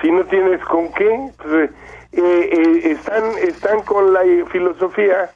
si 0.00 0.10
no 0.12 0.24
tienes 0.26 0.60
con 0.64 0.92
qué? 0.92 1.30
Pues, 1.42 1.70
están, 2.16 3.38
están 3.38 3.82
con 3.82 4.12
la 4.12 4.22
filosofía 4.50 5.32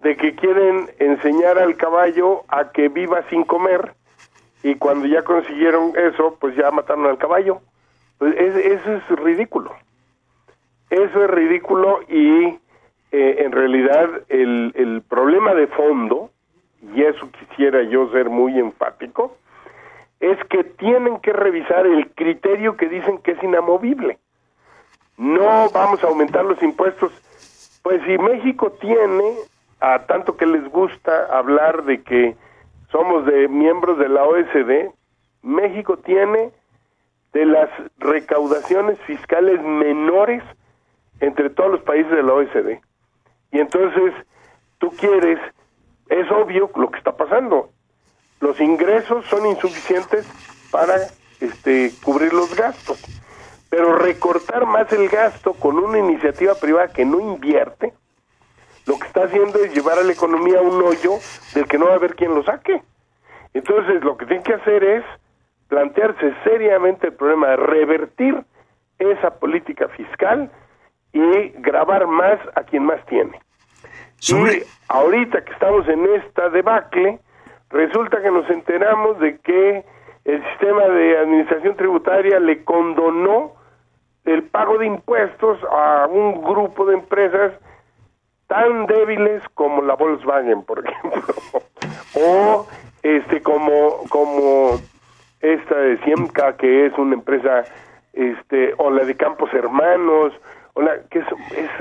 de 0.00 0.16
que 0.16 0.34
quieren 0.34 0.90
enseñar 0.98 1.58
al 1.58 1.76
caballo 1.76 2.42
a 2.48 2.70
que 2.72 2.88
viva 2.88 3.22
sin 3.30 3.44
comer 3.44 3.94
y 4.62 4.74
cuando 4.76 5.06
ya 5.06 5.22
consiguieron 5.24 5.92
eso, 5.96 6.36
pues 6.40 6.54
ya 6.56 6.70
mataron 6.70 7.06
al 7.06 7.18
caballo. 7.18 7.60
Pues 8.18 8.34
es- 8.36 8.56
eso 8.56 8.92
es 8.96 9.08
ridículo. 9.20 9.72
Eso 10.90 11.24
es 11.24 11.30
ridículo 11.30 12.00
y 12.08 12.58
eh, 13.10 13.36
en 13.44 13.52
realidad 13.52 14.08
el, 14.28 14.72
el 14.74 15.02
problema 15.02 15.54
de 15.54 15.66
fondo, 15.68 16.30
y 16.94 17.02
eso 17.02 17.28
quisiera 17.30 17.82
yo 17.82 18.10
ser 18.10 18.28
muy 18.30 18.58
enfático, 18.58 19.36
es 20.20 20.38
que 20.44 20.64
tienen 20.64 21.18
que 21.20 21.32
revisar 21.32 21.86
el 21.86 22.10
criterio 22.10 22.76
que 22.76 22.88
dicen 22.88 23.18
que 23.18 23.32
es 23.32 23.42
inamovible. 23.42 24.18
No 25.16 25.70
vamos 25.70 26.02
a 26.02 26.08
aumentar 26.08 26.44
los 26.44 26.62
impuestos. 26.62 27.12
Pues 27.82 28.02
si 28.04 28.18
México 28.18 28.72
tiene, 28.80 29.36
a 29.80 30.00
tanto 30.06 30.36
que 30.36 30.46
les 30.46 30.68
gusta 30.70 31.26
hablar 31.36 31.84
de 31.84 32.02
que 32.02 32.36
somos 32.90 33.26
de 33.26 33.48
miembros 33.48 33.98
de 33.98 34.08
la 34.08 34.24
OSD, 34.24 34.92
México 35.42 35.96
tiene 35.98 36.50
de 37.32 37.46
las 37.46 37.70
recaudaciones 37.98 38.98
fiscales 39.00 39.60
menores 39.62 40.42
entre 41.20 41.50
todos 41.50 41.72
los 41.72 41.82
países 41.82 42.12
de 42.12 42.22
la 42.22 42.34
OSD. 42.34 42.78
Y 43.52 43.58
entonces 43.58 44.12
tú 44.78 44.90
quieres, 44.90 45.38
es 46.08 46.30
obvio 46.30 46.70
lo 46.76 46.90
que 46.90 46.98
está 46.98 47.16
pasando. 47.16 47.70
Los 48.40 48.60
ingresos 48.60 49.24
son 49.26 49.46
insuficientes 49.46 50.26
para 50.70 50.94
este, 51.40 51.92
cubrir 52.02 52.32
los 52.32 52.54
gastos. 52.54 53.02
Pero 53.72 53.94
recortar 53.96 54.66
más 54.66 54.92
el 54.92 55.08
gasto 55.08 55.54
con 55.54 55.78
una 55.78 55.96
iniciativa 55.98 56.54
privada 56.60 56.88
que 56.88 57.06
no 57.06 57.20
invierte, 57.20 57.94
lo 58.86 58.98
que 58.98 59.06
está 59.06 59.24
haciendo 59.24 59.60
es 59.60 59.72
llevar 59.74 59.98
a 59.98 60.02
la 60.02 60.12
economía 60.12 60.58
a 60.58 60.60
un 60.62 60.82
hoyo 60.82 61.12
del 61.54 61.64
que 61.66 61.78
no 61.78 61.86
va 61.86 61.92
a 61.92 61.96
haber 61.96 62.14
quien 62.14 62.34
lo 62.34 62.42
saque. 62.44 62.82
Entonces, 63.54 64.04
lo 64.04 64.18
que 64.18 64.26
tiene 64.26 64.42
que 64.42 64.52
hacer 64.52 64.84
es 64.84 65.02
plantearse 65.68 66.34
seriamente 66.44 67.06
el 67.06 67.12
problema 67.14 67.48
de 67.48 67.56
revertir 67.56 68.44
esa 68.98 69.38
política 69.38 69.88
fiscal 69.88 70.50
y 71.14 71.48
grabar 71.60 72.06
más 72.06 72.40
a 72.54 72.64
quien 72.64 72.84
más 72.84 73.02
tiene. 73.06 73.40
Sobre- 74.18 74.58
Y 74.58 74.62
ahorita 74.88 75.46
que 75.46 75.52
estamos 75.54 75.88
en 75.88 76.04
esta 76.16 76.50
debacle, 76.50 77.20
resulta 77.70 78.20
que 78.20 78.30
nos 78.30 78.50
enteramos 78.50 79.18
de 79.18 79.38
que 79.38 79.82
el 80.26 80.44
sistema 80.50 80.82
de 80.88 81.16
administración 81.20 81.74
tributaria 81.74 82.38
le 82.38 82.64
condonó 82.64 83.61
el 84.24 84.44
pago 84.44 84.78
de 84.78 84.86
impuestos 84.86 85.58
a 85.70 86.06
un 86.06 86.42
grupo 86.42 86.86
de 86.86 86.94
empresas 86.94 87.52
tan 88.46 88.86
débiles 88.86 89.42
como 89.54 89.82
la 89.82 89.94
Volkswagen, 89.94 90.62
por 90.62 90.84
ejemplo, 90.84 91.34
o 92.14 92.66
este 93.02 93.42
como 93.42 94.04
como 94.08 94.80
esta 95.40 95.76
de 95.76 95.98
Siemka 96.04 96.56
que 96.56 96.86
es 96.86 96.92
una 96.98 97.14
empresa 97.14 97.64
este 98.12 98.74
o 98.76 98.90
la 98.90 99.04
de 99.04 99.16
Campos 99.16 99.52
Hermanos, 99.52 100.32
o 100.74 100.82
la 100.82 101.02
que 101.10 101.20
eso, 101.20 101.36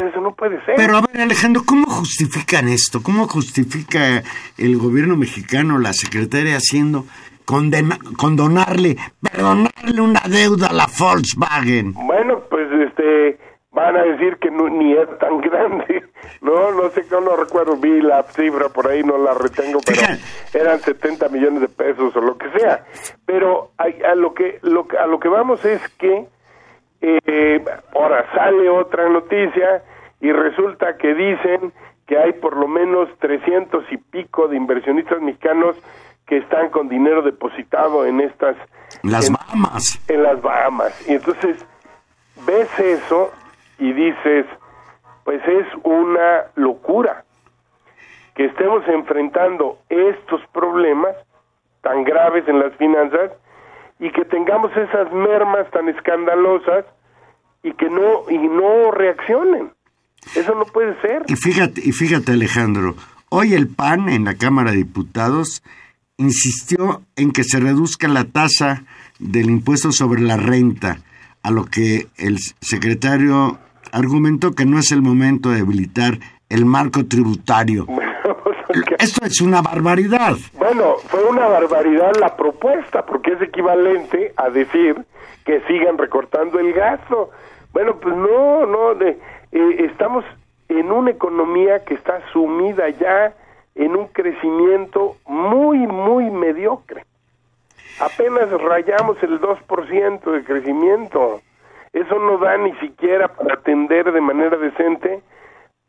eso 0.05 0.21
no 0.21 0.33
puede 0.33 0.63
ser. 0.65 0.75
Pero 0.77 0.97
a 0.97 1.01
ver, 1.01 1.21
Alejandro, 1.21 1.63
¿cómo 1.65 1.85
justifican 1.87 2.67
esto? 2.67 3.03
¿Cómo 3.03 3.27
justifica 3.27 4.23
el 4.57 4.77
gobierno 4.77 5.15
mexicano, 5.15 5.77
la 5.77 5.93
secretaria 5.93 6.55
haciendo 6.55 7.05
condena- 7.45 7.99
condonarle, 8.17 8.95
perdonarle 9.21 10.01
una 10.01 10.21
deuda 10.29 10.67
a 10.67 10.73
la 10.73 10.87
Volkswagen? 10.99 11.93
Bueno, 11.93 12.41
pues 12.49 12.67
este 12.71 13.37
van 13.71 13.95
a 13.95 14.03
decir 14.03 14.37
que 14.37 14.51
no, 14.51 14.67
ni 14.69 14.93
es 14.93 15.07
tan 15.19 15.39
grande 15.39 16.03
No, 16.41 16.71
no 16.71 16.89
sé, 16.89 17.03
no 17.11 17.35
recuerdo, 17.35 17.77
vi 17.77 18.01
la 18.01 18.23
cifra 18.23 18.69
por 18.69 18.87
ahí, 18.87 19.03
no 19.03 19.17
la 19.17 19.33
retengo, 19.33 19.79
pero 19.85 20.01
eran 20.53 20.79
70 20.79 21.29
millones 21.29 21.61
de 21.61 21.67
pesos 21.69 22.15
o 22.15 22.21
lo 22.21 22.37
que 22.37 22.49
sea. 22.57 22.83
Pero 23.25 23.71
a, 23.77 23.85
a 24.11 24.15
lo 24.15 24.33
que 24.33 24.59
lo, 24.63 24.87
a 24.99 25.07
lo 25.07 25.19
que 25.19 25.29
vamos 25.29 25.63
es 25.65 25.81
que 25.97 26.25
eh, 27.01 27.63
ahora 27.95 28.25
sale 28.33 28.69
otra 28.69 29.07
noticia 29.09 29.83
y 30.19 30.31
resulta 30.31 30.97
que 30.97 31.13
dicen 31.13 31.73
que 32.07 32.17
hay 32.17 32.33
por 32.33 32.57
lo 32.57 32.67
menos 32.67 33.07
300 33.19 33.83
y 33.91 33.97
pico 33.97 34.47
de 34.47 34.57
inversionistas 34.57 35.21
mexicanos 35.21 35.75
que 36.31 36.37
están 36.37 36.69
con 36.69 36.87
dinero 36.87 37.21
depositado 37.23 38.05
en 38.05 38.21
estas 38.21 38.55
Las 39.03 39.27
en- 39.27 39.33
Bahamas. 39.33 39.99
en 40.07 40.23
las 40.23 40.41
Bahamas. 40.41 40.93
Y 41.09 41.11
entonces 41.15 41.57
ves 42.47 42.69
eso 42.79 43.33
y 43.79 43.91
dices, 43.91 44.45
pues 45.25 45.41
es 45.45 45.67
una 45.83 46.43
locura 46.55 47.25
que 48.35 48.45
estemos 48.45 48.81
enfrentando 48.87 49.79
estos 49.89 50.39
problemas 50.53 51.13
tan 51.81 52.05
graves 52.05 52.47
en 52.47 52.59
las 52.59 52.73
finanzas 52.77 53.31
y 53.99 54.09
que 54.13 54.23
tengamos 54.23 54.71
esas 54.77 55.11
mermas 55.11 55.69
tan 55.71 55.89
escandalosas 55.89 56.85
y 57.61 57.73
que 57.73 57.89
no 57.89 58.29
y 58.29 58.37
no 58.37 58.91
reaccionen. 58.91 59.73
Eso 60.33 60.55
no 60.55 60.63
puede 60.63 60.95
ser. 61.01 61.23
Y 61.27 61.35
fíjate, 61.35 61.81
y 61.83 61.91
fíjate 61.91 62.31
Alejandro, 62.31 62.95
hoy 63.27 63.53
el 63.53 63.67
PAN 63.67 64.07
en 64.07 64.23
la 64.23 64.35
Cámara 64.37 64.71
de 64.71 64.77
Diputados 64.77 65.61
insistió 66.21 67.01
en 67.15 67.31
que 67.31 67.43
se 67.43 67.59
reduzca 67.59 68.07
la 68.07 68.23
tasa 68.25 68.83
del 69.19 69.49
impuesto 69.49 69.91
sobre 69.91 70.21
la 70.21 70.37
renta, 70.37 70.99
a 71.43 71.51
lo 71.51 71.65
que 71.65 72.07
el 72.17 72.37
secretario 72.61 73.57
argumentó 73.91 74.51
que 74.53 74.65
no 74.65 74.79
es 74.79 74.91
el 74.91 75.01
momento 75.01 75.49
de 75.49 75.61
habilitar 75.61 76.19
el 76.49 76.65
marco 76.65 77.05
tributario. 77.05 77.87
Esto 78.99 79.25
es 79.25 79.41
una 79.41 79.61
barbaridad. 79.61 80.37
Bueno, 80.57 80.95
fue 81.09 81.23
una 81.25 81.47
barbaridad 81.47 82.11
la 82.19 82.35
propuesta, 82.37 83.05
porque 83.05 83.33
es 83.33 83.41
equivalente 83.41 84.33
a 84.37 84.49
decir 84.49 84.95
que 85.45 85.59
sigan 85.67 85.97
recortando 85.97 86.59
el 86.59 86.71
gasto. 86.73 87.31
Bueno, 87.73 87.97
pues 87.99 88.15
no, 88.15 88.65
no, 88.65 88.95
de- 88.95 89.19
eh, 89.51 89.85
estamos 89.91 90.23
en 90.69 90.89
una 90.91 91.11
economía 91.11 91.83
que 91.83 91.95
está 91.95 92.21
sumida 92.31 92.89
ya 92.91 93.33
en 93.75 93.95
un 93.95 94.07
crecimiento 94.07 95.17
muy, 95.25 95.79
muy 95.79 96.29
mediocre. 96.29 97.05
Apenas 97.99 98.49
rayamos 98.49 99.21
el 99.23 99.39
2% 99.39 100.31
de 100.31 100.43
crecimiento. 100.43 101.41
Eso 101.93 102.19
no 102.19 102.37
da 102.37 102.57
ni 102.57 102.73
siquiera 102.77 103.27
para 103.27 103.55
atender 103.55 104.11
de 104.11 104.21
manera 104.21 104.57
decente 104.57 105.21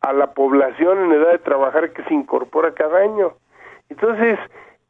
a 0.00 0.12
la 0.12 0.32
población 0.34 0.98
en 1.04 1.12
edad 1.12 1.32
de 1.32 1.38
trabajar 1.38 1.92
que 1.92 2.02
se 2.04 2.14
incorpora 2.14 2.74
cada 2.74 2.98
año. 2.98 3.34
Entonces, 3.88 4.38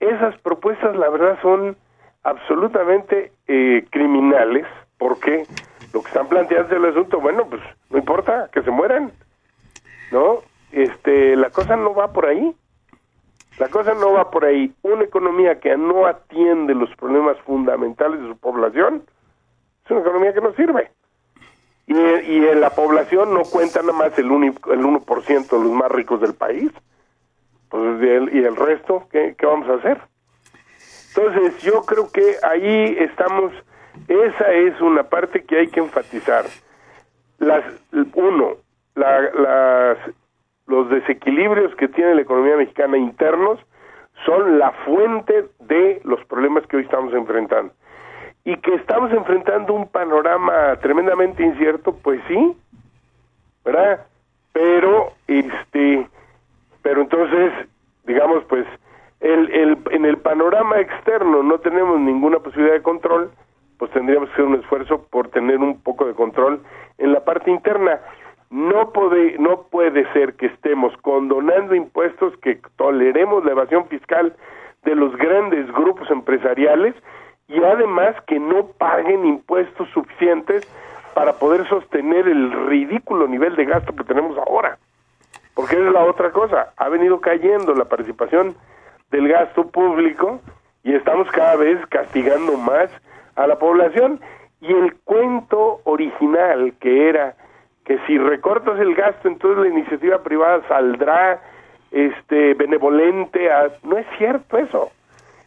esas 0.00 0.36
propuestas, 0.40 0.96
la 0.96 1.08
verdad, 1.10 1.38
son 1.42 1.76
absolutamente 2.24 3.32
eh, 3.46 3.84
criminales, 3.90 4.66
porque 4.98 5.44
lo 5.92 6.00
que 6.00 6.08
están 6.08 6.28
planteando 6.28 6.68
es 6.68 6.76
el 6.76 6.86
asunto, 6.86 7.20
bueno, 7.20 7.46
pues 7.48 7.62
no 7.90 7.98
importa, 7.98 8.48
que 8.52 8.62
se 8.62 8.70
mueran, 8.70 9.12
¿no? 10.10 10.38
Este, 10.72 11.36
la 11.36 11.50
cosa 11.50 11.76
no 11.76 11.94
va 11.94 12.12
por 12.12 12.26
ahí. 12.26 12.54
La 13.58 13.68
cosa 13.68 13.94
no 13.94 14.12
va 14.12 14.30
por 14.30 14.44
ahí. 14.44 14.72
Una 14.82 15.04
economía 15.04 15.60
que 15.60 15.76
no 15.76 16.06
atiende 16.06 16.74
los 16.74 16.94
problemas 16.96 17.38
fundamentales 17.40 18.20
de 18.20 18.28
su 18.28 18.36
población 18.36 19.02
es 19.84 19.90
una 19.90 20.00
economía 20.00 20.32
que 20.32 20.40
no 20.40 20.52
sirve. 20.54 20.90
Y, 21.86 21.94
y 21.94 22.46
en 22.46 22.60
la 22.60 22.70
población 22.70 23.34
no 23.34 23.42
cuenta 23.42 23.80
nada 23.80 23.92
más 23.92 24.18
el, 24.18 24.30
único, 24.30 24.72
el 24.72 24.80
1% 24.80 25.48
de 25.48 25.58
los 25.58 25.72
más 25.72 25.90
ricos 25.90 26.20
del 26.20 26.34
país. 26.34 26.70
Pues, 27.68 28.02
y 28.02 28.38
el, 28.38 28.56
resto, 28.56 29.06
¿qué, 29.10 29.34
¿qué 29.36 29.46
vamos 29.46 29.68
a 29.68 29.74
hacer? 29.74 29.98
Entonces, 31.08 31.62
yo 31.62 31.82
creo 31.82 32.10
que 32.10 32.36
ahí 32.42 32.96
estamos, 32.98 33.52
esa 34.08 34.52
es 34.52 34.80
una 34.80 35.04
parte 35.04 35.44
que 35.44 35.58
hay 35.58 35.68
que 35.68 35.80
enfatizar. 35.80 36.44
Las, 37.38 37.64
uno, 38.14 38.56
la, 38.94 39.20
las, 39.20 39.98
los 40.66 40.88
desequilibrios 40.90 41.74
que 41.76 41.88
tiene 41.88 42.14
la 42.14 42.22
economía 42.22 42.56
mexicana 42.56 42.96
internos 42.96 43.58
son 44.24 44.58
la 44.58 44.70
fuente 44.84 45.46
de 45.60 46.00
los 46.04 46.24
problemas 46.26 46.66
que 46.66 46.76
hoy 46.76 46.84
estamos 46.84 47.12
enfrentando. 47.14 47.72
Y 48.44 48.56
que 48.56 48.74
estamos 48.74 49.12
enfrentando 49.12 49.72
un 49.72 49.88
panorama 49.88 50.76
tremendamente 50.80 51.42
incierto, 51.42 51.96
pues 52.02 52.20
sí, 52.28 52.56
¿verdad? 53.64 54.06
Pero, 54.52 55.12
este, 55.28 56.06
pero 56.82 57.02
entonces, 57.02 57.52
digamos, 58.04 58.44
pues, 58.44 58.66
el, 59.20 59.50
el, 59.52 59.78
en 59.90 60.04
el 60.04 60.18
panorama 60.18 60.80
externo 60.80 61.42
no 61.42 61.58
tenemos 61.58 62.00
ninguna 62.00 62.40
posibilidad 62.40 62.74
de 62.74 62.82
control, 62.82 63.30
pues 63.78 63.90
tendríamos 63.92 64.28
que 64.28 64.34
hacer 64.34 64.44
un 64.44 64.56
esfuerzo 64.56 65.06
por 65.10 65.28
tener 65.28 65.58
un 65.58 65.80
poco 65.80 66.04
de 66.06 66.14
control 66.14 66.60
en 66.98 67.12
la 67.12 67.24
parte 67.24 67.50
interna. 67.50 68.00
No 68.52 68.92
puede, 68.92 69.38
no 69.38 69.62
puede 69.62 70.04
ser 70.12 70.34
que 70.34 70.44
estemos 70.44 70.94
condonando 70.98 71.74
impuestos, 71.74 72.36
que 72.42 72.60
toleremos 72.76 73.42
la 73.46 73.52
evasión 73.52 73.86
fiscal 73.88 74.36
de 74.84 74.94
los 74.94 75.16
grandes 75.16 75.72
grupos 75.72 76.10
empresariales 76.10 76.94
y 77.48 77.64
además 77.64 78.14
que 78.26 78.38
no 78.38 78.66
paguen 78.76 79.24
impuestos 79.24 79.88
suficientes 79.94 80.68
para 81.14 81.32
poder 81.32 81.66
sostener 81.66 82.28
el 82.28 82.66
ridículo 82.66 83.26
nivel 83.26 83.56
de 83.56 83.64
gasto 83.64 83.96
que 83.96 84.04
tenemos 84.04 84.36
ahora. 84.36 84.76
Porque 85.54 85.76
es 85.76 85.90
la 85.90 86.04
otra 86.04 86.30
cosa, 86.30 86.74
ha 86.76 86.90
venido 86.90 87.22
cayendo 87.22 87.74
la 87.74 87.86
participación 87.86 88.54
del 89.10 89.28
gasto 89.28 89.66
público 89.68 90.42
y 90.84 90.94
estamos 90.94 91.26
cada 91.30 91.56
vez 91.56 91.78
castigando 91.86 92.58
más 92.58 92.90
a 93.34 93.46
la 93.46 93.58
población 93.58 94.20
y 94.60 94.70
el 94.70 94.94
cuento 95.04 95.80
original 95.84 96.74
que 96.78 97.08
era 97.08 97.34
que 97.84 97.98
si 98.06 98.18
recortas 98.18 98.78
el 98.80 98.94
gasto 98.94 99.28
entonces 99.28 99.64
la 99.64 99.68
iniciativa 99.68 100.22
privada 100.22 100.62
saldrá 100.68 101.40
este 101.90 102.54
benevolente 102.54 103.50
a... 103.50 103.70
no 103.82 103.98
es 103.98 104.06
cierto 104.18 104.58
eso 104.58 104.90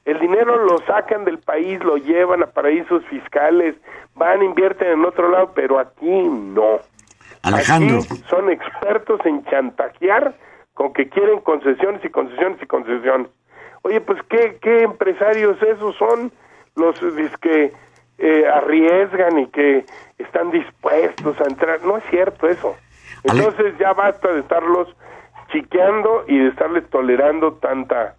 el 0.05 0.19
dinero 0.19 0.63
lo 0.65 0.77
sacan 0.85 1.25
del 1.25 1.39
país 1.39 1.83
lo 1.83 1.97
llevan 1.97 2.43
a 2.43 2.47
paraísos 2.47 3.03
fiscales 3.05 3.75
van 4.15 4.43
invierten 4.43 4.89
en 4.89 5.05
otro 5.05 5.29
lado 5.29 5.51
pero 5.55 5.79
aquí 5.79 6.21
no 6.29 6.79
Alejandro. 7.45 7.99
Aquí 7.99 8.23
son 8.27 8.49
expertos 8.49 9.19
en 9.23 9.43
chantajear 9.45 10.33
con 10.73 10.93
que 10.93 11.07
quieren 11.09 11.39
concesiones 11.41 12.03
y 12.03 12.09
concesiones 12.09 12.61
y 12.61 12.65
concesiones. 12.65 13.27
Oye, 13.83 14.01
pues 14.01 14.19
¿qué, 14.29 14.57
qué 14.61 14.81
empresarios 14.81 15.61
esos 15.61 15.95
son 15.95 16.31
los 16.75 16.99
que 17.41 17.71
eh, 18.17 18.43
arriesgan 18.53 19.39
y 19.39 19.47
que 19.47 19.85
están 20.17 20.51
dispuestos 20.51 21.39
a 21.41 21.45
entrar? 21.45 21.83
No 21.83 21.97
es 21.97 22.03
cierto 22.09 22.47
eso. 22.47 22.75
Ale- 23.27 23.43
Entonces 23.43 23.73
ya 23.79 23.93
basta 23.93 24.31
de 24.33 24.39
estarlos 24.41 24.87
chiqueando 25.51 26.25
y 26.27 26.37
de 26.37 26.47
estarles 26.49 26.89
tolerando 26.89 27.53
tanta 27.53 28.15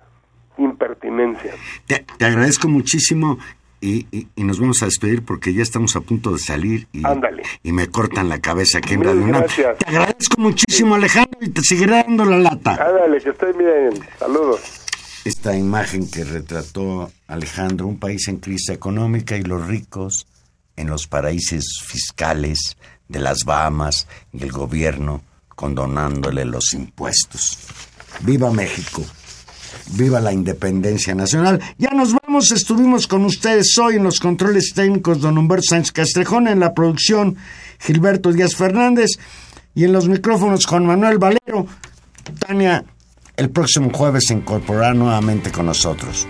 impertinencia. 0.59 1.53
Te, 1.87 2.05
te 2.19 2.25
agradezco 2.25 2.69
muchísimo 2.69 3.39
y, 3.81 4.07
y- 4.11 4.29
y 4.35 4.45
nos 4.45 4.59
vamos 4.59 4.83
a 4.83 4.87
despedir 4.87 5.25
porque 5.25 5.53
ya 5.53 5.63
estamos 5.63 5.97
a 5.97 6.01
punto 6.01 6.31
de 6.33 6.39
salir 6.39 6.87
y, 6.93 7.07
Ándale. 7.07 7.43
y 7.63 7.73
me 7.73 7.89
cortan 7.89 8.29
la 8.29 8.41
cabeza 8.41 8.79
aquí 8.79 8.95
en 8.95 9.01
Mil 9.01 9.09
Radio 9.09 9.27
gracias. 9.27 9.79
Te 9.79 9.87
agradezco 9.87 10.41
muchísimo, 10.41 10.95
Alejandro, 10.95 11.39
y 11.43 11.51
te 11.51 11.61
seguiré 11.63 11.93
dando 11.93 12.25
la 12.25 12.39
lata. 12.39 12.73
Ándale, 12.73 13.21
que 13.21 13.31
estén 13.31 13.57
bien. 13.59 13.91
Saludos. 14.19 14.86
Esta 15.27 15.57
imagen 15.57 16.09
que 16.09 16.23
retrató 16.23 17.11
Alejandro, 17.27 17.89
un 17.89 17.99
país 17.99 18.29
en 18.29 18.37
crisis 18.37 18.69
económica 18.69 19.37
y 19.37 19.43
los 19.43 19.67
ricos 19.67 20.29
en 20.77 20.87
los 20.87 21.09
paraísos 21.09 21.83
fiscales 21.85 22.77
de 23.09 23.19
las 23.19 23.39
Bahamas 23.45 24.07
y 24.33 24.45
el 24.45 24.53
gobierno 24.53 25.23
condonándole 25.49 26.45
los 26.45 26.73
impuestos. 26.75 27.59
¡Viva 28.21 28.53
México! 28.53 29.03
¡Viva 29.95 30.21
la 30.21 30.33
independencia 30.33 31.13
nacional! 31.13 31.61
Ya 31.77 31.91
nos 31.91 32.13
vamos, 32.13 32.53
estuvimos 32.53 33.09
con 33.09 33.25
ustedes 33.25 33.77
hoy 33.79 33.97
en 33.97 34.05
los 34.05 34.21
controles 34.21 34.75
técnicos 34.77 35.21
don 35.21 35.39
Humberto 35.39 35.71
Sánchez 35.71 35.91
Castrejón, 35.91 36.47
en 36.47 36.61
la 36.61 36.73
producción 36.73 37.37
Gilberto 37.81 38.33
Díaz 38.33 38.55
Fernández 38.55 39.11
y 39.75 39.83
en 39.83 39.93
los 39.93 40.09
micrófonos 40.09 40.67
Juan 40.67 40.87
Manuel 40.87 41.19
Valero. 41.19 41.67
Tania, 42.39 42.85
el 43.37 43.51
próximo 43.51 43.91
jueves 43.93 44.25
se 44.29 44.35
incorporará 44.35 44.95
nuevamente 44.95 45.53
con 45.53 45.67
nosotros. 45.67 46.27